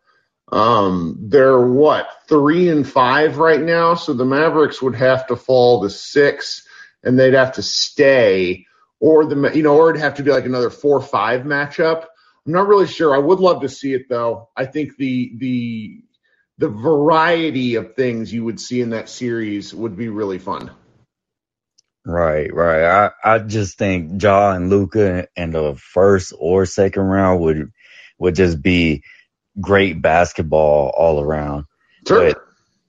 Um, 0.53 1.19
they're 1.29 1.61
what 1.61 2.09
three 2.29 2.69
and 2.71 2.89
five 2.89 3.39
right 3.39 3.61
now, 3.63 3.95
so 3.95 4.15
the 4.15 4.25
Mavericks 4.27 4.83
would 4.83 4.97
have 4.97 5.27
to 5.29 5.37
fall 5.37 5.83
to 5.83 5.91
six, 5.91 6.67
and 7.03 7.19
they'd 7.19 7.35
have 7.35 7.53
to 7.53 7.63
stay, 7.63 8.67
or 9.01 9.25
the 9.25 9.53
you 9.55 9.63
know, 9.63 9.77
or 9.77 9.91
it'd 9.91 10.03
have 10.03 10.15
to 10.15 10.23
be 10.23 10.31
like 10.31 10.47
another 10.47 10.71
four 10.71 11.01
five 11.01 11.43
matchup. 11.43 12.05
I'm 12.47 12.53
not 12.53 12.69
really 12.69 12.87
sure. 12.87 13.15
I 13.15 13.19
would 13.19 13.41
love 13.41 13.63
to 13.63 13.69
see 13.69 13.93
it 13.95 14.09
though. 14.09 14.49
I 14.57 14.67
think 14.67 14.97
the 14.97 15.33
the 15.39 16.03
the 16.59 16.69
variety 16.69 17.77
of 17.77 17.95
things 17.95 18.33
you 18.33 18.45
would 18.45 18.61
see 18.61 18.81
in 18.81 18.91
that 18.91 19.09
series 19.09 19.75
would 19.75 19.97
be 19.97 20.09
really 20.09 20.39
fun. 20.39 20.71
Right, 22.05 22.53
right. 22.53 23.11
I, 23.25 23.35
I 23.35 23.39
just 23.39 23.79
think 23.79 24.23
Ja 24.23 24.53
and 24.53 24.71
Luka 24.71 25.29
in 25.37 25.53
the 25.53 25.77
first 25.77 26.33
or 26.39 26.67
second 26.67 27.03
round 27.03 27.41
would 27.41 27.71
would 28.19 28.35
just 28.35 28.61
be 28.63 29.03
great 29.61 30.01
basketball 30.01 30.93
all 30.97 31.21
around. 31.21 31.65
Sure. 32.07 32.33
But 32.33 32.43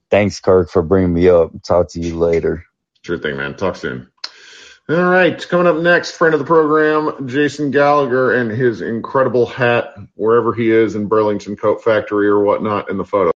thanks, 0.09 0.39
Kirk, 0.39 0.69
for 0.69 0.81
bringing 0.81 1.13
me 1.13 1.29
up. 1.29 1.51
Talk 1.63 1.91
to 1.91 1.99
you 1.99 2.17
later. 2.17 2.65
Sure 3.03 3.17
thing, 3.17 3.37
man. 3.37 3.55
Talk 3.55 3.75
soon. 3.75 4.11
All 4.89 5.05
right, 5.05 5.47
coming 5.47 5.67
up 5.67 5.77
next, 5.77 6.11
friend 6.11 6.33
of 6.33 6.39
the 6.39 6.45
program, 6.45 7.27
Jason 7.27 7.71
Gallagher 7.71 8.33
and 8.33 8.51
his 8.51 8.81
incredible 8.81 9.45
hat, 9.45 9.93
wherever 10.15 10.53
he 10.53 10.69
is 10.69 10.95
in 10.95 11.07
Burlington 11.07 11.55
Coat 11.55 11.83
Factory 11.83 12.27
or 12.27 12.43
whatnot 12.43 12.89
in 12.89 12.97
the 12.97 13.05
photo. 13.05 13.31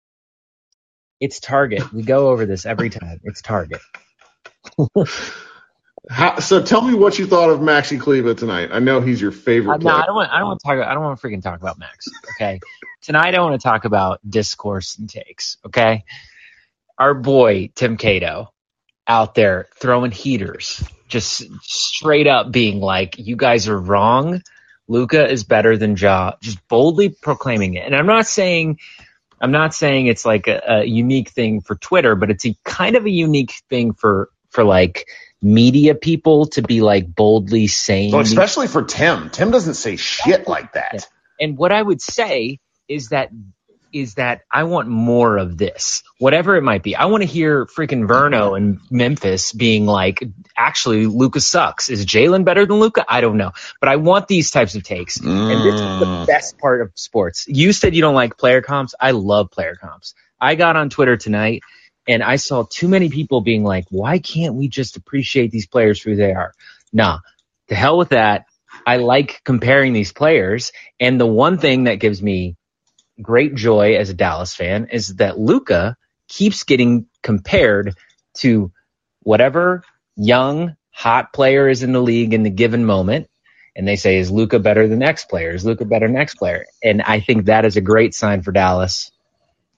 It's 1.21 1.41
Target. 1.41 1.93
We 1.93 2.03
go 2.05 2.29
over 2.29 2.47
this 2.47 2.65
every 2.65 2.91
time. 2.91 3.21
It's 3.25 3.43
Target. 3.43 3.81
How, 6.11 6.41
so 6.41 6.63
tell 6.63 6.81
me 6.81 6.95
what 6.95 7.19
you 7.19 7.27
thought 7.27 7.51
of 7.51 7.61
Maxi 7.61 8.01
Kleber 8.01 8.35
tonight. 8.35 8.71
I 8.73 8.79
know 8.79 9.01
he's 9.01 9.21
your 9.21 9.31
favorite 9.31 9.75
Uh, 9.75 9.79
no. 9.79 9.97
I 9.97 10.07
don't 10.07 10.17
want. 10.17 10.33
I 10.33 10.39
don't 10.39 10.49
want 10.49 10.61
to 10.61 10.67
talk. 10.67 10.79
I 10.79 10.95
don't 10.95 11.03
want 11.03 11.21
to 11.21 11.27
freaking 11.27 11.43
talk 11.43 11.61
about 11.61 11.79
Max. 11.79 12.07
Okay, 12.37 12.61
tonight 13.03 13.35
I 13.35 13.41
want 13.41 13.61
to 13.61 13.63
talk 13.63 13.85
about 13.85 14.21
discourse 14.29 14.99
and 14.99 15.09
takes. 15.09 15.59
Okay, 15.67 16.05
our 16.99 17.15
boy 17.15 17.71
Tim 17.75 17.97
Cato 17.97 18.53
out 19.07 19.35
there 19.35 19.69
throwing 19.77 20.11
heaters, 20.11 20.83
just 21.09 21.45
straight 21.63 22.27
up 22.27 22.51
being 22.51 22.81
like, 22.81 23.17
"You 23.19 23.37
guys 23.37 23.69
are 23.69 23.79
wrong. 23.79 24.43
Luka 24.89 25.29
is 25.31 25.45
better 25.45 25.77
than 25.77 25.97
Ja." 25.97 26.33
Just 26.41 26.67
boldly 26.69 27.11
proclaiming 27.11 27.75
it. 27.75 27.87
And 27.87 27.95
I'm 27.95 28.07
not 28.07 28.27
saying. 28.27 28.79
I'm 29.41 29.51
not 29.51 29.75
saying 29.75 30.07
it's 30.07 30.25
like 30.25 30.47
a, 30.47 30.63
a 30.67 30.85
unique 30.85 31.31
thing 31.31 31.63
for 31.63 31.75
Twitter, 31.75 32.15
but 32.15 32.31
it's 32.31 32.47
a 32.47 32.57
kind 32.65 32.95
of 32.95 33.07
a 33.07 33.11
unique 33.11 33.55
thing 33.69 33.93
for 33.93 34.31
for 34.51 34.63
like 34.63 35.09
media 35.43 35.97
people 35.97 36.47
to 36.47 36.63
be 36.63 36.81
like 36.81 37.13
boldly 37.13 37.67
saying 37.67 38.15
especially 38.15 38.69
for 38.69 38.85
Tim. 38.85 39.31
Tim 39.31 39.51
doesn't 39.51 39.75
say 39.75 39.97
shit 39.97 40.47
like 40.47 40.75
that. 40.75 41.09
and 41.41 41.59
what 41.59 41.73
I 41.73 41.83
would 41.83 42.01
say 42.01 42.61
is 42.87 43.09
that 43.09 43.31
is 43.93 44.15
that 44.15 44.43
I 44.51 44.65
want 44.65 44.89
more 44.89 45.39
of 45.39 45.59
this, 45.59 46.03
whatever 46.19 46.57
it 46.57 46.63
might 46.63 46.83
be. 46.83 46.97
I 46.97 47.07
want 47.07 47.23
to 47.23 47.29
hear 47.29 47.67
freaking 47.67 48.07
Verno 48.07 48.57
and 48.57 48.81
Memphis 48.91 49.53
being 49.53 49.87
like, 49.87 50.23
actually, 50.57 51.07
Luka 51.07 51.41
sucks. 51.41 51.89
Is 51.91 52.07
Jalen 52.07 52.45
better 52.45 52.67
than 52.67 52.79
Luka? 52.79 53.05
I 53.09 53.21
don't 53.21 53.37
know, 53.37 53.53
but 53.81 53.89
I 53.89 53.97
want 53.97 54.29
these 54.29 54.51
types 54.51 54.75
of 54.75 54.83
takes. 54.83 55.21
And 55.49 55.63
this 55.65 55.75
is 55.83 55.91
the 55.99 56.07
Mm. 56.07 56.27
best 56.27 56.59
part 56.59 56.81
of 56.83 56.93
sports. 56.95 57.47
You 57.49 57.73
said 57.73 57.95
you 57.95 58.03
don't 58.03 58.15
like 58.15 58.39
player 58.39 58.63
comps. 58.63 58.95
I 59.01 59.13
love 59.13 59.51
player 59.51 59.77
comps. 59.81 60.15
I 60.41 60.55
got 60.55 60.77
on 60.77 60.91
Twitter 60.91 61.17
tonight 61.17 61.63
and 62.09 62.23
I 62.23 62.37
saw 62.37 62.65
too 62.69 62.89
many 62.89 63.11
people 63.11 63.41
being 63.43 63.65
like, 63.65 63.87
why 63.91 64.19
can't 64.19 64.55
we 64.55 64.69
just 64.69 64.97
appreciate 64.97 65.51
these 65.51 65.67
players 65.67 66.01
for 66.01 66.11
who 66.11 66.17
they 66.17 66.33
are? 66.33 66.53
Nah, 66.93 67.19
to 67.69 67.75
hell 67.75 67.99
with 67.99 68.11
that. 68.11 68.47
I 68.87 68.97
like 68.97 69.43
comparing 69.45 69.93
these 69.93 70.13
players. 70.13 70.73
And 70.99 71.21
the 71.21 71.27
one 71.27 71.59
thing 71.59 71.85
that 71.85 71.97
gives 71.97 72.23
me 72.23 72.57
great 73.23 73.55
joy 73.55 73.97
as 73.97 74.11
a 74.11 74.15
Dallas 74.15 74.55
fan 74.55 74.89
is 74.93 75.17
that 75.17 75.39
Luka 75.39 75.97
keeps 76.29 76.65
getting 76.65 77.07
compared 77.23 77.97
to 78.39 78.73
whatever 79.21 79.85
young, 80.17 80.77
hot 80.91 81.33
player 81.33 81.69
is 81.69 81.83
in 81.83 81.93
the 81.93 82.01
league 82.01 82.35
in 82.35 82.43
the 82.43 82.51
given 82.51 82.85
moment. 82.85 83.29
And 83.75 83.89
they 83.89 83.97
say, 83.97 84.19
is 84.19 84.31
Luka 84.31 84.59
better 84.59 84.87
than 84.87 85.03
X 85.03 85.25
player? 85.25 85.51
Is 85.51 85.65
Luka 85.65 85.85
better 85.85 86.07
than 86.07 86.17
X 86.17 86.35
player? 86.35 86.67
And 86.83 87.01
I 87.01 87.21
think 87.21 87.47
that 87.47 87.65
is 87.65 87.77
a 87.77 87.81
great 87.81 88.15
sign 88.15 88.43
for 88.43 88.53
Dallas 88.53 89.11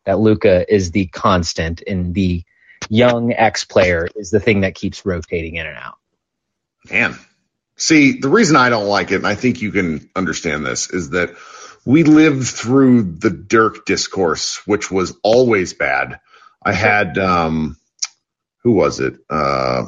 that 0.05 0.19
Luka 0.19 0.73
is 0.73 0.91
the 0.91 1.07
constant 1.07 1.83
and 1.87 2.13
the 2.15 2.45
young 2.89 3.33
X 3.33 3.65
player 3.65 4.09
is 4.17 4.31
the 4.31 4.41
thing 4.41 4.63
that 4.63 4.75
keeps 4.75 5.07
rotating 5.07 5.57
in 5.57 5.67
and 5.67 5.77
out. 5.77 5.99
Man. 6.91 7.17
See, 7.77 8.21
the 8.21 8.29
reason 8.29 8.55
I 8.57 8.69
don't 8.69 8.87
like 8.87 9.11
it, 9.11 9.17
and 9.17 9.27
I 9.27 9.35
think 9.35 9.61
you 9.61 9.73
can 9.73 10.09
understand 10.15 10.65
this, 10.65 10.91
is 10.91 11.11
that 11.11 11.37
we 11.85 12.05
lived 12.05 12.47
through 12.47 13.03
the 13.03 13.31
Dirk 13.31 13.85
discourse, 13.85 14.67
which 14.67 14.91
was 14.91 15.17
always 15.23 15.75
bad. 15.75 16.21
I 16.65 16.73
had, 16.73 17.19
um, 17.19 17.77
who 18.63 18.73
was 18.73 19.01
it? 19.01 19.17
Uh, 19.29 19.87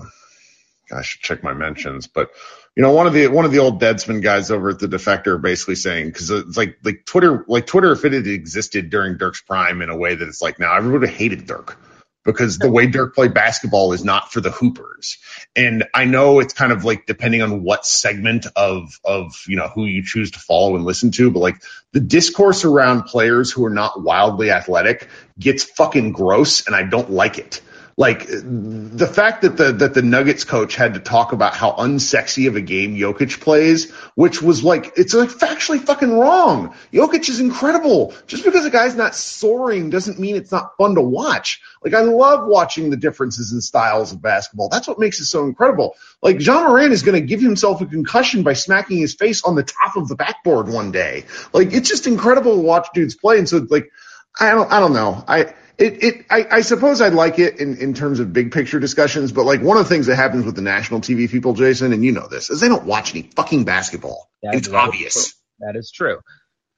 I 0.93 1.03
should 1.03 1.23
check 1.23 1.43
my 1.43 1.55
mentions, 1.55 2.07
but 2.07 2.31
you 2.77 2.83
know, 2.83 2.93
one 2.93 3.07
of 3.07 3.15
the 3.15 3.29
one 3.29 3.47
of 3.47 3.53
the 3.53 3.59
old 3.59 3.81
Deadspin 3.81 4.23
guys 4.23 4.51
over 4.51 4.69
at 4.69 4.79
the 4.79 4.87
Defector 4.87 5.41
basically 5.41 5.75
saying 5.77 6.09
because 6.09 6.31
it's 6.31 6.57
like 6.57 6.77
like 6.85 7.07
Twitter 7.07 7.45
like 7.49 7.67
Twitter 7.67 7.91
if 7.93 8.05
it 8.05 8.13
had 8.13 8.27
existed 8.27 8.91
during 8.91 9.17
Dirk's 9.17 9.41
prime 9.41 9.81
in 9.81 9.89
a 9.89 9.97
way 9.97 10.15
that 10.15 10.29
it's 10.29 10.43
like 10.43 10.59
now 10.59 10.77
everybody 10.77 11.11
hated 11.11 11.47
Dirk 11.47 11.79
because 12.27 12.59
the 12.59 12.71
way 12.71 12.87
Dirk 12.87 13.15
played 13.15 13.33
basketball 13.33 13.93
is 13.95 14.05
not 14.05 14.33
for 14.33 14.43
the 14.43 14.51
hoopers. 14.51 15.17
And 15.55 15.85
I 15.95 16.05
know 16.05 16.41
it's 16.41 16.53
kind 16.53 16.73
of 16.73 16.85
like 16.85 17.07
depending 17.07 17.41
on 17.41 17.63
what 17.63 17.87
segment 17.87 18.47
of 18.57 19.01
of 19.05 19.43
you 19.47 19.57
know 19.57 19.69
who 19.69 19.87
you 19.87 20.05
choose 20.05 20.33
to 20.33 20.39
follow 20.39 20.77
and 20.77 20.85
listen 20.85 21.13
to, 21.13 21.31
but 21.31 21.39
like 21.39 21.63
the 21.93 22.01
discourse 22.01 22.65
around 22.65 23.05
players 23.05 23.51
who 23.51 23.65
are 23.65 23.71
not 23.71 24.03
wildly 24.03 24.51
athletic 24.51 25.09
gets 25.39 25.65
fucking 25.65 26.13
gross, 26.13 26.67
and 26.67 26.77
I 26.77 26.83
don't 26.83 27.11
like 27.11 27.39
it. 27.39 27.63
Like 27.99 28.27
the 28.27 29.11
fact 29.11 29.41
that 29.41 29.57
the 29.57 29.73
that 29.73 29.95
the 29.95 30.03
Nuggets 30.03 30.45
coach 30.45 30.77
had 30.77 30.95
to 30.95 31.01
talk 31.01 31.33
about 31.33 31.57
how 31.57 31.73
unsexy 31.73 32.47
of 32.47 32.55
a 32.55 32.61
game 32.61 32.95
Jokic 32.95 33.41
plays, 33.41 33.91
which 34.15 34.43
was 34.43 34.63
like 34.63 34.93
it's 34.99 35.15
like 35.15 35.31
factually 35.31 35.81
fucking 35.81 36.13
wrong. 36.13 36.75
Jokic 36.93 37.27
is 37.31 37.41
incredible. 37.41 38.13
Just 38.27 38.45
because 38.45 38.67
a 38.67 38.71
guy's 38.71 38.97
not 38.97 39.15
soaring 39.15 39.89
doesn't 39.89 40.19
mean 40.19 40.37
it's 40.37 40.53
not 40.53 40.77
fun 40.77 40.95
to 40.97 41.01
watch. 41.01 41.63
Like 41.83 41.95
I 41.95 42.03
love 42.03 42.47
watching 42.47 42.91
the 42.91 42.99
differences 42.99 43.53
in 43.53 43.63
styles 43.63 44.13
of 44.13 44.21
basketball. 44.21 44.69
That's 44.69 44.87
what 44.87 44.99
makes 44.99 45.19
it 45.21 45.25
so 45.25 45.45
incredible. 45.45 45.97
Like 46.21 46.45
Ja 46.45 46.69
Morant 46.69 46.93
is 46.93 47.03
going 47.03 47.19
to 47.19 47.27
give 47.27 47.41
himself 47.41 47.81
a 47.81 47.87
concussion 47.87 48.43
by 48.43 48.53
smacking 48.53 48.99
his 48.99 49.15
face 49.15 49.43
on 49.43 49.55
the 49.55 49.63
top 49.63 49.97
of 49.97 50.09
the 50.09 50.17
backboard 50.17 50.69
one 50.69 50.93
day. 50.93 51.25
Like 51.55 51.73
it's 51.73 51.89
just 51.89 52.07
incredible 52.07 52.57
to 52.57 52.61
watch 52.61 52.89
dudes 52.93 53.15
play. 53.15 53.39
And 53.39 53.49
so 53.49 53.67
like 53.71 53.91
I 54.39 54.51
don't 54.51 54.71
I 54.71 54.81
don't 54.81 54.93
know. 54.93 55.25
I 55.27 55.55
it, 55.79 56.03
it 56.05 56.27
I, 56.31 56.47
I 56.51 56.61
suppose 56.63 57.01
I'd 57.01 57.15
like 57.15 57.39
it 57.39 57.61
in, 57.61 57.77
in 57.79 57.95
terms 57.95 58.21
of 58.21 58.33
big 58.33 58.53
picture 58.53 58.81
discussions, 58.81 59.33
but 59.33 59.45
like 59.45 59.63
one 59.63 59.77
of 59.79 59.85
the 59.85 59.89
things 59.89 60.07
that 60.07 60.17
happens 60.17 60.45
with 60.45 60.57
the 60.57 60.63
national 60.63 61.01
TV 61.01 61.31
people, 61.31 61.55
Jason, 61.55 61.93
and 61.93 62.05
you 62.05 62.13
know 62.13 62.29
this, 62.29 62.51
is 62.51 62.61
they 62.61 62.69
don't 62.69 62.85
watch 62.87 63.13
any 63.15 63.23
fucking 63.37 63.65
basketball. 63.65 64.31
It's 64.43 64.69
obvious. 64.69 65.35
That 65.61 65.77
is 65.77 65.91
true. 65.91 66.21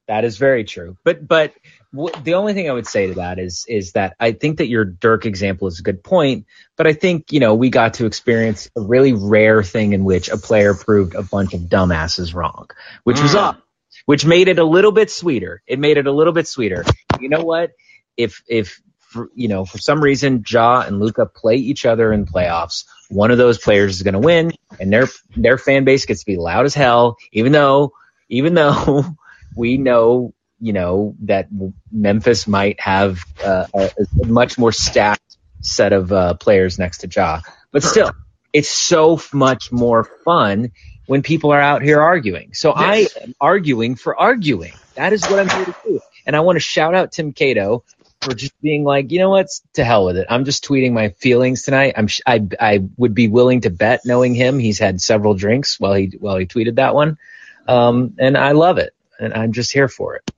That 0.08 0.24
is 0.24 0.38
very 0.38 0.64
true. 0.64 0.96
But 1.04 1.26
but 1.26 1.52
Wh- 1.96 2.12
The 2.22 2.34
only 2.34 2.54
thing 2.54 2.68
I 2.68 2.72
would 2.72 2.86
say 2.86 3.08
to 3.08 3.14
that 3.14 3.38
is 3.38 3.64
is 3.68 3.92
that 3.92 4.14
I 4.20 4.32
think 4.32 4.58
that 4.58 4.68
your 4.68 4.84
Dirk 4.84 5.26
example 5.26 5.68
is 5.68 5.78
a 5.80 5.82
good 5.82 6.04
point, 6.04 6.46
but 6.76 6.86
I 6.86 6.92
think 6.92 7.32
you 7.32 7.40
know 7.40 7.54
we 7.54 7.70
got 7.70 7.94
to 7.94 8.06
experience 8.06 8.70
a 8.76 8.80
really 8.82 9.14
rare 9.14 9.62
thing 9.62 9.94
in 9.94 10.04
which 10.04 10.28
a 10.28 10.36
player 10.36 10.74
proved 10.74 11.14
a 11.14 11.22
bunch 11.22 11.54
of 11.54 11.62
dumbasses 11.62 12.34
wrong, 12.34 12.68
which 13.04 13.20
was 13.22 13.32
Mm. 13.32 13.38
up, 13.38 13.62
which 14.06 14.26
made 14.26 14.48
it 14.48 14.58
a 14.58 14.64
little 14.64 14.92
bit 14.92 15.10
sweeter. 15.10 15.62
It 15.66 15.78
made 15.78 15.96
it 15.96 16.06
a 16.06 16.12
little 16.12 16.32
bit 16.34 16.46
sweeter. 16.46 16.84
You 17.20 17.30
know 17.30 17.42
what? 17.44 17.70
If 18.16 18.42
if 18.48 18.80
for, 19.08 19.30
you 19.34 19.48
know 19.48 19.64
for 19.64 19.78
some 19.78 20.02
reason 20.02 20.44
Ja 20.46 20.82
and 20.82 21.00
Luka 21.00 21.26
play 21.26 21.56
each 21.56 21.86
other 21.86 22.12
in 22.12 22.26
playoffs, 22.26 22.84
one 23.08 23.30
of 23.30 23.38
those 23.38 23.58
players 23.58 23.96
is 23.96 24.02
going 24.02 24.14
to 24.14 24.20
win, 24.20 24.52
and 24.78 24.92
their 24.92 25.08
their 25.36 25.58
fan 25.58 25.84
base 25.84 26.04
gets 26.06 26.20
to 26.20 26.26
be 26.26 26.36
loud 26.36 26.66
as 26.66 26.74
hell, 26.74 27.16
even 27.32 27.52
though 27.52 27.92
even 28.28 28.54
though 28.54 29.04
we 29.56 29.78
know 29.78 30.34
you 30.60 30.72
know 30.72 31.14
that 31.20 31.48
Memphis 31.90 32.46
might 32.46 32.80
have 32.80 33.20
uh, 33.42 33.66
a, 33.74 33.90
a 34.22 34.26
much 34.26 34.58
more 34.58 34.72
stacked 34.72 35.38
set 35.60 35.92
of 35.92 36.12
uh, 36.12 36.34
players 36.34 36.78
next 36.78 36.98
to 36.98 37.08
Ja, 37.08 37.40
but 37.72 37.82
still, 37.82 38.12
it's 38.52 38.70
so 38.70 39.20
much 39.32 39.72
more 39.72 40.04
fun 40.24 40.72
when 41.06 41.22
people 41.22 41.50
are 41.50 41.60
out 41.60 41.80
here 41.80 42.00
arguing. 42.00 42.52
So 42.52 42.72
I 42.72 43.06
am 43.22 43.34
arguing 43.40 43.94
for 43.94 44.18
arguing. 44.18 44.74
That 44.96 45.14
is 45.14 45.24
what 45.24 45.38
I'm 45.38 45.48
here 45.48 45.64
to 45.64 45.74
do, 45.86 46.00
and 46.26 46.36
I 46.36 46.40
want 46.40 46.56
to 46.56 46.60
shout 46.60 46.94
out 46.94 47.12
Tim 47.12 47.32
Cato 47.32 47.84
for 48.20 48.34
just 48.34 48.52
being 48.60 48.84
like, 48.84 49.12
you 49.12 49.18
know 49.18 49.30
what, 49.30 49.46
to 49.74 49.84
hell 49.84 50.04
with 50.04 50.16
it. 50.16 50.26
I'm 50.28 50.44
just 50.44 50.64
tweeting 50.64 50.92
my 50.92 51.10
feelings 51.10 51.62
tonight. 51.62 51.94
I'm 51.96 52.06
sh- 52.08 52.20
I 52.26 52.46
I 52.60 52.80
would 52.96 53.14
be 53.14 53.28
willing 53.28 53.62
to 53.62 53.70
bet, 53.70 54.00
knowing 54.04 54.34
him, 54.34 54.58
he's 54.58 54.78
had 54.78 55.00
several 55.00 55.34
drinks 55.34 55.78
while 55.78 55.94
he 55.94 56.12
while 56.18 56.36
he 56.36 56.46
tweeted 56.46 56.76
that 56.76 56.94
one, 56.94 57.18
um, 57.66 58.14
and 58.18 58.36
I 58.36 58.52
love 58.52 58.78
it, 58.78 58.94
and 59.20 59.32
I'm 59.34 59.52
just 59.52 59.72
here 59.72 59.88
for 59.88 60.16
it. 60.16 60.30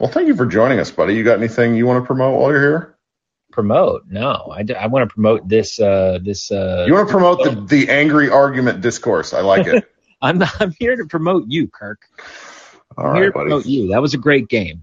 Well, 0.00 0.10
thank 0.10 0.26
you 0.28 0.34
for 0.36 0.46
joining 0.46 0.80
us, 0.80 0.90
buddy. 0.90 1.14
You 1.14 1.24
got 1.24 1.38
anything 1.38 1.74
you 1.74 1.86
want 1.86 2.02
to 2.02 2.06
promote 2.06 2.38
while 2.40 2.50
you're 2.50 2.60
here? 2.60 2.96
Promote? 3.52 4.06
No, 4.08 4.50
I, 4.52 4.64
d- 4.64 4.74
I 4.74 4.88
want 4.88 5.08
to 5.08 5.14
promote 5.14 5.48
this 5.48 5.78
uh 5.80 6.18
this 6.22 6.50
uh. 6.50 6.84
You 6.86 6.94
want 6.94 7.08
to 7.08 7.12
promote 7.12 7.44
the, 7.44 7.60
the 7.76 7.88
angry 7.90 8.28
argument 8.28 8.80
discourse. 8.80 9.32
I 9.32 9.40
like 9.42 9.66
it. 9.66 9.84
I'm 10.22 10.42
I'm 10.60 10.72
here 10.78 10.96
to 10.96 11.04
promote 11.06 11.44
you, 11.48 11.68
Kirk. 11.68 12.00
All 12.96 13.06
I'm 13.08 13.14
here 13.16 13.26
to 13.26 13.32
buddy. 13.32 13.44
promote 13.50 13.66
you. 13.66 13.88
That 13.88 14.02
was 14.02 14.14
a 14.14 14.18
great 14.18 14.48
game. 14.48 14.82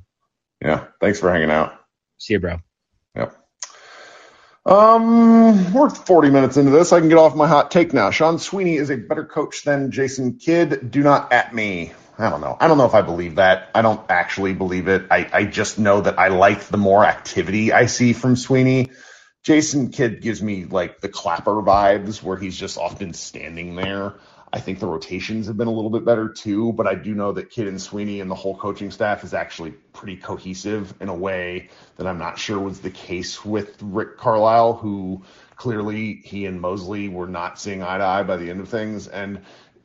Yeah. 0.61 0.85
Thanks 1.01 1.19
for 1.19 1.31
hanging 1.31 1.49
out. 1.51 1.73
See 2.21 2.33
you, 2.33 2.39
bro. 2.39 2.57
Yep. 3.15 3.35
Um, 4.63 5.73
we're 5.73 5.89
40 5.89 6.29
minutes 6.29 6.55
into 6.55 6.69
this. 6.69 6.93
I 6.93 6.99
can 6.99 7.09
get 7.09 7.17
off 7.17 7.35
my 7.35 7.47
hot 7.47 7.71
take 7.71 7.93
now. 7.93 8.11
Sean 8.11 8.37
Sweeney 8.37 8.75
is 8.75 8.91
a 8.91 8.95
better 8.95 9.25
coach 9.25 9.63
than 9.63 9.89
Jason 9.89 10.37
Kidd. 10.37 10.91
Do 10.91 11.01
not 11.01 11.33
at 11.33 11.55
me. 11.55 11.93
I 12.19 12.29
don't 12.29 12.41
know. 12.41 12.55
I 12.59 12.67
don't 12.67 12.77
know 12.77 12.85
if 12.85 12.93
I 12.93 13.01
believe 13.01 13.37
that. 13.37 13.71
I 13.73 13.81
don't 13.81 13.99
actually 14.07 14.53
believe 14.53 14.87
it. 14.87 15.07
I, 15.09 15.27
I 15.33 15.45
just 15.45 15.79
know 15.79 16.01
that 16.01 16.19
I 16.19 16.27
like 16.27 16.65
the 16.65 16.77
more 16.77 17.03
activity 17.03 17.73
I 17.73 17.87
see 17.87 18.13
from 18.13 18.35
Sweeney. 18.35 18.91
Jason 19.41 19.89
Kidd 19.89 20.21
gives 20.21 20.43
me 20.43 20.65
like 20.65 21.01
the 21.01 21.09
clapper 21.09 21.53
vibes 21.63 22.21
where 22.21 22.37
he's 22.37 22.55
just 22.55 22.77
often 22.77 23.13
standing 23.13 23.75
there. 23.75 24.13
I 24.53 24.59
think 24.59 24.79
the 24.79 24.87
rotations 24.87 25.47
have 25.47 25.55
been 25.55 25.67
a 25.67 25.71
little 25.71 25.89
bit 25.89 26.03
better 26.03 26.27
too, 26.27 26.73
but 26.73 26.85
I 26.85 26.95
do 26.95 27.15
know 27.15 27.31
that 27.31 27.49
Kidd 27.49 27.67
and 27.67 27.81
Sweeney 27.81 28.19
and 28.19 28.29
the 28.29 28.35
whole 28.35 28.57
coaching 28.57 28.91
staff 28.91 29.23
is 29.23 29.33
actually 29.33 29.71
pretty 29.93 30.17
cohesive 30.17 30.93
in 30.99 31.07
a 31.07 31.15
way 31.15 31.69
that 31.95 32.05
I'm 32.05 32.17
not 32.17 32.37
sure 32.37 32.59
was 32.59 32.81
the 32.81 32.89
case 32.89 33.45
with 33.45 33.77
Rick 33.81 34.17
Carlisle, 34.17 34.73
who 34.73 35.23
clearly 35.55 36.21
he 36.25 36.45
and 36.47 36.59
Mosley 36.59 37.07
were 37.07 37.27
not 37.27 37.59
seeing 37.59 37.81
eye 37.81 37.97
to 37.97 38.03
eye 38.03 38.23
by 38.23 38.35
the 38.35 38.49
end 38.49 38.59
of 38.59 38.67
things. 38.67 39.07
And 39.07 39.41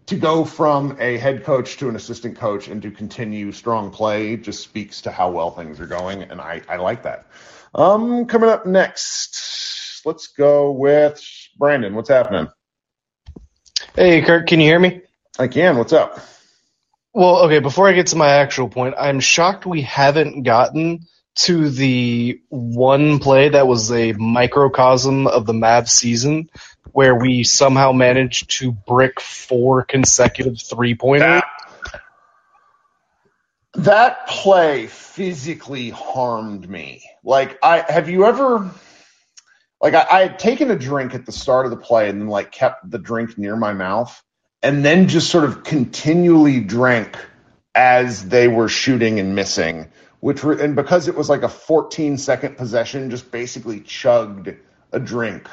to 0.07 0.17
go 0.17 0.45
from 0.45 0.97
a 1.01 1.17
head 1.17 1.45
coach 1.45 1.77
to 1.77 1.89
an 1.89 1.95
assistant 1.95 2.37
coach 2.37 2.69
and 2.69 2.83
to 2.83 2.91
continue 2.91 3.53
strong 3.53 3.91
play 3.91 4.37
just 4.37 4.62
speaks 4.62 5.01
to 5.03 5.11
how 5.12 5.31
well 5.31 5.51
things 5.51 5.81
are 5.81 5.87
going, 5.87 6.23
and 6.23 6.41
I, 6.41 6.62
I 6.69 6.77
like 6.77 7.03
that. 7.05 7.27
Um, 7.75 8.25
coming 8.27 8.49
up 8.49 8.67
next, 8.67 10.03
let's 10.05 10.29
go 10.29 10.73
with 10.73 11.23
Brandon. 11.59 11.95
What's 11.95 12.09
happening? 12.09 12.49
Hey, 13.97 14.20
Kirk, 14.20 14.47
can 14.47 14.61
you 14.61 14.66
hear 14.66 14.78
me? 14.78 15.01
I 15.38 15.49
can. 15.49 15.78
What's 15.78 15.94
up? 15.94 16.20
Well, 17.14 17.44
okay, 17.44 17.61
before 17.61 17.88
I 17.88 17.94
get 17.94 18.09
to 18.09 18.16
my 18.16 18.28
actual 18.28 18.68
point, 18.68 18.94
I'm 18.99 19.20
shocked 19.20 19.64
we 19.64 19.80
haven't 19.80 20.42
gotten 20.42 21.07
to 21.36 21.70
the 21.70 22.38
one 22.51 23.20
play 23.20 23.49
that 23.49 23.66
was 23.66 23.90
a 23.90 24.12
microcosm 24.12 25.26
of 25.26 25.47
the 25.47 25.55
Mavs 25.55 25.88
season 25.88 26.51
where 26.92 27.14
we 27.14 27.42
somehow 27.42 27.92
managed 27.92 28.51
to 28.59 28.70
brick 28.70 29.18
four 29.18 29.82
consecutive 29.82 30.61
three 30.61 30.94
pointers. 30.94 31.40
That 33.76 34.26
play 34.28 34.88
physically 34.88 35.88
harmed 35.88 36.68
me. 36.68 37.03
Like 37.24 37.59
I 37.62 37.84
have 37.90 38.11
you 38.11 38.26
ever 38.26 38.70
like 39.81 39.95
I, 39.95 40.07
I 40.11 40.20
had 40.22 40.39
taken 40.39 40.70
a 40.70 40.77
drink 40.79 41.14
at 41.14 41.27
the 41.27 41.33
start 41.33 41.66
of 41.66 41.70
the 41.70 41.77
play 41.77 42.09
and 42.09 42.20
then 42.20 42.29
like 42.29 42.53
kept 42.53 42.91
the 42.91 42.99
drink 42.99 43.39
near 43.39 43.57
my 43.57 43.72
mouth 43.72 44.22
and 44.62 44.85
then 44.85 45.09
just 45.09 45.31
sort 45.31 45.45
of 45.45 45.64
continually 45.64 46.61
drank 46.61 47.16
as 47.74 48.29
they 48.29 48.49
were 48.49 48.68
shooting 48.68 49.20
and 49.20 49.35
missing, 49.35 49.89
which 50.20 50.43
were 50.43 50.55
and 50.55 50.74
because 50.74 51.09
it 51.09 51.14
was 51.14 51.29
like 51.29 51.43
a 51.43 51.49
14 51.49 52.18
second 52.18 52.57
possession, 52.57 53.11
just 53.11 53.31
basically 53.31 53.81
chugged 53.81 54.55
a 54.93 54.99
drink 54.99 55.49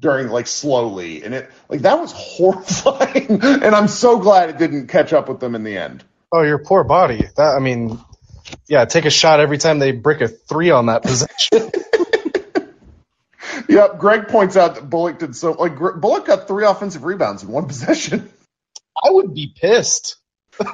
during 0.00 0.28
like 0.28 0.46
slowly 0.46 1.22
and 1.22 1.34
it 1.34 1.50
like 1.68 1.80
that 1.80 1.98
was 1.98 2.12
horrifying 2.16 3.42
and 3.42 3.74
I'm 3.74 3.88
so 3.88 4.18
glad 4.18 4.50
it 4.50 4.58
didn't 4.58 4.88
catch 4.88 5.12
up 5.12 5.28
with 5.28 5.40
them 5.40 5.54
in 5.54 5.64
the 5.64 5.78
end. 5.78 6.04
Oh, 6.30 6.42
your 6.42 6.58
poor 6.58 6.84
body. 6.84 7.28
That 7.36 7.54
I 7.56 7.60
mean, 7.60 7.98
yeah, 8.68 8.84
take 8.84 9.04
a 9.04 9.10
shot 9.10 9.40
every 9.40 9.58
time 9.58 9.78
they 9.78 9.92
brick 9.92 10.20
a 10.20 10.28
three 10.28 10.70
on 10.70 10.86
that 10.86 11.02
possession. 11.02 11.70
Yep, 13.68 13.98
Greg 13.98 14.28
points 14.28 14.56
out 14.56 14.74
that 14.76 14.88
Bullock 14.88 15.18
did 15.18 15.36
so. 15.36 15.52
Like 15.52 15.76
Bullock 15.76 16.26
got 16.26 16.48
three 16.48 16.64
offensive 16.64 17.04
rebounds 17.04 17.42
in 17.42 17.48
one 17.48 17.66
possession. 17.68 18.30
I 19.04 19.10
would 19.10 19.34
be 19.34 19.52
pissed. 19.54 20.16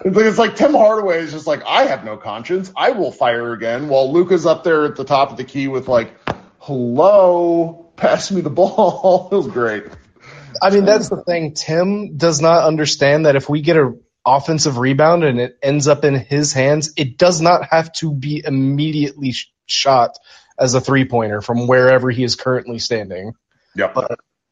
It's 0.05 0.39
like, 0.39 0.57
Tim 0.57 0.75
Hardaway 0.75 1.21
is 1.21 1.33
just 1.33 1.47
like, 1.47 1.63
I 1.65 1.85
have 1.85 2.05
no 2.05 2.19
conscience. 2.19 2.71
I 2.77 2.91
will 2.91 3.11
fire 3.11 3.55
again. 3.55 3.89
While 3.89 4.13
Luka's 4.13 4.45
up 4.45 4.63
there 4.63 4.85
at 4.85 4.95
the 4.95 5.05
top 5.05 5.31
of 5.31 5.39
the 5.39 5.45
key 5.45 5.69
with 5.69 5.89
like, 5.89 6.13
hello, 6.59 7.91
pass 7.97 8.31
me 8.31 8.43
the 8.43 8.51
ball. 8.51 9.29
it 9.33 9.35
was 9.35 9.47
great. 9.47 9.85
I 10.61 10.69
mean, 10.69 10.85
that's 10.85 11.09
the 11.09 11.23
thing. 11.23 11.55
Tim 11.55 12.19
does 12.19 12.43
not 12.43 12.65
understand 12.65 13.25
that 13.25 13.37
if 13.37 13.49
we 13.49 13.63
get 13.63 13.79
a 13.79 13.95
offensive 14.27 14.77
rebound 14.77 15.25
and 15.25 15.41
it 15.41 15.59
ends 15.63 15.89
up 15.89 16.05
in 16.05 16.15
his 16.15 16.53
hands, 16.53 16.93
it 16.97 17.17
does 17.17 17.41
not 17.41 17.69
have 17.71 17.93
to 17.95 18.13
be 18.13 18.43
immediately 18.45 19.35
shot 19.67 20.19
as 20.61 20.75
a 20.75 20.81
three 20.81 21.07
pointer 21.07 21.41
from 21.41 21.67
wherever 21.67 22.11
he 22.11 22.23
is 22.23 22.37
currently 22.37 22.79
standing. 22.79 23.33
Yep. 23.75 23.97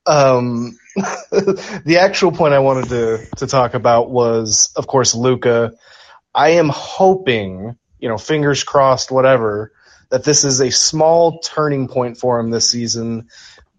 Um, 0.07 0.79
the 0.97 1.99
actual 2.01 2.33
point 2.33 2.55
I 2.55 2.61
wanted 2.61 2.89
to 2.89 3.27
to 3.37 3.47
talk 3.47 3.75
about 3.75 4.11
was, 4.11 4.73
of 4.75 4.87
course, 4.87 5.15
Luka. 5.15 5.75
I 6.35 6.51
am 6.51 6.71
hoping, 6.71 7.77
you 7.99 8.09
know, 8.09 8.17
fingers 8.17 8.65
crossed, 8.65 9.11
whatever, 9.11 9.73
that 10.09 10.25
this 10.25 10.45
is 10.45 10.61
a 10.61 10.71
small 10.71 11.41
turning 11.41 11.89
point 11.89 12.17
for 12.17 12.41
him 12.41 12.51
this 12.51 12.69
season, 12.69 13.29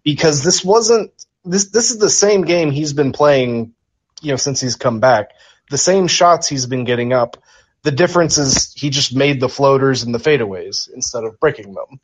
because 0.04 0.44
this 0.44 0.64
wasn't 0.64 1.12
this 1.44 1.70
this 1.70 1.90
is 1.90 1.98
the 1.98 2.10
same 2.10 2.42
game 2.42 2.70
he's 2.70 2.92
been 2.92 3.12
playing, 3.12 3.74
you 4.20 4.30
know, 4.30 4.36
since 4.36 4.60
he's 4.60 4.76
come 4.76 5.00
back. 5.00 5.30
The 5.70 5.78
same 5.78 6.06
shots 6.06 6.48
he's 6.48 6.66
been 6.66 6.84
getting 6.84 7.12
up. 7.12 7.42
The 7.82 7.92
difference 7.92 8.38
is 8.38 8.72
he 8.74 8.90
just 8.90 9.14
made 9.14 9.40
the 9.40 9.48
floaters 9.48 10.02
and 10.02 10.14
the 10.14 10.18
fadeaways 10.18 10.92
instead 10.92 11.24
of 11.24 11.40
breaking 11.40 11.74
them. 11.74 11.98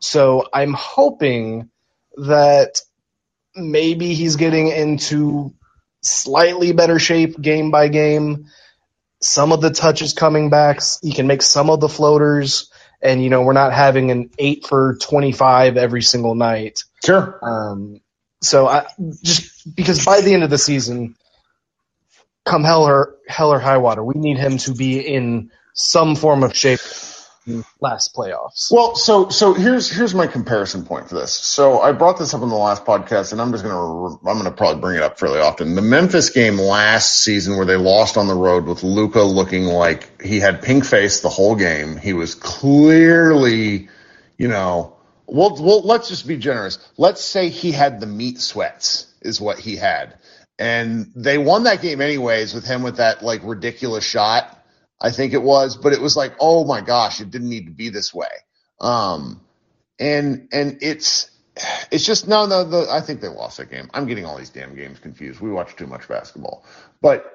So 0.00 0.46
I'm 0.52 0.74
hoping 0.74 1.70
that 2.16 2.80
maybe 3.54 4.14
he's 4.14 4.36
getting 4.36 4.68
into 4.68 5.54
slightly 6.02 6.72
better 6.72 6.98
shape 6.98 7.40
game 7.40 7.70
by 7.70 7.88
game. 7.88 8.46
Some 9.20 9.52
of 9.52 9.60
the 9.60 9.70
touches 9.70 10.12
coming 10.12 10.50
back. 10.50 10.80
He 11.02 11.12
can 11.12 11.26
make 11.26 11.42
some 11.42 11.70
of 11.70 11.80
the 11.80 11.88
floaters, 11.88 12.70
and 13.02 13.22
you 13.22 13.30
know 13.30 13.42
we're 13.42 13.52
not 13.52 13.72
having 13.72 14.10
an 14.10 14.30
eight 14.38 14.66
for 14.66 14.96
twenty 15.00 15.32
five 15.32 15.76
every 15.76 16.02
single 16.02 16.36
night. 16.36 16.84
Sure. 17.04 17.38
Um, 17.42 18.00
so 18.40 18.68
I 18.68 18.86
just 19.22 19.74
because 19.74 20.04
by 20.04 20.20
the 20.20 20.34
end 20.34 20.44
of 20.44 20.50
the 20.50 20.58
season, 20.58 21.16
come 22.44 22.62
hell 22.62 22.84
or 22.84 23.16
hell 23.26 23.52
or 23.52 23.58
high 23.58 23.78
water, 23.78 24.04
we 24.04 24.14
need 24.14 24.38
him 24.38 24.58
to 24.58 24.74
be 24.74 25.00
in 25.00 25.50
some 25.74 26.14
form 26.14 26.44
of 26.44 26.56
shape 26.56 26.80
last 27.80 28.14
playoffs. 28.14 28.70
Well, 28.70 28.94
so 28.94 29.28
so 29.28 29.54
here's 29.54 29.90
here's 29.90 30.14
my 30.14 30.26
comparison 30.26 30.84
point 30.84 31.08
for 31.08 31.14
this. 31.14 31.32
So 31.32 31.80
I 31.80 31.92
brought 31.92 32.18
this 32.18 32.34
up 32.34 32.42
in 32.42 32.48
the 32.48 32.54
last 32.54 32.84
podcast, 32.84 33.32
and 33.32 33.40
I'm 33.40 33.52
just 33.52 33.64
gonna 33.64 34.16
I'm 34.28 34.38
gonna 34.38 34.50
probably 34.50 34.80
bring 34.80 34.96
it 34.96 35.02
up 35.02 35.18
fairly 35.18 35.40
often. 35.40 35.74
The 35.74 35.82
Memphis 35.82 36.30
game 36.30 36.58
last 36.58 37.22
season, 37.22 37.56
where 37.56 37.66
they 37.66 37.76
lost 37.76 38.16
on 38.16 38.26
the 38.26 38.34
road 38.34 38.66
with 38.66 38.82
Luka 38.82 39.22
looking 39.22 39.64
like 39.64 40.22
he 40.22 40.40
had 40.40 40.62
pink 40.62 40.84
face 40.84 41.20
the 41.20 41.28
whole 41.28 41.56
game. 41.56 41.96
He 41.96 42.12
was 42.12 42.34
clearly, 42.34 43.88
you 44.36 44.48
know, 44.48 44.96
well, 45.26 45.56
well, 45.60 45.82
let's 45.82 46.08
just 46.08 46.26
be 46.26 46.36
generous. 46.36 46.78
Let's 46.96 47.22
say 47.22 47.50
he 47.50 47.70
had 47.70 48.00
the 48.00 48.06
meat 48.06 48.40
sweats, 48.40 49.06
is 49.20 49.40
what 49.40 49.58
he 49.58 49.76
had, 49.76 50.14
and 50.58 51.12
they 51.14 51.38
won 51.38 51.64
that 51.64 51.82
game 51.82 52.00
anyways 52.00 52.54
with 52.54 52.66
him 52.66 52.82
with 52.82 52.96
that 52.96 53.22
like 53.22 53.42
ridiculous 53.44 54.04
shot. 54.04 54.57
I 55.00 55.10
think 55.10 55.32
it 55.32 55.42
was, 55.42 55.76
but 55.76 55.92
it 55.92 56.00
was 56.00 56.16
like, 56.16 56.34
oh 56.40 56.64
my 56.64 56.80
gosh, 56.80 57.20
it 57.20 57.30
didn't 57.30 57.48
need 57.48 57.66
to 57.66 57.72
be 57.72 57.88
this 57.88 58.12
way. 58.12 58.28
Um, 58.80 59.40
and 59.98 60.48
and 60.52 60.78
it's 60.80 61.30
it's 61.90 62.04
just 62.04 62.28
no 62.28 62.46
no 62.46 62.64
the, 62.64 62.90
I 62.90 63.00
think 63.00 63.20
they 63.20 63.28
lost 63.28 63.58
that 63.58 63.70
game. 63.70 63.90
I'm 63.92 64.06
getting 64.06 64.24
all 64.24 64.36
these 64.36 64.50
damn 64.50 64.74
games 64.74 64.98
confused. 64.98 65.40
We 65.40 65.50
watch 65.50 65.76
too 65.76 65.86
much 65.86 66.08
basketball. 66.08 66.64
But 67.00 67.32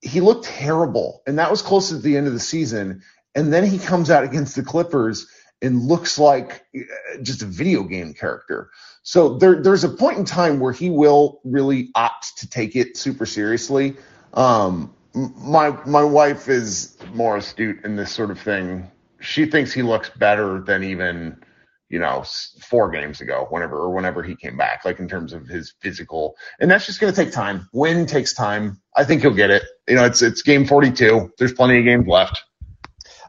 he 0.00 0.20
looked 0.20 0.46
terrible, 0.46 1.22
and 1.26 1.38
that 1.38 1.50
was 1.50 1.62
close 1.62 1.88
to 1.88 1.98
the 1.98 2.16
end 2.16 2.26
of 2.26 2.32
the 2.32 2.40
season. 2.40 3.02
And 3.34 3.52
then 3.52 3.66
he 3.66 3.78
comes 3.78 4.10
out 4.10 4.22
against 4.22 4.54
the 4.54 4.62
Clippers 4.62 5.26
and 5.60 5.82
looks 5.82 6.18
like 6.18 6.64
uh, 6.76 7.22
just 7.22 7.42
a 7.42 7.46
video 7.46 7.82
game 7.82 8.14
character. 8.14 8.70
So 9.02 9.38
there, 9.38 9.60
there's 9.62 9.84
a 9.84 9.88
point 9.88 10.18
in 10.18 10.24
time 10.24 10.60
where 10.60 10.72
he 10.72 10.90
will 10.90 11.40
really 11.42 11.90
opt 11.94 12.38
to 12.38 12.48
take 12.48 12.76
it 12.76 12.96
super 12.96 13.26
seriously. 13.26 13.96
Um, 14.34 14.94
my 15.14 15.70
my 15.86 16.02
wife 16.02 16.48
is 16.48 16.96
more 17.12 17.36
astute 17.36 17.84
in 17.84 17.96
this 17.96 18.12
sort 18.12 18.30
of 18.30 18.40
thing. 18.40 18.90
She 19.20 19.46
thinks 19.46 19.72
he 19.72 19.82
looks 19.82 20.10
better 20.10 20.60
than 20.60 20.82
even 20.84 21.42
you 21.88 21.98
know 21.98 22.24
four 22.60 22.90
games 22.90 23.20
ago, 23.20 23.46
whenever 23.50 23.76
or 23.76 23.90
whenever 23.90 24.22
he 24.22 24.34
came 24.34 24.56
back, 24.56 24.84
like 24.84 24.98
in 24.98 25.08
terms 25.08 25.32
of 25.32 25.46
his 25.46 25.74
physical. 25.80 26.36
And 26.58 26.70
that's 26.70 26.86
just 26.86 27.00
going 27.00 27.12
to 27.12 27.24
take 27.24 27.32
time. 27.32 27.68
Win 27.72 28.06
takes 28.06 28.34
time. 28.34 28.80
I 28.96 29.04
think 29.04 29.22
he'll 29.22 29.34
get 29.34 29.50
it. 29.50 29.62
You 29.88 29.96
know, 29.96 30.04
it's 30.04 30.22
it's 30.22 30.42
game 30.42 30.66
42. 30.66 31.32
There's 31.38 31.52
plenty 31.52 31.78
of 31.78 31.84
games 31.84 32.06
left. 32.08 32.42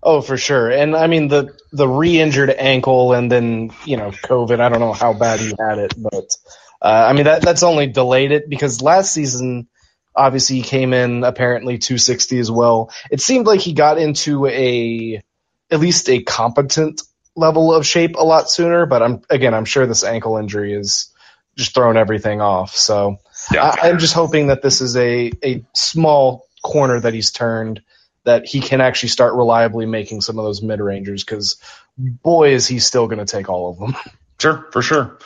Oh, 0.01 0.21
for 0.21 0.37
sure. 0.37 0.69
And 0.71 0.95
I 0.95 1.07
mean 1.07 1.27
the 1.27 1.55
the 1.71 1.87
re-injured 1.87 2.51
ankle 2.51 3.13
and 3.13 3.31
then 3.31 3.71
you 3.85 3.97
know 3.97 4.11
COVID. 4.11 4.59
I 4.59 4.69
don't 4.69 4.79
know 4.79 4.93
how 4.93 5.13
bad 5.13 5.39
he 5.39 5.53
had 5.59 5.79
it, 5.79 5.93
but 5.97 6.35
uh, 6.81 7.07
I 7.09 7.13
mean 7.13 7.25
that 7.25 7.41
that's 7.41 7.63
only 7.63 7.87
delayed 7.87 8.31
it 8.31 8.49
because 8.49 8.81
last 8.81 9.13
season 9.13 9.67
obviously 10.15 10.57
he 10.57 10.61
came 10.61 10.93
in 10.93 11.23
apparently 11.23 11.77
260 11.77 12.39
as 12.39 12.51
well. 12.51 12.91
It 13.11 13.21
seemed 13.21 13.47
like 13.47 13.59
he 13.59 13.73
got 13.73 13.97
into 13.97 14.45
a 14.47 15.23
at 15.71 15.79
least 15.79 16.09
a 16.09 16.21
competent 16.23 17.01
level 17.35 17.73
of 17.73 17.85
shape 17.85 18.15
a 18.15 18.23
lot 18.23 18.49
sooner. 18.49 18.85
But 18.85 19.03
I'm 19.03 19.21
again 19.29 19.53
I'm 19.53 19.65
sure 19.65 19.85
this 19.85 20.03
ankle 20.03 20.37
injury 20.37 20.73
is 20.73 21.11
just 21.57 21.73
throwing 21.73 21.97
everything 21.97 22.41
off. 22.41 22.75
So 22.75 23.17
Yeah. 23.51 23.63
I, 23.63 23.89
I'm 23.89 23.99
just 23.99 24.13
hoping 24.13 24.47
that 24.47 24.61
this 24.61 24.81
is 24.81 24.95
a 24.95 25.31
a 25.43 25.65
small 25.73 26.47
corner 26.63 26.99
that 26.99 27.13
he's 27.13 27.31
turned 27.31 27.81
that 28.23 28.47
he 28.47 28.59
can 28.59 28.81
actually 28.81 29.09
start 29.09 29.35
reliably 29.35 29.85
making 29.85 30.21
some 30.21 30.39
of 30.39 30.45
those 30.45 30.61
mid 30.63 30.79
rangers 30.79 31.23
because 31.23 31.57
boy 31.97 32.53
is 32.53 32.67
he 32.67 32.79
still 32.79 33.07
going 33.07 33.19
to 33.19 33.25
take 33.25 33.49
all 33.49 33.69
of 33.69 33.79
them. 33.79 33.95
Sure, 34.37 34.67
for 34.71 34.81
sure. 34.81 35.17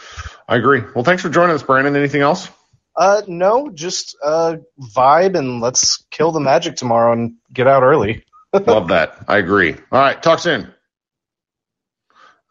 I 0.47 0.57
agree. 0.57 0.81
Well, 0.93 1.03
thanks 1.03 1.23
for 1.23 1.29
joining 1.29 1.55
us, 1.55 1.63
Brandon. 1.63 1.95
Anything 1.95 2.21
else? 2.21 2.47
Uh, 2.95 3.21
no, 3.27 3.69
just 3.69 4.17
uh 4.23 4.57
vibe 4.79 5.37
and 5.37 5.61
let's 5.61 6.03
kill 6.11 6.31
the 6.31 6.39
magic 6.39 6.75
tomorrow 6.75 7.13
and 7.13 7.35
get 7.53 7.67
out 7.67 7.83
early. 7.83 8.23
Love 8.53 8.89
that. 8.89 9.17
I 9.27 9.37
agree. 9.37 9.73
All 9.73 10.01
right, 10.01 10.21
talk 10.21 10.39
soon. 10.39 10.73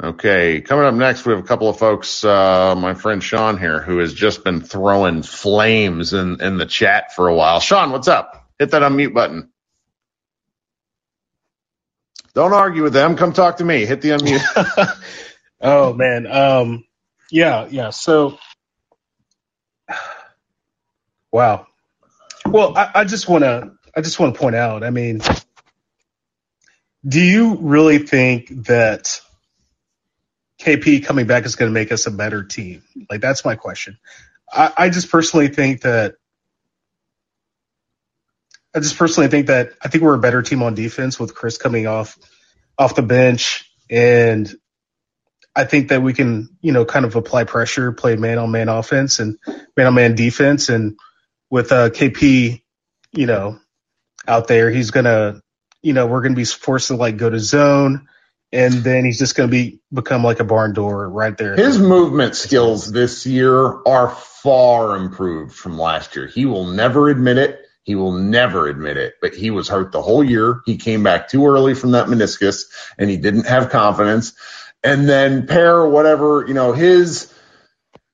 Okay, 0.03 0.61
coming 0.61 0.84
up 0.86 0.95
next, 0.95 1.26
we 1.26 1.32
have 1.32 1.45
a 1.45 1.47
couple 1.47 1.68
of 1.68 1.78
folks. 1.78 2.24
Uh, 2.24 2.74
my 2.76 2.95
friend 2.95 3.22
Sean 3.22 3.59
here, 3.59 3.80
who 3.82 3.99
has 3.99 4.14
just 4.14 4.45
been 4.45 4.61
throwing 4.61 5.22
flames 5.22 6.12
in, 6.12 6.41
in 6.41 6.57
the 6.57 6.66
chat 6.66 7.14
for 7.14 7.28
a 7.28 7.34
while. 7.34 7.61
Sean, 7.61 7.91
what's 7.91 8.09
up? 8.09 8.49
Hit 8.61 8.70
that 8.72 8.82
unmute 8.82 9.12
button. 9.14 9.51
Don't 12.34 12.53
argue 12.53 12.84
with 12.84 12.93
them. 12.93 13.16
Come 13.16 13.32
talk 13.32 13.57
to 13.57 13.64
me. 13.64 13.86
Hit 13.86 14.01
the 14.01 14.11
unmute. 14.11 14.86
Oh 15.61 15.93
man, 15.93 16.26
um, 16.26 16.84
yeah, 17.30 17.66
yeah. 17.70 17.91
So, 17.91 18.39
wow. 21.33 21.66
Well, 22.47 22.76
I, 22.76 22.91
I 22.97 23.05
just 23.05 23.29
want 23.29 23.45
to, 23.45 23.72
I 23.97 24.01
just 24.01 24.18
want 24.18 24.35
to 24.35 24.41
point 24.41 24.57
out. 24.57 24.83
I 24.85 24.91
mean, 24.91 25.20
do 27.07 27.20
you 27.20 27.57
really 27.57 27.99
think 27.99 28.49
that 28.66 29.20
KP 30.61 31.05
coming 31.05 31.26
back 31.26 31.45
is 31.45 31.57
going 31.57 31.70
to 31.70 31.74
make 31.74 31.93
us 31.93 32.07
a 32.07 32.11
better 32.11 32.43
team? 32.45 32.83
Like, 33.11 33.20
that's 33.20 33.45
my 33.45 33.55
question. 33.57 33.99
I, 34.53 34.72
I 34.76 34.89
just 34.89 35.11
personally 35.11 35.49
think 35.49 35.83
that. 35.83 36.14
I 38.74 38.81
just 38.81 38.99
personally 38.99 39.29
think 39.29 39.47
that 39.47 39.70
I 39.83 39.89
think 39.89 40.05
we're 40.05 40.14
a 40.14 40.20
better 40.20 40.43
team 40.43 40.62
on 40.62 40.74
defense 40.74 41.18
with 41.18 41.35
Chris 41.35 41.57
coming 41.57 41.87
off 41.87 42.18
off 42.79 42.95
the 42.95 43.03
bench 43.03 43.68
and 43.91 44.55
I 45.59 45.64
think 45.64 45.89
that 45.89 46.03
we 46.03 46.12
can, 46.12 46.57
you 46.61 46.72
know, 46.72 46.85
kind 46.85 47.05
of 47.05 47.16
apply 47.16 47.45
pressure, 47.45 47.91
play 47.91 48.14
man 48.14 48.39
on 48.39 48.53
man 48.53 48.68
offense 48.68 49.18
and 49.18 49.39
man 49.76 49.89
on 49.89 49.95
man 49.95 50.14
defense. 50.14 50.68
And 50.68 50.97
with 51.51 51.73
uh, 51.73 51.91
KP, 51.91 52.63
you 53.13 53.27
know, 53.27 53.59
out 54.27 54.49
there, 54.49 54.71
he's 54.71 54.91
to, 55.05 55.41
you 55.83 55.93
know, 55.93 56.07
we're 56.07 56.23
to 56.35 56.37
be 56.37 56.45
forced 56.45 56.89
to 56.89 56.97
like 56.97 57.17
go 57.17 57.31
to 57.31 57.39
zone 57.39 58.09
and 58.53 58.73
then 58.73 59.05
he's 59.05 59.19
just 59.19 59.37
to 59.49 59.53
be 59.53 59.81
become 59.93 60.25
like 60.25 60.41
a 60.41 60.45
barn 60.45 60.73
door 60.73 61.09
right 61.09 61.37
there. 61.37 61.55
His 61.57 61.79
movement 61.79 62.35
skills 62.35 62.91
this 62.91 63.27
year 63.27 63.83
are 63.85 64.11
far 64.11 64.97
improved 64.97 65.55
from 65.55 65.79
last 65.79 66.17
year. 66.17 66.27
He 66.27 66.47
will 66.47 66.67
never 66.67 67.09
admit 67.09 67.39
it. 67.39 67.61
He 67.83 67.95
will 67.95 68.13
never 68.13 68.69
admit 68.69 68.99
it, 68.99 69.15
but 69.23 69.35
he 69.35 69.51
was 69.51 69.69
hurt 69.69 69.93
the 69.93 70.03
whole 70.03 70.23
year. 70.23 70.61
He 70.67 70.77
came 70.77 71.03
back 71.03 71.29
too 71.29 71.47
early 71.47 71.75
from 71.75 71.93
that 71.93 72.07
meniscus 72.07 72.65
and 72.99 73.09
he 73.09 73.17
didn't 73.17 73.47
have 73.47 73.71
confidence. 73.71 74.35
And 74.85 75.09
then 75.09 75.47
pair 75.47 75.87
whatever, 75.87 76.45
you 76.47 76.55
know, 76.55 76.73
his 76.73 77.33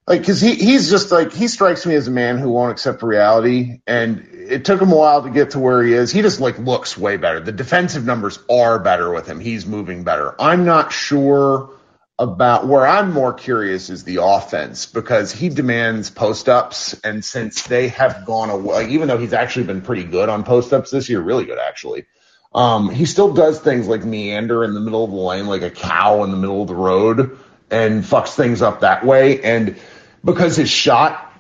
like 0.07 0.25
cuz 0.25 0.41
he 0.41 0.55
he's 0.55 0.91
just 0.91 1.11
like 1.11 1.33
he 1.33 1.49
strikes 1.49 1.87
me 1.87 1.95
as 1.95 2.09
a 2.09 2.11
man 2.11 2.39
who 2.39 2.51
won't 2.51 2.73
accept 2.73 3.03
reality 3.03 3.81
and 3.87 4.29
it 4.33 4.65
took 4.65 4.81
him 4.81 4.93
a 4.93 4.97
while 4.97 5.23
to 5.23 5.31
get 5.31 5.51
to 5.51 5.59
where 5.59 5.83
he 5.83 5.95
is. 5.95 6.13
He 6.13 6.23
just 6.23 6.41
like 6.41 6.59
looks 6.59 6.99
way 6.99 7.17
better. 7.17 7.41
The 7.41 7.53
defensive 7.53 8.05
numbers 8.05 8.39
are 8.51 8.79
better 8.79 9.11
with 9.11 9.27
him. 9.27 9.41
He's 9.41 9.67
moving 9.67 10.05
better. 10.05 10.35
I'm 10.41 10.65
not 10.65 10.93
sure 10.93 11.71
about 12.19 12.67
where 12.67 12.87
I'm 12.87 13.13
more 13.13 13.33
curious 13.33 13.91
is 13.91 14.05
the 14.05 14.23
offense 14.23 14.87
because 14.87 15.33
he 15.33 15.49
demands 15.49 16.11
post 16.11 16.49
ups 16.49 16.95
and 17.03 17.25
since 17.25 17.63
they 17.65 17.89
have 17.89 18.25
gone 18.25 18.51
away, 18.51 18.75
like, 18.75 18.89
even 18.89 19.09
though 19.09 19.19
he's 19.19 19.33
actually 19.33 19.67
been 19.67 19.81
pretty 19.81 20.05
good 20.05 20.29
on 20.29 20.45
post 20.45 20.73
ups 20.73 20.91
this 20.91 21.09
year, 21.09 21.21
really 21.21 21.45
good 21.45 21.59
actually. 21.59 22.07
Um, 22.55 22.89
he 22.91 23.05
still 23.07 23.35
does 23.35 23.59
things 23.59 23.89
like 23.89 24.05
meander 24.05 24.63
in 24.63 24.75
the 24.75 24.81
middle 24.81 25.05
of 25.05 25.11
the 25.11 25.17
lane 25.17 25.49
like 25.49 25.63
a 25.63 25.71
cow 25.71 26.23
in 26.23 26.31
the 26.31 26.37
middle 26.37 26.63
of 26.63 26.69
the 26.69 26.75
road 26.75 27.37
and 27.69 28.05
fucks 28.05 28.37
things 28.37 28.63
up 28.63 28.81
that 28.81 29.05
way. 29.05 29.43
And 29.43 29.77
because 30.25 30.57
his 30.57 30.71
shot 30.71 31.33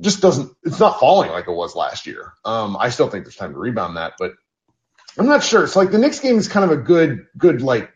just 0.00 0.20
doesn't, 0.20 0.52
it's 0.64 0.78
not 0.78 1.00
falling 1.00 1.30
like 1.30 1.48
it 1.48 1.52
was 1.52 1.74
last 1.74 2.06
year. 2.06 2.34
Um, 2.44 2.76
I 2.78 2.90
still 2.90 3.08
think 3.08 3.24
there's 3.24 3.36
time 3.36 3.52
to 3.52 3.58
rebound 3.58 3.96
that, 3.96 4.14
but 4.18 4.32
I'm 5.18 5.26
not 5.26 5.42
sure. 5.42 5.64
It's 5.64 5.76
like 5.76 5.90
the 5.90 5.98
Knicks 5.98 6.20
game 6.20 6.36
is 6.36 6.48
kind 6.48 6.70
of 6.70 6.78
a 6.78 6.80
good, 6.80 7.26
good 7.36 7.62
like 7.62 7.90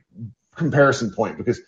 comparison 0.57 1.13
point 1.13 1.39
because 1.39 1.61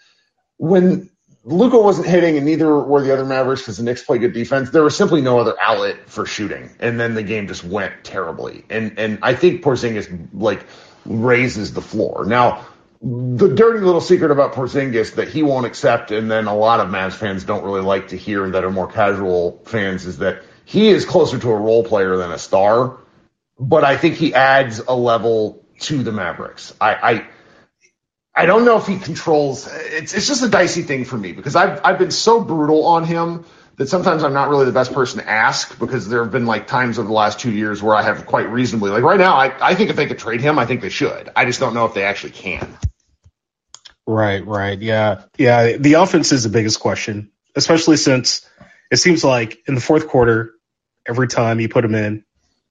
when 0.56 1.10
Luka 1.44 1.78
wasn't 1.78 2.06
hitting 2.06 2.36
and 2.36 2.46
neither 2.46 2.74
were 2.78 3.02
the 3.02 3.12
other 3.12 3.24
Mavericks 3.24 3.62
because 3.62 3.76
the 3.76 3.82
Knicks 3.82 4.02
play 4.02 4.18
good 4.18 4.32
defense, 4.32 4.70
there 4.70 4.82
was 4.82 4.96
simply 4.96 5.20
no 5.20 5.38
other 5.38 5.54
outlet 5.60 6.08
for 6.08 6.24
shooting. 6.24 6.70
And 6.80 6.98
then 6.98 7.14
the 7.14 7.22
game 7.22 7.48
just 7.48 7.62
went 7.64 8.02
terribly. 8.02 8.64
And 8.70 8.98
and 8.98 9.18
I 9.22 9.34
think 9.34 9.62
Porzingis 9.62 10.28
like 10.32 10.64
raises 11.04 11.74
the 11.74 11.82
floor. 11.82 12.24
Now, 12.24 12.66
the 13.04 13.54
dirty 13.54 13.80
little 13.80 14.00
secret 14.00 14.30
about 14.30 14.54
Porzingis 14.54 15.16
that 15.16 15.28
he 15.28 15.42
won't 15.42 15.66
accept 15.66 16.10
and 16.10 16.30
then 16.30 16.46
a 16.46 16.56
lot 16.56 16.80
of 16.80 16.88
Mavs 16.88 17.12
fans 17.12 17.44
don't 17.44 17.62
really 17.62 17.82
like 17.82 18.08
to 18.08 18.16
hear 18.16 18.48
that 18.50 18.64
are 18.64 18.70
more 18.70 18.90
casual 18.90 19.60
fans 19.66 20.06
is 20.06 20.18
that 20.18 20.42
he 20.64 20.88
is 20.88 21.04
closer 21.04 21.38
to 21.38 21.50
a 21.50 21.56
role 21.56 21.84
player 21.84 22.16
than 22.16 22.32
a 22.32 22.38
star. 22.38 22.96
But 23.58 23.84
I 23.84 23.98
think 23.98 24.14
he 24.16 24.32
adds 24.32 24.78
a 24.80 24.94
level 24.94 25.64
to 25.80 26.02
the 26.02 26.12
Mavericks. 26.12 26.74
I, 26.80 26.94
I 26.94 27.26
I 28.34 28.46
don't 28.46 28.64
know 28.64 28.78
if 28.78 28.86
he 28.86 28.98
controls. 28.98 29.68
It's 29.70 30.14
it's 30.14 30.26
just 30.26 30.42
a 30.42 30.48
dicey 30.48 30.82
thing 30.82 31.04
for 31.04 31.18
me 31.18 31.32
because 31.32 31.54
I've 31.54 31.80
I've 31.84 31.98
been 31.98 32.10
so 32.10 32.40
brutal 32.40 32.86
on 32.86 33.04
him 33.04 33.44
that 33.76 33.88
sometimes 33.88 34.24
I'm 34.24 34.32
not 34.32 34.48
really 34.48 34.64
the 34.64 34.72
best 34.72 34.94
person 34.94 35.20
to 35.20 35.28
ask 35.28 35.78
because 35.78 36.08
there 36.08 36.22
have 36.22 36.32
been 36.32 36.46
like 36.46 36.66
times 36.66 36.98
over 36.98 37.06
the 37.06 37.14
last 37.14 37.38
two 37.38 37.52
years 37.52 37.82
where 37.82 37.94
I 37.94 38.02
have 38.02 38.26
quite 38.26 38.48
reasonably 38.50 38.90
like 38.90 39.02
right 39.04 39.20
now 39.20 39.36
I 39.36 39.70
I 39.70 39.74
think 39.74 39.90
if 39.90 39.96
they 39.96 40.06
could 40.06 40.18
trade 40.18 40.40
him 40.40 40.58
I 40.58 40.64
think 40.64 40.80
they 40.80 40.88
should. 40.88 41.30
I 41.36 41.44
just 41.44 41.60
don't 41.60 41.74
know 41.74 41.84
if 41.84 41.94
they 41.94 42.02
actually 42.04 42.32
can. 42.32 42.76
Right, 44.06 44.46
right. 44.46 44.80
Yeah. 44.80 45.22
Yeah. 45.38 45.76
The 45.76 45.94
offense 45.94 46.32
is 46.32 46.44
the 46.44 46.50
biggest 46.50 46.80
question, 46.80 47.30
especially 47.56 47.96
since 47.96 48.46
it 48.90 48.96
seems 48.98 49.24
like 49.24 49.58
in 49.66 49.74
the 49.74 49.80
fourth 49.80 50.08
quarter, 50.08 50.54
every 51.06 51.28
time 51.28 51.60
you 51.60 51.68
put 51.68 51.84
him 51.84 51.94
in, 51.94 52.24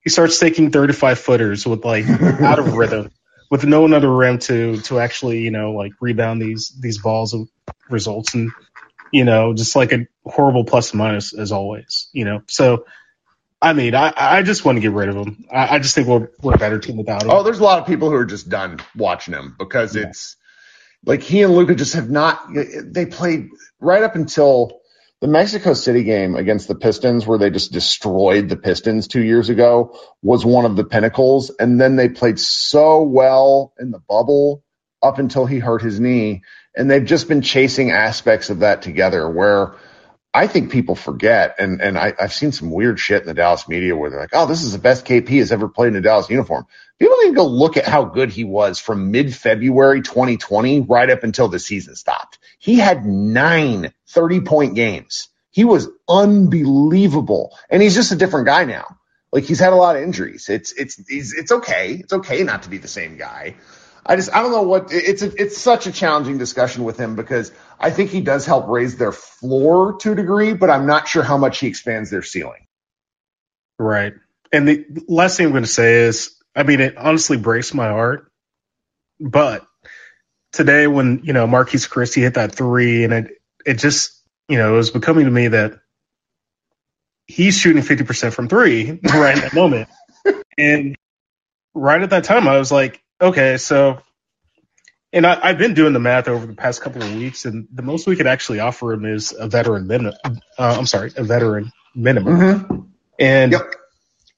he 0.03 0.09
starts 0.09 0.39
taking 0.39 0.71
35 0.71 1.19
footers 1.19 1.65
with 1.65 1.83
like 1.85 2.07
out 2.09 2.59
of 2.59 2.73
rhythm, 2.73 3.11
with 3.49 3.65
no 3.65 3.81
one 3.81 3.93
under 3.93 4.13
rim 4.13 4.39
to, 4.39 4.77
to 4.81 4.99
actually, 4.99 5.39
you 5.39 5.51
know, 5.51 5.71
like 5.71 5.93
rebound 6.01 6.41
these, 6.41 6.69
these 6.79 6.99
balls 6.99 7.33
of 7.33 7.47
results 7.89 8.35
and, 8.35 8.51
you 9.11 9.23
know, 9.23 9.53
just 9.53 9.75
like 9.75 9.91
a 9.91 10.07
horrible 10.25 10.65
plus 10.65 10.91
and 10.91 10.99
minus 10.99 11.33
as 11.33 11.51
always, 11.51 12.09
you 12.13 12.25
know? 12.25 12.41
So, 12.47 12.85
I 13.61 13.73
mean, 13.73 13.95
I, 13.95 14.13
I 14.15 14.41
just 14.41 14.65
want 14.65 14.75
to 14.75 14.81
get 14.81 14.91
rid 14.91 15.09
of 15.09 15.15
him. 15.15 15.45
I, 15.51 15.75
I 15.75 15.79
just 15.79 15.95
think 15.95 16.07
we're, 16.07 16.29
we're 16.41 16.55
a 16.55 16.57
better 16.57 16.79
team 16.79 16.97
without 16.97 17.23
him. 17.23 17.31
Oh, 17.31 17.43
there's 17.43 17.59
a 17.59 17.63
lot 17.63 17.79
of 17.79 17.87
people 17.87 18.09
who 18.09 18.15
are 18.15 18.25
just 18.25 18.49
done 18.49 18.79
watching 18.95 19.33
him 19.33 19.55
because 19.57 19.95
it's 19.95 20.35
like 21.05 21.21
he 21.21 21.41
and 21.41 21.53
Luka 21.53 21.75
just 21.75 21.95
have 21.95 22.09
not. 22.09 22.41
They 22.53 23.05
played 23.05 23.49
right 23.79 24.03
up 24.03 24.15
until 24.15 24.81
the 25.21 25.27
Mexico 25.27 25.73
City 25.73 26.03
game 26.03 26.35
against 26.35 26.67
the 26.67 26.75
Pistons, 26.75 27.25
where 27.25 27.37
they 27.37 27.49
just 27.49 27.71
destroyed 27.71 28.49
the 28.49 28.57
Pistons 28.57 29.07
two 29.07 29.23
years 29.23 29.49
ago, 29.49 29.97
was 30.21 30.45
one 30.45 30.65
of 30.65 30.75
the 30.75 30.83
pinnacles. 30.83 31.49
And 31.49 31.79
then 31.79 31.95
they 31.95 32.09
played 32.09 32.39
so 32.39 33.03
well 33.03 33.73
in 33.79 33.91
the 33.91 33.99
bubble 33.99 34.63
up 35.01 35.19
until 35.19 35.45
he 35.45 35.59
hurt 35.59 35.81
his 35.81 35.99
knee. 35.99 36.43
And 36.75 36.89
they've 36.89 37.05
just 37.05 37.27
been 37.27 37.41
chasing 37.41 37.91
aspects 37.91 38.49
of 38.49 38.59
that 38.59 38.81
together 38.81 39.29
where 39.29 39.75
I 40.33 40.47
think 40.47 40.71
people 40.71 40.95
forget. 40.95 41.55
And, 41.59 41.79
and 41.81 41.97
I, 41.97 42.13
I've 42.19 42.33
seen 42.33 42.51
some 42.51 42.71
weird 42.71 42.99
shit 42.99 43.21
in 43.21 43.27
the 43.27 43.35
Dallas 43.35 43.67
media 43.67 43.95
where 43.95 44.09
they're 44.09 44.19
like, 44.19 44.31
oh, 44.33 44.47
this 44.47 44.63
is 44.63 44.71
the 44.71 44.79
best 44.79 45.05
KP 45.05 45.29
has 45.37 45.51
ever 45.51 45.69
played 45.69 45.89
in 45.89 45.95
a 45.95 46.01
Dallas 46.01 46.29
uniform. 46.29 46.65
People 46.97 47.17
need 47.21 47.29
to 47.29 47.35
go 47.35 47.45
look 47.45 47.77
at 47.77 47.85
how 47.85 48.05
good 48.05 48.31
he 48.31 48.43
was 48.43 48.79
from 48.79 49.11
mid 49.11 49.35
February 49.35 50.01
2020 50.01 50.81
right 50.81 51.09
up 51.09 51.23
until 51.23 51.49
the 51.49 51.59
season 51.59 51.95
stopped. 51.95 52.39
He 52.57 52.75
had 52.75 53.05
nine 53.05 53.93
30 54.07 54.41
point 54.41 54.75
games. 54.75 55.29
He 55.51 55.65
was 55.65 55.87
unbelievable. 56.09 57.55
And 57.69 57.83
he's 57.83 57.93
just 57.93 58.11
a 58.11 58.15
different 58.15 58.47
guy 58.47 58.65
now. 58.65 58.97
Like 59.31 59.43
he's 59.43 59.59
had 59.59 59.73
a 59.73 59.75
lot 59.75 59.95
of 59.95 60.03
injuries. 60.03 60.49
It's, 60.49 60.71
it's, 60.71 60.99
it's 61.07 61.51
okay. 61.51 61.93
It's 61.93 62.13
okay 62.13 62.41
not 62.43 62.63
to 62.63 62.69
be 62.69 62.77
the 62.77 62.87
same 62.87 63.17
guy. 63.17 63.55
I 64.05 64.15
just 64.15 64.33
I 64.33 64.41
don't 64.41 64.51
know 64.51 64.63
what 64.63 64.91
it's 64.91 65.21
a, 65.21 65.41
it's 65.41 65.57
such 65.57 65.87
a 65.87 65.91
challenging 65.91 66.37
discussion 66.37 66.83
with 66.83 66.97
him 66.97 67.15
because 67.15 67.51
I 67.79 67.89
think 67.89 68.09
he 68.09 68.21
does 68.21 68.45
help 68.45 68.67
raise 68.67 68.97
their 68.97 69.11
floor 69.11 69.97
to 69.99 70.11
a 70.11 70.15
degree, 70.15 70.53
but 70.53 70.69
I'm 70.69 70.85
not 70.85 71.07
sure 71.07 71.23
how 71.23 71.37
much 71.37 71.59
he 71.59 71.67
expands 71.67 72.09
their 72.09 72.21
ceiling. 72.21 72.67
Right. 73.79 74.13
And 74.51 74.67
the 74.67 74.85
last 75.07 75.37
thing 75.37 75.47
I'm 75.47 75.51
going 75.51 75.63
to 75.63 75.69
say 75.69 76.03
is, 76.03 76.35
I 76.55 76.63
mean, 76.63 76.79
it 76.79 76.97
honestly 76.97 77.37
breaks 77.37 77.73
my 77.73 77.87
heart, 77.87 78.31
but 79.19 79.65
today 80.51 80.87
when 80.87 81.21
you 81.23 81.33
know 81.33 81.47
Marquese 81.47 81.89
Chriss 81.89 82.15
hit 82.15 82.35
that 82.35 82.55
three, 82.55 83.03
and 83.03 83.13
it 83.13 83.31
it 83.65 83.73
just 83.75 84.21
you 84.47 84.57
know 84.57 84.73
it 84.73 84.77
was 84.77 84.91
becoming 84.91 85.25
to 85.25 85.31
me 85.31 85.49
that 85.49 85.79
he's 87.25 87.57
shooting 87.57 87.81
50% 87.81 88.33
from 88.33 88.47
three 88.47 88.91
right 89.03 89.37
at 89.37 89.43
that 89.43 89.53
moment, 89.53 89.89
and 90.57 90.95
right 91.73 92.01
at 92.01 92.11
that 92.11 92.23
time 92.23 92.47
I 92.47 92.57
was 92.59 92.71
like, 92.71 93.02
okay, 93.21 93.57
so, 93.57 94.01
and 95.11 95.25
I, 95.25 95.47
have 95.47 95.57
been 95.57 95.73
doing 95.73 95.93
the 95.93 95.99
math 95.99 96.27
over 96.27 96.45
the 96.45 96.53
past 96.53 96.81
couple 96.81 97.03
of 97.03 97.13
weeks, 97.15 97.45
and 97.45 97.67
the 97.71 97.83
most 97.83 98.07
we 98.07 98.15
could 98.15 98.27
actually 98.27 98.59
offer 98.59 98.93
him 98.93 99.05
is 99.05 99.33
a 99.37 99.47
veteran 99.47 99.87
minimum. 99.87 100.13
Uh, 100.25 100.75
I'm 100.77 100.85
sorry, 100.85 101.11
a 101.15 101.23
veteran 101.23 101.71
minimum, 101.95 102.39
mm-hmm. 102.39 102.81
and 103.19 103.51
yep. 103.51 103.61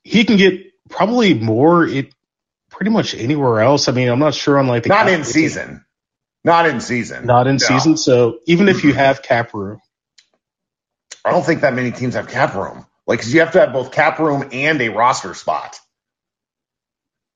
he 0.04 0.24
can 0.24 0.38
get 0.38 0.74
probably 0.90 1.34
more. 1.34 1.86
It 1.86 2.14
pretty 2.70 2.92
much 2.92 3.16
anywhere 3.16 3.62
else. 3.62 3.88
I 3.88 3.94
mean, 3.94 4.10
I'm 4.10 4.20
not 4.20 4.34
sure 4.34 4.60
on 4.60 4.68
like 4.68 4.84
the 4.84 4.90
not 4.90 5.10
in 5.10 5.24
season, 5.24 5.86
not 6.44 6.68
in 6.68 6.82
season, 6.82 7.26
not 7.26 7.48
in 7.48 7.56
no. 7.56 7.60
season. 7.60 7.98
So 7.98 8.40
even 8.46 8.68
if 8.68 8.84
you 8.84 8.94
have 8.94 9.22
cap 9.22 9.54
room, 9.54 9.80
I 11.24 11.32
don't 11.32 11.46
think 11.46 11.62
that 11.62 11.74
many 11.74 11.92
teams 11.92 12.16
have 12.16 12.28
cap 12.28 12.54
room. 12.54 12.86
Like, 13.08 13.20
cause 13.20 13.34
you 13.34 13.40
have 13.42 13.52
to 13.54 13.60
have 13.60 13.74
both 13.74 13.92
cap 13.92 14.20
room 14.20 14.50
and 14.52 14.82
a 14.82 14.90
roster 14.90 15.34
spot. 15.34 15.80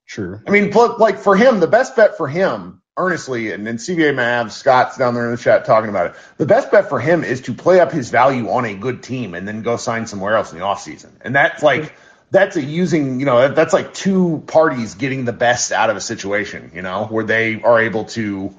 True. 0.09 0.41
I 0.47 0.49
mean, 0.49 0.71
like 0.71 1.19
for 1.19 1.35
him, 1.35 1.59
the 1.59 1.67
best 1.67 1.95
bet 1.95 2.17
for 2.17 2.27
him, 2.27 2.81
earnestly, 2.97 3.51
and 3.51 3.65
then 3.65 3.77
CBA 3.77 4.15
Mavs, 4.15 4.51
Scott's 4.51 4.97
down 4.97 5.13
there 5.13 5.25
in 5.25 5.31
the 5.31 5.37
chat 5.37 5.65
talking 5.65 5.89
about 5.89 6.07
it. 6.07 6.15
The 6.37 6.47
best 6.47 6.71
bet 6.71 6.89
for 6.89 6.99
him 6.99 7.23
is 7.23 7.41
to 7.41 7.53
play 7.53 7.79
up 7.79 7.91
his 7.91 8.09
value 8.09 8.49
on 8.49 8.65
a 8.65 8.73
good 8.73 9.03
team 9.03 9.35
and 9.35 9.47
then 9.47 9.61
go 9.61 9.77
sign 9.77 10.07
somewhere 10.07 10.35
else 10.35 10.51
in 10.51 10.57
the 10.57 10.65
offseason. 10.65 11.11
And 11.21 11.35
that's 11.35 11.61
like, 11.61 11.95
that's 12.31 12.55
a 12.55 12.61
using, 12.63 13.19
you 13.19 13.27
know, 13.27 13.49
that's 13.49 13.71
like 13.71 13.93
two 13.93 14.43
parties 14.47 14.95
getting 14.95 15.25
the 15.25 15.33
best 15.33 15.71
out 15.71 15.91
of 15.91 15.95
a 15.95 16.01
situation, 16.01 16.71
you 16.73 16.81
know, 16.81 17.05
where 17.05 17.23
they 17.23 17.61
are 17.61 17.79
able 17.79 18.05
to, 18.05 18.51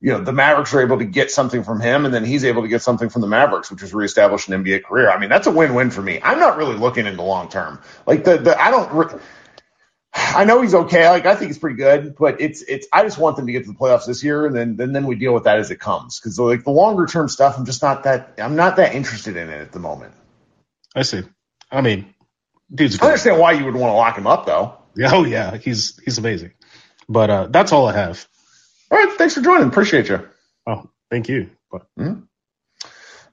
you 0.00 0.12
know, 0.12 0.22
the 0.22 0.32
Mavericks 0.32 0.72
are 0.72 0.80
able 0.80 0.98
to 0.98 1.04
get 1.04 1.30
something 1.30 1.62
from 1.62 1.78
him 1.80 2.06
and 2.06 2.14
then 2.14 2.24
he's 2.24 2.44
able 2.46 2.62
to 2.62 2.68
get 2.68 2.80
something 2.80 3.10
from 3.10 3.20
the 3.20 3.28
Mavericks, 3.28 3.70
which 3.70 3.82
is 3.82 3.92
reestablish 3.92 4.48
an 4.48 4.64
NBA 4.64 4.84
career. 4.84 5.10
I 5.10 5.18
mean, 5.18 5.28
that's 5.28 5.46
a 5.46 5.50
win-win 5.50 5.90
for 5.90 6.00
me. 6.00 6.20
I'm 6.22 6.38
not 6.38 6.56
really 6.56 6.76
looking 6.76 7.04
into 7.04 7.22
long 7.22 7.50
term. 7.50 7.82
Like 8.06 8.24
the, 8.24 8.38
the, 8.38 8.58
I 8.58 8.70
don't, 8.70 9.20
I 10.12 10.44
know 10.44 10.60
he's 10.62 10.74
okay. 10.74 11.08
Like 11.08 11.26
I 11.26 11.36
think 11.36 11.50
he's 11.50 11.58
pretty 11.58 11.76
good, 11.76 12.16
but 12.16 12.40
it's 12.40 12.62
it's. 12.62 12.86
I 12.92 13.04
just 13.04 13.18
want 13.18 13.36
them 13.36 13.46
to 13.46 13.52
get 13.52 13.64
to 13.64 13.72
the 13.72 13.78
playoffs 13.78 14.06
this 14.06 14.24
year, 14.24 14.46
and 14.46 14.54
then 14.54 14.76
then, 14.76 14.92
then 14.92 15.06
we 15.06 15.14
deal 15.14 15.32
with 15.32 15.44
that 15.44 15.58
as 15.58 15.70
it 15.70 15.78
comes. 15.78 16.18
Because 16.18 16.38
like 16.38 16.64
the 16.64 16.70
longer 16.70 17.06
term 17.06 17.28
stuff, 17.28 17.56
I'm 17.58 17.64
just 17.64 17.82
not 17.82 18.04
that. 18.04 18.34
I'm 18.38 18.56
not 18.56 18.76
that 18.76 18.94
interested 18.94 19.36
in 19.36 19.48
it 19.48 19.60
at 19.60 19.72
the 19.72 19.78
moment. 19.78 20.14
I 20.94 21.02
see. 21.02 21.22
I 21.70 21.80
mean, 21.80 22.12
dude's. 22.74 23.00
I 23.00 23.06
understand 23.06 23.38
why 23.38 23.52
you 23.52 23.64
would 23.64 23.76
want 23.76 23.90
to 23.92 23.96
lock 23.96 24.18
him 24.18 24.26
up, 24.26 24.46
though. 24.46 24.78
Yeah, 24.96 25.10
oh 25.14 25.24
yeah, 25.24 25.56
he's 25.56 26.00
he's 26.04 26.18
amazing. 26.18 26.52
But 27.08 27.30
uh, 27.30 27.46
that's 27.46 27.72
all 27.72 27.86
I 27.86 27.92
have. 27.92 28.26
All 28.90 28.98
right, 28.98 29.16
thanks 29.16 29.34
for 29.34 29.42
joining. 29.42 29.68
Appreciate 29.68 30.08
you. 30.08 30.28
Oh, 30.66 30.90
thank 31.10 31.28
you. 31.28 31.50
But, 31.70 31.86
mm-hmm. 31.98 32.22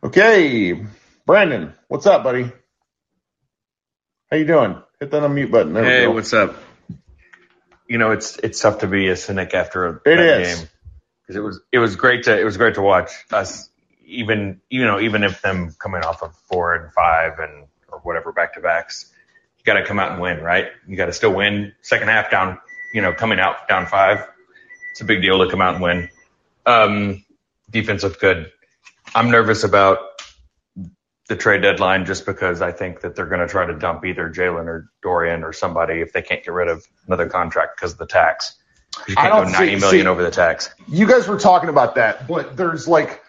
Okay, 0.03 0.85
Brandon, 1.25 1.73
what's 1.87 2.05
up, 2.05 2.23
buddy? 2.23 2.51
How 4.29 4.37
you 4.37 4.45
doing? 4.45 4.81
Hit 4.99 5.11
that 5.11 5.23
unmute 5.23 5.51
button. 5.51 5.73
There 5.73 5.83
hey, 5.83 6.07
what's 6.07 6.33
up? 6.33 6.55
You 7.87 7.97
know, 7.97 8.11
it's 8.11 8.37
it's 8.37 8.59
tough 8.59 8.79
to 8.79 8.87
be 8.87 9.07
a 9.07 9.15
cynic 9.15 9.53
after 9.53 9.85
a 9.85 9.91
it 9.93 10.01
that 10.05 10.41
is. 10.41 10.59
game 10.59 10.67
because 11.21 11.35
it 11.35 11.43
was 11.43 11.59
it 11.71 11.79
was 11.79 11.95
great 11.95 12.23
to 12.23 12.39
it 12.39 12.43
was 12.43 12.57
great 12.57 12.75
to 12.75 12.81
watch 12.81 13.11
us 13.31 13.69
even 14.05 14.61
you 14.69 14.85
know 14.85 14.99
even 14.99 15.23
if 15.23 15.41
them 15.41 15.75
coming 15.77 16.03
off 16.03 16.23
of 16.23 16.35
four 16.49 16.75
and 16.75 16.93
five 16.93 17.39
and 17.39 17.67
or 17.89 17.99
whatever 17.99 18.31
back 18.31 18.53
to 18.53 18.61
backs, 18.61 19.11
you 19.57 19.63
got 19.63 19.79
to 19.79 19.85
come 19.85 19.99
out 19.99 20.11
and 20.11 20.21
win, 20.21 20.41
right? 20.41 20.67
You 20.87 20.95
got 20.95 21.07
to 21.07 21.13
still 21.13 21.33
win. 21.33 21.73
Second 21.81 22.09
half 22.09 22.29
down, 22.29 22.59
you 22.93 23.01
know, 23.01 23.13
coming 23.13 23.39
out 23.39 23.67
down 23.67 23.85
five, 23.85 24.27
it's 24.91 25.01
a 25.01 25.05
big 25.05 25.21
deal 25.21 25.43
to 25.43 25.49
come 25.49 25.61
out 25.61 25.75
and 25.75 25.83
win. 25.83 26.09
Um, 26.65 27.25
defense 27.69 28.03
looked 28.03 28.19
good. 28.19 28.51
I'm 29.15 29.31
nervous 29.31 29.63
about 29.63 29.99
the 31.27 31.35
trade 31.35 31.61
deadline 31.61 32.05
just 32.05 32.25
because 32.25 32.61
I 32.61 32.71
think 32.71 33.01
that 33.01 33.15
they're 33.15 33.25
going 33.25 33.41
to 33.41 33.47
try 33.47 33.65
to 33.65 33.73
dump 33.73 34.05
either 34.05 34.29
Jalen 34.29 34.65
or 34.67 34.89
Dorian 35.01 35.43
or 35.43 35.51
somebody 35.51 36.01
if 36.01 36.13
they 36.13 36.21
can't 36.21 36.43
get 36.43 36.53
rid 36.53 36.69
of 36.69 36.87
another 37.05 37.27
contract 37.27 37.77
because 37.77 37.93
of 37.93 37.97
the 37.97 38.07
tax. 38.07 38.55
You 39.07 39.15
can't 39.15 39.33
go 39.33 39.43
ninety 39.43 39.75
see, 39.75 39.81
million 39.81 40.05
see, 40.05 40.07
over 40.07 40.23
the 40.23 40.31
tax. 40.31 40.69
You 40.87 41.05
guys 41.05 41.27
were 41.27 41.37
talking 41.37 41.69
about 41.69 41.95
that, 41.95 42.27
but 42.27 42.55
there's 42.55 42.87
like, 42.87 43.21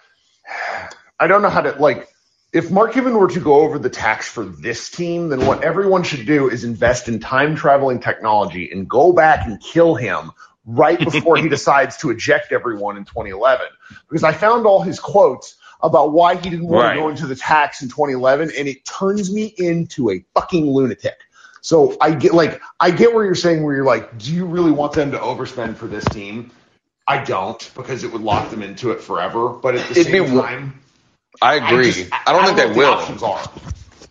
I 1.19 1.27
don't 1.27 1.43
know 1.43 1.51
how 1.51 1.63
to 1.63 1.73
like. 1.73 2.09
If 2.51 2.71
Mark 2.71 2.95
Cuban 2.95 3.13
were 3.13 3.29
to 3.29 3.41
go 3.41 3.61
over 3.61 3.79
the 3.79 3.91
tax 3.91 4.27
for 4.27 4.43
this 4.43 4.89
team, 4.91 5.29
then 5.29 5.45
what 5.45 5.63
everyone 5.63 6.03
should 6.03 6.25
do 6.25 6.49
is 6.49 6.65
invest 6.65 7.07
in 7.07 7.21
time 7.21 7.57
traveling 7.57 8.01
technology 8.01 8.71
and 8.73 8.89
go 8.89 9.13
back 9.13 9.47
and 9.47 9.61
kill 9.61 9.95
him 9.95 10.31
right 10.65 10.99
before 10.99 11.37
he 11.37 11.49
decides 11.51 11.99
to 11.99 12.09
eject 12.09 12.51
everyone 12.53 12.97
in 12.97 13.05
2011. 13.05 13.67
Because 14.09 14.25
I 14.25 14.33
found 14.33 14.65
all 14.65 14.81
his 14.81 14.99
quotes 14.99 15.58
about 15.81 16.13
why 16.13 16.37
he 16.37 16.51
didn't 16.51 16.67
want 16.67 16.85
right. 16.85 16.95
to 16.95 17.01
go 17.01 17.09
into 17.09 17.27
the 17.27 17.37
tax 17.37 17.83
in 17.83 17.89
2011, 17.89 18.53
and 18.57 18.69
it 18.69 18.85
turns 18.85 19.33
me 19.33 19.55
into 19.59 20.11
a 20.11 20.25
fucking 20.35 20.71
lunatic. 20.71 21.19
So 21.61 21.97
I 22.01 22.13
get 22.13 22.35
like 22.35 22.61
I 22.81 22.91
get 22.91 23.15
where 23.15 23.25
you're 23.25 23.35
saying 23.35 23.63
where 23.63 23.75
you're 23.75 23.85
like, 23.85 24.19
do 24.19 24.33
you 24.33 24.47
really 24.47 24.73
want 24.73 24.93
them 24.93 25.11
to 25.13 25.19
overspend 25.19 25.77
for 25.77 25.87
this 25.87 26.05
team? 26.07 26.51
I 27.07 27.23
don't 27.25 27.71
because 27.75 28.05
it 28.05 28.13
would 28.13 28.23
lock 28.23 28.51
them 28.51 28.63
into 28.63 28.91
it 28.91 29.01
forever. 29.01 29.49
But 29.49 29.77
at 29.77 29.87
the 29.87 30.01
It'd 30.01 30.13
same 30.13 30.25
be, 30.25 30.41
time, 30.41 30.81
I 31.41 31.55
agree. 31.55 31.89
I, 31.89 31.93
just, 31.93 32.13
I, 32.13 32.33
don't 32.33 32.43
I, 32.43 32.47
think 32.47 32.59
don't 32.59 32.73
they 32.73 32.79
will. 32.79 33.07
The 33.07 33.51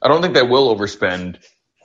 I 0.02 0.08
don't 0.08 0.22
think 0.22 0.34
they 0.34 0.44
will 0.44 0.76
overspend 0.76 1.38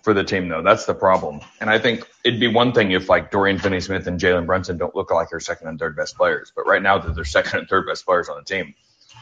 for 0.02 0.14
the 0.14 0.24
team 0.24 0.48
though. 0.48 0.62
That's 0.62 0.86
the 0.86 0.94
problem. 0.94 1.40
And 1.60 1.70
I 1.70 1.78
think 1.78 2.06
it'd 2.24 2.40
be 2.40 2.48
one 2.48 2.72
thing 2.72 2.92
if 2.92 3.08
like 3.08 3.30
Dorian 3.30 3.58
Finney-Smith 3.58 4.06
and 4.06 4.18
Jalen 4.18 4.46
Brunson 4.46 4.76
don't 4.78 4.94
look 4.94 5.10
like 5.10 5.30
their 5.30 5.40
second 5.40 5.68
and 5.68 5.78
third 5.78 5.96
best 5.96 6.16
players, 6.16 6.52
but 6.54 6.66
right 6.66 6.82
now 6.82 6.98
they're 6.98 7.14
their 7.14 7.24
second 7.24 7.60
and 7.60 7.68
third 7.68 7.86
best 7.86 8.04
players 8.04 8.28
on 8.28 8.36
the 8.36 8.44
team. 8.44 8.74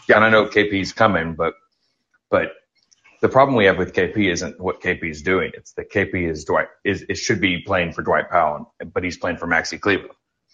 Yeah, 0.09 0.16
and 0.16 0.24
I 0.24 0.30
know 0.30 0.46
KP's 0.46 0.92
coming, 0.92 1.34
but 1.34 1.55
but 2.30 2.53
the 3.20 3.28
problem 3.28 3.57
we 3.57 3.66
have 3.66 3.78
with 3.78 3.92
KP 3.92 4.30
isn't 4.30 4.59
what 4.59 4.80
KP 4.80 5.11
is 5.11 5.22
doing. 5.22 5.53
It's 5.55 5.72
that 5.72 5.90
KP 5.90 6.28
is 6.28 6.44
Dwight 6.44 6.68
is 6.84 7.05
it 7.09 7.16
should 7.16 7.40
be 7.40 7.59
playing 7.59 7.92
for 7.92 8.03
Dwight 8.03 8.30
Powell, 8.30 8.74
but 8.92 9.05
he's 9.05 9.18
playing 9.18 9.36
for 9.36 9.46
Maxi 9.46 9.78
Kleber. 9.78 10.09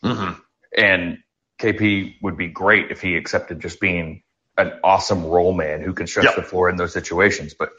Mm-hmm. 0.04 0.40
And 0.76 1.18
KP 1.60 2.16
would 2.22 2.36
be 2.36 2.48
great 2.48 2.90
if 2.90 3.00
he 3.00 3.16
accepted 3.16 3.60
just 3.60 3.80
being 3.80 4.22
an 4.58 4.72
awesome 4.82 5.24
role 5.24 5.52
man 5.52 5.82
who 5.82 5.92
can 5.92 6.06
stretch 6.06 6.26
yep. 6.26 6.36
the 6.36 6.42
floor 6.42 6.68
in 6.68 6.76
those 6.76 6.92
situations. 6.92 7.54
But 7.54 7.70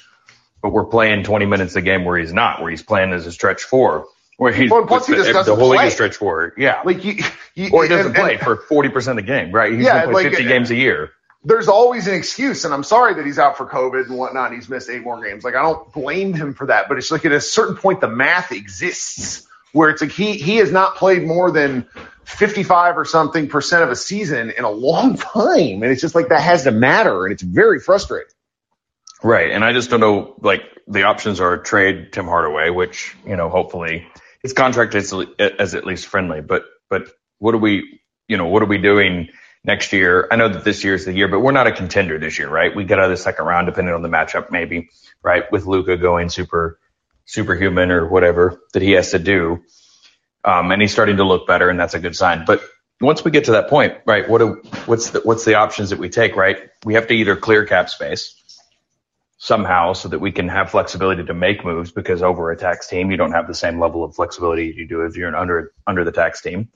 but 0.61 0.72
we're 0.72 0.86
playing 0.86 1.24
20 1.24 1.45
minutes 1.45 1.76
a 1.76 1.82
game 1.82 2.03
where 2.03 2.18
he's 2.18 2.34
not, 2.34 2.61
where 2.61 2.72
he's 2.72 2.82
playing 2.82 3.13
as 3.13 3.28
a 3.28 3.32
stretch 3.32 3.63
four, 3.63 4.07
where 4.38 4.51
he's 4.53 4.72
well, 4.72 4.86
plus 4.86 5.05
he 5.05 5.13
just 5.13 5.32
the, 5.32 5.43
the 5.43 5.55
whole 5.55 5.70
league 5.70 5.82
is 5.82 5.93
stretch 5.93 6.15
four. 6.15 6.53
Yeah, 6.57 6.82
like 6.86 6.99
he, 6.99 7.22
he 7.53 7.70
or 7.70 7.84
he 7.84 7.89
doesn't 7.89 8.07
and, 8.07 8.15
play 8.15 8.34
and, 8.36 8.41
for 8.41 8.55
40 8.55 8.89
percent 8.89 9.20
of 9.20 9.26
the 9.26 9.32
game, 9.32 9.51
right? 9.51 9.74
He's 9.74 9.84
yeah, 9.84 10.05
play 10.05 10.24
like, 10.24 10.30
50 10.30 10.45
games 10.45 10.72
a 10.72 10.76
year 10.76 11.11
there's 11.44 11.68
always 11.68 12.08
an 12.08 12.16
excuse, 12.16 12.66
and 12.66 12.74
I'm 12.74 12.84
sorry 12.84 13.14
that 13.16 13.26
he's 13.26 13.40
out 13.40 13.58
for 13.58 13.66
COVID 13.66 14.08
and 14.08 14.18
whatnot. 14.18 14.54
He's 14.54 14.70
missed 14.70 14.90
eight 14.90 15.04
more 15.04 15.24
games. 15.24 15.44
Like 15.44 15.56
I 15.56 15.62
don't 15.62 15.92
blame 15.94 16.34
him 16.34 16.54
for 16.54 16.68
that, 16.68 16.90
but 16.90 16.98
it's 16.98 17.12
like 17.12 17.26
at 17.26 17.32
a 17.32 17.42
certain 17.42 17.76
point 17.76 18.02
the 18.02 18.10
math 18.10 18.52
exists 18.52 19.48
where 19.72 19.90
it's 19.90 20.02
like 20.02 20.12
he 20.12 20.34
he 20.34 20.58
has 20.58 20.72
not 20.72 20.96
played 20.96 21.24
more 21.24 21.52
than 21.52 21.88
55 22.26 22.98
or 22.98 23.06
something 23.06 23.48
percent 23.48 23.84
of 23.84 23.90
a 23.90 23.96
season 23.96 24.52
in 24.52 24.64
a 24.64 24.70
long 24.70 25.16
time, 25.18 25.84
and 25.84 25.86
it's 25.86 26.02
just 26.02 26.16
like 26.16 26.30
that 26.30 26.42
has 26.42 26.64
to 26.64 26.72
matter, 26.72 27.26
and 27.26 27.34
it's 27.34 27.44
very 27.44 27.80
frustrating. 27.80 28.34
Right, 29.24 29.52
and 29.52 29.64
I 29.64 29.74
just 29.74 29.90
don't 29.90 30.00
know. 30.00 30.36
Like 30.42 30.62
the 30.88 31.04
options 31.04 31.40
are 31.40 31.58
trade 31.58 32.14
Tim 32.14 32.26
Hardaway, 32.26 32.70
which 32.70 33.16
you 33.26 33.36
know 33.36 33.50
hopefully 33.50 34.08
his 34.42 34.54
contract 34.54 34.96
is 34.96 35.14
as 35.40 35.76
at 35.76 35.86
least 35.86 36.08
friendly, 36.08 36.42
but 36.42 36.66
but 36.90 37.10
what 37.40 37.56
are 37.56 37.60
we 37.60 38.02
you 38.28 38.38
know 38.38 38.48
what 38.48 38.62
are 38.62 38.68
we 38.68 38.78
doing? 38.78 39.30
Next 39.68 39.93
year. 39.93 40.28
I 40.32 40.38
know 40.38 40.49
that 40.49 40.63
this 40.63 40.84
year 40.86 40.95
is 40.95 41.05
the 41.05 41.13
year, 41.13 41.28
but 41.28 41.41
we're 41.41 41.51
not 41.51 41.68
a 41.68 41.74
contender 41.74 42.20
this 42.20 42.39
year, 42.39 42.49
right? 42.49 42.76
We 42.76 42.86
get 42.86 42.99
out 42.99 43.05
of 43.05 43.11
the 43.11 43.18
second 43.18 43.45
round, 43.45 43.68
depending 43.68 43.93
on 43.93 44.01
the 44.01 44.09
matchup, 44.09 44.51
maybe, 44.51 44.89
right? 45.24 45.51
With 45.51 45.68
Luka 45.68 45.97
going 45.97 46.30
super, 46.30 46.80
superhuman 47.26 47.91
or 47.91 48.07
whatever 48.07 48.61
that 48.74 48.82
he 48.82 48.93
has 48.93 49.11
to 49.11 49.20
do. 49.20 49.63
Um, 50.45 50.72
and 50.72 50.82
he's 50.82 50.93
starting 50.93 51.18
to 51.18 51.26
look 51.26 51.47
better, 51.47 51.70
and 51.70 51.80
that's 51.80 51.95
a 51.95 51.99
good 51.99 52.15
sign. 52.15 52.45
But 52.45 52.63
once 53.01 53.26
we 53.26 53.32
get 53.32 53.45
to 53.45 53.53
that 53.53 53.70
point, 53.70 53.95
right? 54.05 54.30
What 54.30 54.39
do, 54.39 54.61
what's 54.86 55.11
the 55.11 55.22
what's 55.22 55.45
the 55.45 55.55
options 55.55 55.91
that 55.91 55.99
we 55.99 56.09
take, 56.09 56.38
right? 56.38 56.70
We 56.86 56.95
have 56.95 57.07
to 57.07 57.13
either 57.13 57.36
clear 57.36 57.65
cap 57.65 57.89
space 57.89 58.36
somehow 59.38 59.93
so 59.93 60.09
that 60.09 60.20
we 60.20 60.32
can 60.32 60.49
have 60.49 60.72
flexibility 60.72 61.24
to 61.26 61.34
make 61.34 61.65
moves 61.65 61.91
because 61.91 62.24
over 62.24 62.51
a 62.51 62.57
tax 62.57 62.88
team 62.88 63.11
you 63.11 63.18
don't 63.18 63.34
have 63.34 63.47
the 63.47 63.53
same 63.53 63.80
level 63.80 64.03
of 64.03 64.15
flexibility 64.15 64.74
you 64.76 64.88
do 64.88 65.01
if 65.01 65.15
you're 65.15 65.30
an 65.30 65.36
under 65.36 65.74
under 65.86 66.03
the 66.05 66.11
tax 66.11 66.41
team. 66.41 66.70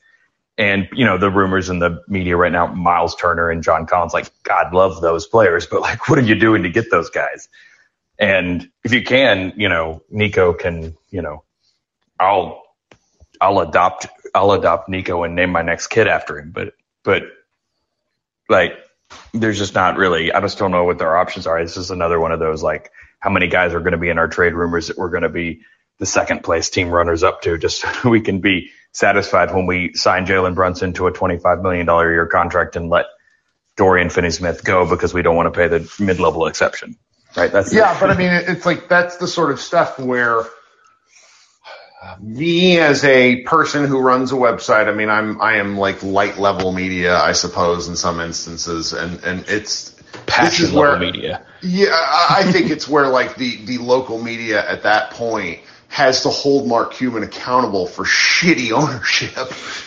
And 0.57 0.87
you 0.93 1.05
know 1.05 1.17
the 1.17 1.29
rumors 1.29 1.69
in 1.69 1.79
the 1.79 2.03
media 2.07 2.37
right 2.37 2.51
now, 2.51 2.67
Miles 2.67 3.15
Turner 3.15 3.49
and 3.49 3.63
John 3.63 3.85
Collins, 3.85 4.13
like 4.13 4.29
God 4.43 4.73
love 4.73 5.01
those 5.01 5.25
players, 5.25 5.65
but 5.65 5.81
like 5.81 6.07
what 6.09 6.19
are 6.19 6.23
you 6.23 6.35
doing 6.35 6.63
to 6.63 6.69
get 6.69 6.91
those 6.91 7.09
guys? 7.09 7.49
And 8.19 8.69
if 8.83 8.93
you 8.93 9.03
can, 9.03 9.53
you 9.57 9.69
know, 9.69 10.03
Nico 10.11 10.53
can, 10.53 10.95
you 11.09 11.21
know, 11.21 11.43
I'll 12.19 12.63
I'll 13.39 13.59
adopt 13.59 14.07
I'll 14.35 14.51
adopt 14.51 14.87
Nico 14.89 15.23
and 15.23 15.35
name 15.35 15.49
my 15.49 15.63
next 15.63 15.87
kid 15.87 16.07
after 16.07 16.39
him. 16.39 16.51
But 16.51 16.73
but 17.03 17.23
like 18.47 18.73
there's 19.33 19.57
just 19.57 19.73
not 19.73 19.97
really 19.97 20.31
I 20.31 20.39
just 20.41 20.59
don't 20.59 20.71
know 20.71 20.83
what 20.83 20.99
their 20.99 21.17
options 21.17 21.47
are. 21.47 21.61
This 21.61 21.77
is 21.77 21.91
another 21.91 22.19
one 22.19 22.31
of 22.31 22.39
those 22.39 22.61
like 22.61 22.91
how 23.19 23.29
many 23.31 23.47
guys 23.47 23.73
are 23.73 23.79
going 23.79 23.93
to 23.93 23.97
be 23.97 24.09
in 24.09 24.19
our 24.19 24.27
trade 24.27 24.53
rumors 24.53 24.87
that 24.87 24.97
we're 24.97 25.09
going 25.09 25.23
to 25.23 25.29
be 25.29 25.61
the 25.97 26.05
second 26.05 26.43
place 26.43 26.69
team 26.69 26.89
runners 26.89 27.23
up 27.23 27.41
to 27.43 27.57
just 27.57 27.81
so 28.01 28.09
we 28.09 28.21
can 28.21 28.39
be 28.39 28.71
satisfied 28.91 29.53
when 29.53 29.65
we 29.65 29.93
sign 29.93 30.25
Jalen 30.25 30.55
Brunson 30.55 30.93
to 30.93 31.07
a 31.07 31.11
$25 31.11 31.61
million 31.61 31.87
a 31.87 32.01
year 32.01 32.27
contract 32.27 32.75
and 32.75 32.89
let 32.89 33.05
Dorian 33.77 34.09
Finney-Smith 34.09 34.63
go 34.63 34.89
because 34.89 35.13
we 35.13 35.21
don't 35.21 35.35
want 35.35 35.53
to 35.53 35.57
pay 35.57 35.67
the 35.67 35.91
mid-level 35.99 36.47
exception. 36.47 36.97
Right. 37.35 37.51
That's 37.51 37.73
yeah, 37.73 37.97
but 37.99 38.09
I 38.09 38.17
mean, 38.17 38.31
it's 38.31 38.65
like 38.65 38.89
that's 38.89 39.15
the 39.15 39.27
sort 39.27 39.51
of 39.51 39.61
stuff 39.61 39.97
where 39.97 40.43
me 42.19 42.79
as 42.79 43.03
a 43.05 43.41
person 43.43 43.85
who 43.85 43.99
runs 43.99 44.31
a 44.31 44.35
website, 44.35 44.87
I 44.87 44.91
mean, 44.91 45.09
I'm 45.09 45.41
I 45.41 45.55
am 45.55 45.77
like 45.77 46.03
light 46.03 46.37
level 46.37 46.71
media, 46.73 47.17
I 47.17 47.31
suppose, 47.31 47.87
in 47.87 47.95
some 47.95 48.19
instances, 48.19 48.91
and 48.91 49.23
and 49.23 49.45
it's 49.47 49.91
passion 50.25 50.45
this 50.45 50.59
is 50.59 50.71
where- 50.73 50.99
media. 50.99 51.45
Yeah, 51.61 51.91
I 51.93 52.37
I 52.39 52.51
think 52.51 52.69
it's 52.71 52.87
where 52.87 53.07
like 53.07 53.35
the 53.35 53.63
the 53.65 53.77
local 53.77 54.21
media 54.21 54.67
at 54.67 54.83
that 54.83 55.11
point 55.11 55.61
has 55.91 56.23
to 56.23 56.29
hold 56.29 56.67
Mark 56.67 56.93
Cuban 56.93 57.21
accountable 57.21 57.85
for 57.85 58.05
shitty 58.05 58.71
ownership 58.71 59.37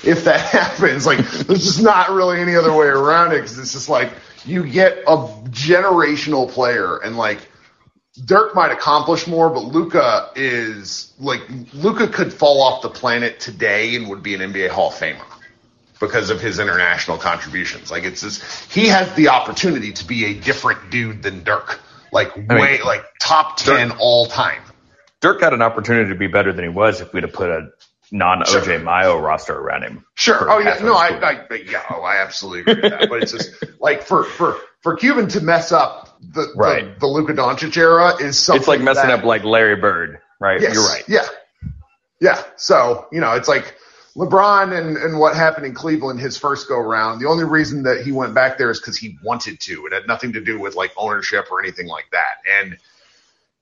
if 0.06 0.24
that 0.24 0.40
happens. 0.52 1.06
Like, 1.06 1.18
there's 1.18 1.64
just 1.64 1.82
not 1.82 2.10
really 2.10 2.40
any 2.40 2.56
other 2.56 2.72
way 2.72 2.86
around 2.86 3.32
it 3.32 3.36
because 3.36 3.58
it's 3.58 3.72
just 3.72 3.88
like 3.88 4.12
you 4.44 4.66
get 4.66 4.98
a 5.06 5.16
generational 5.48 6.48
player 6.48 6.98
and 6.98 7.16
like 7.16 7.40
Dirk 8.22 8.54
might 8.54 8.70
accomplish 8.70 9.26
more, 9.26 9.48
but 9.48 9.64
Luka 9.64 10.30
is 10.36 11.12
like 11.18 11.40
Luka 11.72 12.06
could 12.06 12.32
fall 12.32 12.62
off 12.62 12.82
the 12.82 12.90
planet 12.90 13.40
today 13.40 13.96
and 13.96 14.08
would 14.10 14.22
be 14.22 14.34
an 14.34 14.40
NBA 14.40 14.68
Hall 14.68 14.88
of 14.88 14.94
Famer 14.94 15.24
because 15.98 16.28
of 16.28 16.40
his 16.40 16.58
international 16.58 17.16
contributions. 17.16 17.90
Like 17.90 18.04
it's 18.04 18.20
just 18.20 18.70
he 18.70 18.88
has 18.88 19.12
the 19.14 19.28
opportunity 19.28 19.92
to 19.94 20.06
be 20.06 20.26
a 20.26 20.34
different 20.34 20.90
dude 20.90 21.22
than 21.22 21.44
Dirk. 21.44 21.80
Like 22.12 22.36
mean, 22.36 22.46
way 22.46 22.82
like 22.82 23.04
top 23.18 23.56
ten 23.56 23.90
all 23.98 24.26
time. 24.26 24.62
Dirk 25.24 25.40
had 25.40 25.54
an 25.54 25.62
opportunity 25.62 26.10
to 26.10 26.14
be 26.14 26.26
better 26.26 26.52
than 26.52 26.64
he 26.64 26.68
was 26.68 27.00
if 27.00 27.14
we'd 27.14 27.22
have 27.22 27.32
put 27.32 27.48
a 27.48 27.70
non 28.12 28.42
OJ 28.42 28.84
Mayo 28.84 29.18
roster 29.18 29.58
around 29.58 29.82
him. 29.82 30.04
Sure. 30.14 30.50
Oh 30.50 30.58
yeah. 30.58 30.76
No, 30.82 30.92
his 31.00 31.22
I, 31.22 31.46
I 31.50 31.54
yeah. 31.66 31.82
Oh, 31.88 32.02
I 32.02 32.22
absolutely 32.22 32.60
agree 32.72 32.82
with 32.82 32.92
that. 32.92 33.08
but 33.08 33.22
it's 33.22 33.32
just 33.32 33.64
like 33.80 34.02
for 34.02 34.24
for 34.24 34.58
for 34.82 34.96
Cuban 34.96 35.28
to 35.28 35.40
mess 35.40 35.72
up 35.72 36.18
the 36.20 36.52
Right. 36.54 36.92
the, 36.94 37.00
the 37.00 37.06
Luka 37.06 37.32
Doncic 37.32 37.74
era 37.76 38.16
is 38.20 38.38
something. 38.38 38.60
It's 38.60 38.68
like 38.68 38.82
messing 38.82 39.08
that- 39.08 39.20
up 39.20 39.24
like 39.24 39.44
Larry 39.44 39.76
Bird, 39.76 40.20
right? 40.38 40.60
Yes, 40.60 40.74
You're 40.74 40.84
right. 40.84 41.04
Yeah. 41.08 41.24
Yeah. 42.20 42.42
So, 42.56 43.06
you 43.10 43.20
know, 43.20 43.32
it's 43.32 43.48
like 43.48 43.74
LeBron 44.16 44.76
and, 44.78 44.96
and 44.98 45.18
what 45.18 45.34
happened 45.34 45.64
in 45.66 45.74
Cleveland 45.74 46.20
his 46.20 46.36
first 46.36 46.68
go 46.68 46.78
round. 46.78 47.20
The 47.20 47.28
only 47.28 47.44
reason 47.44 47.82
that 47.84 48.02
he 48.04 48.12
went 48.12 48.34
back 48.34 48.58
there 48.58 48.70
is 48.70 48.78
because 48.78 48.96
he 48.98 49.18
wanted 49.22 49.58
to. 49.60 49.86
It 49.86 49.92
had 49.92 50.06
nothing 50.06 50.34
to 50.34 50.40
do 50.40 50.60
with 50.60 50.74
like 50.76 50.92
ownership 50.96 51.46
or 51.50 51.60
anything 51.62 51.86
like 51.86 52.06
that. 52.12 52.36
And 52.60 52.76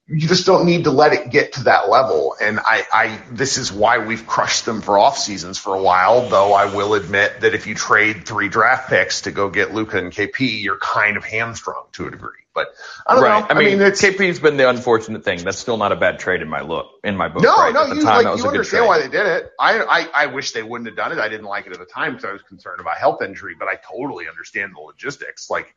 you 0.08 0.28
just 0.28 0.46
don't 0.46 0.66
need 0.66 0.84
to 0.84 0.90
let 0.90 1.12
it 1.12 1.30
get 1.30 1.54
to 1.54 1.64
that 1.64 1.88
level. 1.88 2.34
And 2.40 2.58
I, 2.58 2.84
I, 2.92 3.22
this 3.30 3.56
is 3.56 3.72
why 3.72 3.98
we've 3.98 4.26
crushed 4.26 4.64
them 4.64 4.80
for 4.82 4.98
off 4.98 5.16
seasons 5.16 5.58
for 5.58 5.74
a 5.74 5.82
while, 5.82 6.28
though 6.28 6.52
I 6.52 6.74
will 6.74 6.94
admit 6.94 7.40
that 7.42 7.54
if 7.54 7.66
you 7.66 7.74
trade 7.74 8.26
three 8.26 8.48
draft 8.48 8.88
picks 8.88 9.22
to 9.22 9.30
go 9.30 9.48
get 9.48 9.72
Luka 9.72 9.98
and 9.98 10.12
KP, 10.12 10.62
you're 10.62 10.78
kind 10.78 11.16
of 11.16 11.24
hamstrung 11.24 11.84
to 11.92 12.06
a 12.06 12.10
degree. 12.10 12.30
But 12.54 12.74
I 13.06 13.14
don't 13.14 13.22
right. 13.22 13.40
know. 13.40 13.46
I 13.48 13.58
mean, 13.58 13.80
it's, 13.80 14.02
KP's 14.02 14.38
been 14.38 14.58
the 14.58 14.68
unfortunate 14.68 15.24
thing. 15.24 15.42
That's 15.42 15.58
still 15.58 15.78
not 15.78 15.92
a 15.92 15.96
bad 15.96 16.18
trade 16.18 16.42
in 16.42 16.48
my 16.48 16.60
look, 16.60 16.90
in 17.02 17.16
my 17.16 17.28
book. 17.28 17.42
No, 17.42 17.54
right? 17.54 17.72
no, 17.72 17.84
At 17.84 17.88
the 17.90 17.96
you 17.96 18.02
time, 18.02 18.24
like 18.24 18.38
you 18.38 18.46
understand 18.46 18.86
why 18.86 19.00
they 19.00 19.08
did 19.08 19.24
it. 19.24 19.52
I, 19.58 19.78
I 19.78 20.08
I 20.12 20.26
wish 20.26 20.52
they 20.52 20.62
wouldn't 20.62 20.86
have 20.88 20.96
done 20.96 21.12
it. 21.12 21.18
I 21.18 21.30
didn't 21.30 21.46
like 21.46 21.66
it 21.66 21.72
at 21.72 21.78
the 21.78 21.86
time 21.86 22.12
because 22.12 22.26
I 22.26 22.32
was 22.32 22.42
concerned 22.42 22.80
about 22.80 22.98
health 22.98 23.22
injury, 23.22 23.54
but 23.58 23.68
I 23.68 23.76
totally 23.76 24.28
understand 24.28 24.74
the 24.74 24.80
logistics. 24.80 25.48
Like 25.48 25.74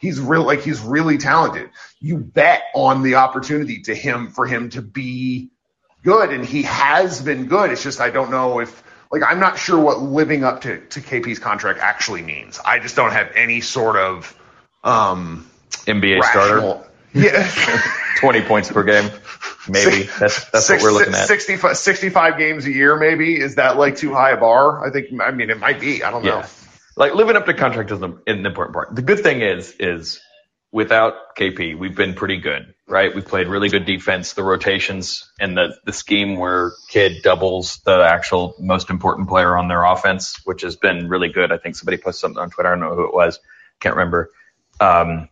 he's 0.00 0.20
real, 0.20 0.44
like 0.44 0.60
he's 0.62 0.80
really 0.80 1.18
talented. 1.18 1.70
You 2.00 2.16
bet 2.18 2.62
on 2.74 3.02
the 3.02 3.16
opportunity 3.16 3.80
to 3.82 3.94
him 3.94 4.28
for 4.30 4.46
him 4.46 4.70
to 4.70 4.82
be 4.82 5.50
good, 6.04 6.30
and 6.30 6.44
he 6.44 6.62
has 6.62 7.20
been 7.20 7.46
good. 7.46 7.70
It's 7.70 7.82
just 7.82 8.00
I 8.00 8.10
don't 8.10 8.30
know 8.30 8.60
if 8.60 8.82
like 9.10 9.22
I'm 9.26 9.40
not 9.40 9.58
sure 9.58 9.78
what 9.80 10.00
living 10.00 10.44
up 10.44 10.62
to 10.62 10.80
to 10.80 11.00
KP's 11.00 11.38
contract 11.38 11.80
actually 11.80 12.22
means. 12.22 12.60
I 12.64 12.78
just 12.78 12.96
don't 12.96 13.12
have 13.12 13.32
any 13.34 13.60
sort 13.60 13.96
of 13.96 14.36
um 14.84 15.48
NBA 15.86 16.20
rational- 16.20 16.84
starter, 16.84 16.90
Yeah. 17.14 17.50
20 18.20 18.42
points 18.42 18.70
per 18.72 18.82
game, 18.82 19.08
maybe. 19.68 20.02
That's 20.18 20.50
that's 20.50 20.66
Six- 20.66 20.82
what 20.82 20.92
we're 20.92 20.98
looking 20.98 21.14
at. 21.14 21.28
65, 21.28 21.76
65 21.76 22.36
games 22.36 22.66
a 22.66 22.72
year, 22.72 22.96
maybe. 22.96 23.40
Is 23.40 23.54
that 23.56 23.76
like 23.76 23.96
too 23.96 24.12
high 24.12 24.32
a 24.32 24.36
bar? 24.36 24.84
I 24.84 24.90
think, 24.90 25.20
I 25.20 25.30
mean, 25.30 25.50
it 25.50 25.58
might 25.60 25.78
be. 25.80 26.02
I 26.02 26.10
don't 26.10 26.24
know. 26.24 26.42
Like 26.98 27.14
living 27.14 27.36
up 27.36 27.46
to 27.46 27.54
contract 27.54 27.92
is 27.92 28.02
an 28.02 28.18
important 28.26 28.74
part. 28.74 28.94
The 28.96 29.02
good 29.02 29.20
thing 29.20 29.40
is, 29.40 29.72
is 29.78 30.20
without 30.72 31.36
KP, 31.38 31.78
we've 31.78 31.94
been 31.94 32.14
pretty 32.14 32.38
good, 32.38 32.74
right? 32.88 33.14
We've 33.14 33.24
played 33.24 33.46
really 33.46 33.68
good 33.68 33.84
defense. 33.84 34.32
The 34.32 34.42
rotations 34.42 35.30
and 35.38 35.56
the, 35.56 35.76
the 35.84 35.92
scheme 35.92 36.38
where 36.38 36.72
Kidd 36.88 37.22
doubles 37.22 37.76
the 37.84 38.02
actual 38.02 38.56
most 38.58 38.90
important 38.90 39.28
player 39.28 39.56
on 39.56 39.68
their 39.68 39.84
offense, 39.84 40.40
which 40.44 40.62
has 40.62 40.74
been 40.74 41.08
really 41.08 41.28
good. 41.28 41.52
I 41.52 41.58
think 41.58 41.76
somebody 41.76 41.98
posted 41.98 42.20
something 42.20 42.42
on 42.42 42.50
Twitter. 42.50 42.70
I 42.70 42.72
don't 42.72 42.80
know 42.80 42.96
who 42.96 43.06
it 43.06 43.14
was. 43.14 43.38
Can't 43.78 43.94
remember. 43.94 44.32
Um, 44.80 45.28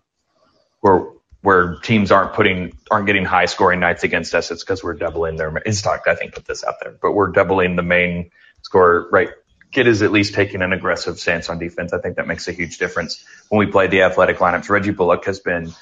where, 0.83 1.09
where 1.41 1.81
teams 1.81 2.13
aren't 2.13 2.35
putting, 2.35 2.79
aren't 2.93 3.07
getting 3.07 3.25
high 3.25 3.47
scoring 3.47 3.81
nights 3.81 4.05
against 4.05 4.37
us. 4.37 4.53
It's 4.53 4.63
because 4.63 4.85
we're 4.85 4.95
doubling 4.95 5.35
their, 5.35 5.51
talked, 5.83 6.07
I 6.07 6.15
think, 6.15 6.33
put 6.33 6.45
this 6.45 6.63
out 6.63 6.77
there, 6.81 6.95
but 7.03 7.11
we're 7.11 7.33
doubling 7.33 7.75
the 7.75 7.83
main 7.83 8.31
scorer, 8.63 9.09
right? 9.11 9.31
Kidd 9.73 9.87
is 9.87 10.03
at 10.03 10.13
least 10.13 10.35
taking 10.35 10.63
an 10.63 10.73
aggressive 10.73 11.19
stance 11.19 11.49
on 11.49 11.59
defense. 11.59 11.93
I 11.93 11.99
think 11.99 12.17
that 12.17 12.27
makes 12.27 12.49
a 12.49 12.53
huge 12.53 12.79
difference 12.79 13.25
when 13.49 13.59
we 13.59 13.71
play 13.71 13.89
the 13.89 14.03
athletic 14.03 14.39
lineups. 14.39 14.69
Reggie 14.71 14.93
Bullock 14.93 15.25
has 15.27 15.41
been 15.41 15.73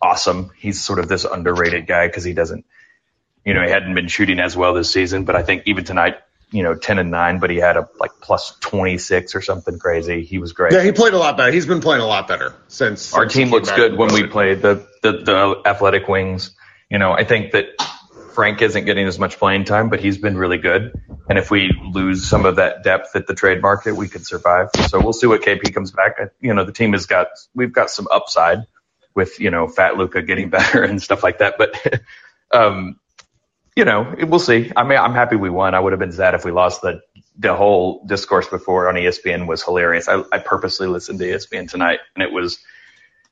awesome. 0.00 0.50
He's 0.56 0.82
sort 0.82 0.98
of 0.98 1.08
this 1.08 1.24
underrated 1.24 1.86
guy 1.86 2.06
because 2.06 2.24
he 2.24 2.32
doesn't, 2.32 2.64
you 3.44 3.54
know, 3.54 3.62
he 3.62 3.70
hadn't 3.70 3.94
been 3.94 4.08
shooting 4.08 4.40
as 4.40 4.56
well 4.56 4.74
this 4.74 4.90
season, 4.92 5.24
but 5.24 5.36
I 5.36 5.42
think 5.42 5.64
even 5.66 5.84
tonight, 5.84 6.16
you 6.50 6.62
know, 6.62 6.74
10 6.74 6.98
and 6.98 7.10
9, 7.10 7.38
but 7.40 7.50
he 7.50 7.56
had 7.56 7.76
a 7.76 7.88
like 7.98 8.12
plus 8.20 8.56
26 8.60 9.34
or 9.34 9.42
something 9.42 9.78
crazy. 9.78 10.24
He 10.24 10.38
was 10.38 10.52
great. 10.52 10.72
Yeah, 10.72 10.82
he 10.82 10.92
played 10.92 11.14
a 11.14 11.18
lot 11.18 11.36
better. 11.36 11.50
He's 11.52 11.66
been 11.66 11.80
playing 11.80 12.02
a 12.02 12.06
lot 12.06 12.28
better 12.28 12.54
since 12.68 13.12
Our 13.12 13.24
since 13.24 13.34
team 13.34 13.50
looks 13.50 13.70
good 13.72 13.96
when 13.96 14.12
we 14.12 14.22
COVID. 14.22 14.30
play 14.30 14.54
the, 14.54 14.86
the, 15.02 15.12
the 15.12 15.62
athletic 15.64 16.06
wings. 16.08 16.54
You 16.90 16.98
know, 16.98 17.12
I 17.12 17.24
think 17.24 17.52
that 17.52 17.66
Frank 18.34 18.60
isn't 18.62 18.84
getting 18.84 19.06
as 19.06 19.18
much 19.18 19.38
playing 19.38 19.64
time, 19.64 19.88
but 19.88 20.00
he's 20.00 20.18
been 20.18 20.36
really 20.36 20.58
good. 20.58 20.92
And 21.28 21.38
if 21.38 21.50
we 21.50 21.70
lose 21.92 22.28
some 22.28 22.44
of 22.44 22.56
that 22.56 22.82
depth 22.82 23.14
at 23.14 23.26
the 23.26 23.34
trade 23.34 23.62
market, 23.62 23.94
we 23.94 24.08
could 24.08 24.26
survive. 24.26 24.70
So 24.88 25.00
we'll 25.00 25.12
see 25.12 25.26
what 25.26 25.42
KP 25.42 25.72
comes 25.72 25.90
back. 25.90 26.16
You 26.40 26.54
know, 26.54 26.64
the 26.64 26.72
team 26.72 26.92
has 26.92 27.06
got, 27.06 27.28
we've 27.54 27.72
got 27.72 27.90
some 27.90 28.08
upside 28.10 28.66
with, 29.14 29.40
you 29.40 29.50
know, 29.50 29.68
Fat 29.68 29.96
Luka 29.96 30.22
getting 30.22 30.50
better 30.58 30.82
and 30.82 31.02
stuff 31.02 31.22
like 31.22 31.38
that. 31.38 31.56
But, 31.58 32.02
um, 32.52 32.98
you 33.76 33.84
know, 33.84 34.14
we'll 34.20 34.38
see. 34.38 34.70
I 34.76 34.84
mean, 34.84 34.98
I'm 34.98 35.14
happy 35.14 35.36
we 35.36 35.50
won. 35.50 35.74
I 35.74 35.80
would 35.80 35.92
have 35.92 35.98
been 35.98 36.12
sad 36.12 36.34
if 36.34 36.44
we 36.44 36.52
lost. 36.52 36.82
The 36.82 37.00
the 37.36 37.54
whole 37.54 38.04
discourse 38.06 38.46
before 38.46 38.88
on 38.88 38.94
ESPN 38.94 39.48
was 39.48 39.64
hilarious. 39.64 40.08
I, 40.08 40.22
I 40.30 40.38
purposely 40.38 40.86
listened 40.86 41.18
to 41.18 41.24
ESPN 41.24 41.68
tonight, 41.68 41.98
and 42.14 42.22
it 42.22 42.32
was 42.32 42.58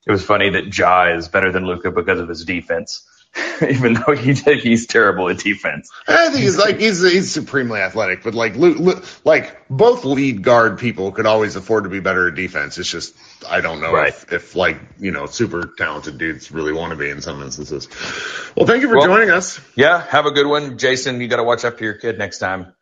it 0.06 0.10
was 0.10 0.24
funny 0.24 0.50
that 0.50 0.76
Ja 0.76 1.14
is 1.14 1.28
better 1.28 1.52
than 1.52 1.64
Luka 1.64 1.92
because 1.92 2.18
of 2.18 2.28
his 2.28 2.44
defense, 2.44 3.06
even 3.66 3.94
though 3.94 4.14
he 4.14 4.34
he's 4.34 4.86
terrible 4.86 5.28
at 5.28 5.38
defense. 5.38 5.90
I 6.06 6.28
think 6.28 6.42
he's 6.42 6.58
like 6.58 6.78
he's 6.78 7.00
he's 7.02 7.30
supremely 7.32 7.80
athletic, 7.80 8.22
but 8.22 8.34
like 8.34 8.54
like 9.24 9.66
both 9.70 10.04
lead 10.04 10.42
guard 10.42 10.78
people 10.78 11.12
could 11.12 11.24
always 11.26 11.56
afford 11.56 11.84
to 11.84 11.90
be 11.90 12.00
better 12.00 12.28
at 12.28 12.34
defense. 12.34 12.76
It's 12.78 12.90
just 12.90 13.14
I 13.48 13.60
don't 13.62 13.80
know 13.80 13.92
Right. 13.92 14.08
if, 14.08 14.32
if 14.32 14.54
like 14.56 14.78
you 14.98 15.12
know 15.12 15.26
super 15.26 15.72
talented 15.78 16.18
dudes 16.18 16.52
really 16.52 16.72
want 16.72 16.90
to 16.90 16.96
be 16.96 17.08
in 17.08 17.22
some 17.22 17.42
instances. 17.42 17.88
Well, 18.54 18.66
thank 18.66 18.82
you 18.82 18.88
for 18.88 18.98
Well- 18.98 19.06
joining 19.06 19.30
us. 19.30 19.60
Yeah, 19.76 20.04
have 20.08 20.26
a 20.26 20.30
good 20.32 20.46
one, 20.46 20.76
Jason. 20.76 21.20
You 21.20 21.28
got 21.28 21.36
to 21.36 21.44
watch 21.44 21.64
after 21.64 21.84
your 21.84 21.94
kid 21.94 22.18
next 22.18 22.38
time. 22.38 22.74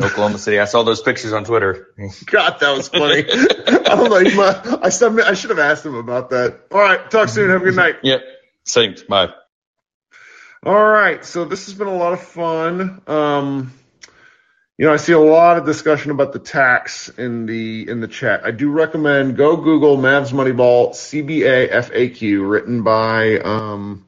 Oklahoma 0.00 0.38
City. 0.38 0.58
I 0.58 0.64
saw 0.64 0.82
those 0.82 1.02
pictures 1.02 1.34
on 1.34 1.44
Twitter. 1.44 1.88
God, 2.26 2.58
that 2.60 2.74
was 2.74 2.88
funny. 2.88 3.26
I'm 3.86 4.10
like, 4.10 4.34
my, 4.34 4.78
I 4.82 4.86
I 5.28 5.34
should 5.34 5.50
have 5.50 5.58
asked 5.58 5.84
him 5.84 5.94
about 5.94 6.30
that. 6.30 6.60
All 6.72 6.80
right, 6.80 7.10
talk 7.10 7.28
soon. 7.28 7.50
Have 7.50 7.60
a 7.60 7.64
good 7.64 7.76
night. 7.76 7.96
Yep. 8.02 8.22
Thanks. 8.66 9.02
Bye. 9.02 9.34
All 10.64 10.74
right, 10.88 11.24
so 11.24 11.44
this 11.46 11.66
has 11.66 11.74
been 11.74 11.88
a 11.88 11.96
lot 11.96 12.12
of 12.14 12.20
fun. 12.22 13.02
Um, 13.06 13.72
You 14.78 14.86
know, 14.86 14.92
I 14.92 14.96
see 14.96 15.12
a 15.12 15.20
lot 15.20 15.56
of 15.56 15.66
discussion 15.66 16.10
about 16.10 16.32
the 16.32 16.40
tax 16.40 17.08
in 17.08 17.46
the 17.46 17.88
in 17.88 18.00
the 18.00 18.08
chat. 18.08 18.42
I 18.44 18.50
do 18.50 18.70
recommend 18.70 19.36
go 19.36 19.56
Google 19.56 19.96
Mavs 19.98 20.32
Moneyball 20.32 20.90
CBA 20.90 21.70
FAQ, 21.70 22.50
written 22.50 22.82
by 22.82 23.38
um, 23.38 24.04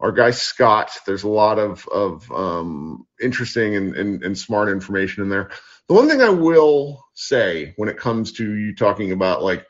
our 0.00 0.12
guy 0.12 0.30
Scott. 0.32 0.92
There's 1.06 1.24
a 1.24 1.28
lot 1.28 1.58
of 1.58 1.88
of 1.88 2.30
um, 2.32 3.06
interesting 3.20 3.76
and, 3.76 3.96
and, 3.96 4.22
and 4.22 4.38
smart 4.38 4.68
information 4.68 5.24
in 5.24 5.30
there. 5.30 5.50
The 5.88 5.94
one 5.94 6.08
thing 6.08 6.22
I 6.22 6.30
will 6.30 7.04
say 7.14 7.72
when 7.76 7.88
it 7.88 7.96
comes 7.98 8.32
to 8.34 8.44
you 8.44 8.74
talking 8.76 9.12
about 9.12 9.42
like 9.42 9.66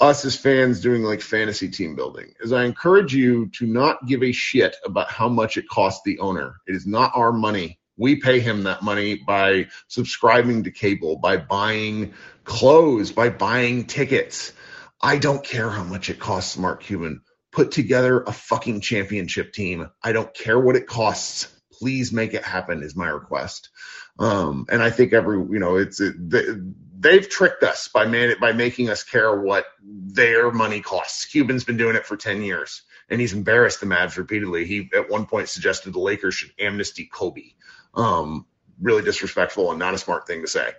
us 0.00 0.24
as 0.24 0.36
fans 0.36 0.80
doing 0.80 1.02
like 1.02 1.20
fantasy 1.20 1.68
team 1.68 1.94
building 1.94 2.32
is 2.40 2.52
I 2.52 2.64
encourage 2.64 3.14
you 3.14 3.48
to 3.50 3.66
not 3.66 4.06
give 4.06 4.22
a 4.22 4.32
shit 4.32 4.76
about 4.84 5.10
how 5.10 5.28
much 5.28 5.56
it 5.56 5.68
costs 5.68 6.02
the 6.04 6.18
owner. 6.18 6.56
It 6.66 6.74
is 6.74 6.86
not 6.86 7.12
our 7.14 7.32
money. 7.32 7.78
We 7.96 8.16
pay 8.16 8.40
him 8.40 8.64
that 8.64 8.82
money 8.82 9.16
by 9.26 9.68
subscribing 9.88 10.64
to 10.64 10.70
cable, 10.70 11.18
by 11.18 11.36
buying 11.36 12.14
clothes, 12.44 13.12
by 13.12 13.28
buying 13.28 13.84
tickets. 13.84 14.52
I 15.00 15.18
don't 15.18 15.44
care 15.44 15.70
how 15.70 15.84
much 15.84 16.10
it 16.10 16.18
costs 16.18 16.58
Mark 16.58 16.82
Cuban. 16.82 17.22
Put 17.52 17.70
together 17.70 18.22
a 18.22 18.32
fucking 18.32 18.80
championship 18.80 19.52
team. 19.52 19.88
I 20.02 20.12
don't 20.12 20.32
care 20.34 20.58
what 20.58 20.76
it 20.76 20.86
costs. 20.86 21.48
Please 21.72 22.12
make 22.12 22.34
it 22.34 22.44
happen 22.44 22.82
is 22.82 22.96
my 22.96 23.08
request. 23.08 23.70
Um, 24.18 24.66
and 24.70 24.82
I 24.82 24.90
think 24.90 25.12
every, 25.12 25.36
you 25.36 25.58
know, 25.58 25.76
it's, 25.76 26.00
it, 26.00 26.14
they've 27.02 27.28
tricked 27.28 27.62
us 27.64 27.88
by 27.88 28.06
man, 28.06 28.34
by 28.40 28.52
making 28.52 28.88
us 28.88 29.02
care 29.02 29.40
what 29.40 29.66
their 29.82 30.50
money 30.52 30.80
costs. 30.80 31.24
Cuban's 31.26 31.64
been 31.64 31.76
doing 31.76 31.96
it 31.96 32.06
for 32.06 32.16
10 32.16 32.42
years 32.42 32.82
and 33.10 33.20
he's 33.20 33.32
embarrassed 33.32 33.80
the 33.80 33.86
Mavs 33.86 34.16
repeatedly. 34.16 34.64
He 34.64 34.88
at 34.94 35.10
one 35.10 35.26
point 35.26 35.48
suggested 35.48 35.92
the 35.92 36.00
Lakers 36.00 36.34
should 36.34 36.52
amnesty 36.58 37.06
Kobe. 37.12 37.54
Um, 37.94 38.46
really 38.80 39.02
disrespectful 39.02 39.70
and 39.70 39.78
not 39.78 39.94
a 39.94 39.98
smart 39.98 40.26
thing 40.26 40.42
to 40.42 40.48
say. 40.48 40.70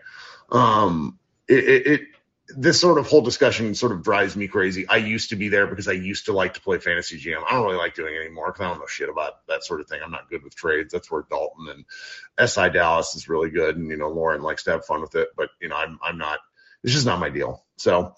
Um, 0.49 1.19
it, 1.47 1.63
it, 1.63 1.87
it, 1.87 2.01
this 2.49 2.79
sort 2.79 2.97
of 2.97 3.07
whole 3.07 3.21
discussion 3.21 3.73
sort 3.73 3.93
of 3.93 4.03
drives 4.03 4.35
me 4.35 4.47
crazy. 4.47 4.87
I 4.87 4.97
used 4.97 5.29
to 5.29 5.35
be 5.35 5.47
there 5.47 5.65
because 5.65 5.87
I 5.87 5.93
used 5.93 6.25
to 6.25 6.33
like 6.33 6.55
to 6.55 6.61
play 6.61 6.77
fantasy 6.77 7.17
GM. 7.17 7.41
I 7.47 7.53
don't 7.53 7.65
really 7.65 7.77
like 7.77 7.95
doing 7.95 8.15
it 8.15 8.19
anymore 8.19 8.47
because 8.47 8.61
I 8.65 8.69
don't 8.69 8.79
know 8.79 8.85
shit 8.85 9.09
about 9.09 9.47
that 9.47 9.63
sort 9.63 9.79
of 9.79 9.87
thing. 9.87 10.01
I'm 10.03 10.11
not 10.11 10.29
good 10.29 10.43
with 10.43 10.55
trades. 10.55 10.91
That's 10.91 11.09
where 11.09 11.25
Dalton 11.29 11.67
and 11.69 12.49
SI 12.49 12.69
Dallas 12.69 13.15
is 13.15 13.29
really 13.29 13.49
good, 13.49 13.77
and 13.77 13.89
you 13.89 13.97
know 13.97 14.09
Lauren 14.09 14.41
likes 14.41 14.63
to 14.65 14.71
have 14.71 14.85
fun 14.85 15.01
with 15.01 15.15
it, 15.15 15.29
but 15.37 15.49
you 15.61 15.69
know 15.69 15.77
I'm 15.77 15.99
I'm 16.03 16.17
not. 16.17 16.39
It's 16.83 16.93
just 16.93 17.05
not 17.05 17.19
my 17.19 17.29
deal. 17.29 17.63
So 17.77 18.13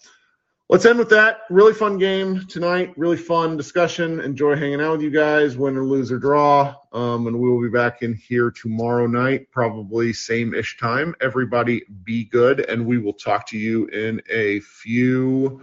let's 0.70 0.86
end 0.86 1.00
with 1.00 1.10
that. 1.10 1.42
Really 1.50 1.74
fun 1.74 1.98
game 1.98 2.46
tonight. 2.48 2.94
Really 2.98 3.18
fun 3.18 3.58
discussion. 3.58 4.20
Enjoy 4.20 4.56
hanging 4.56 4.82
out 4.82 4.94
with 4.94 5.02
you 5.02 5.12
guys. 5.12 5.58
Win 5.58 5.78
or 5.78 5.86
lose 5.86 6.12
or 6.12 6.18
draw. 6.18 6.76
Um, 6.92 7.28
and 7.28 7.40
we 7.40 7.50
will 7.50 7.62
be 7.62 7.70
back 7.70 8.02
in 8.02 8.14
here 8.14 8.52
tomorrow 8.52 9.08
night, 9.08 9.52
probably 9.52 10.14
same 10.14 10.54
ish 10.54 10.78
time. 10.78 11.16
Everybody 11.22 11.84
be 12.04 12.26
good, 12.26 12.62
and 12.62 12.86
we 12.86 12.98
will 12.98 13.14
talk 13.14 13.48
to 13.48 13.58
you 13.58 13.86
in 13.88 14.22
a 14.30 14.60
few 14.62 15.62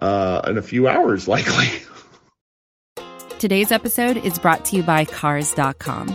uh, 0.00 0.42
in 0.46 0.58
a 0.58 0.62
few 0.62 0.88
hours, 0.88 1.28
likely. 1.36 1.68
Today's 3.38 3.72
episode 3.72 4.18
is 4.18 4.38
brought 4.38 4.66
to 4.66 4.76
you 4.76 4.82
by 4.82 5.06
Cars.com. 5.06 6.14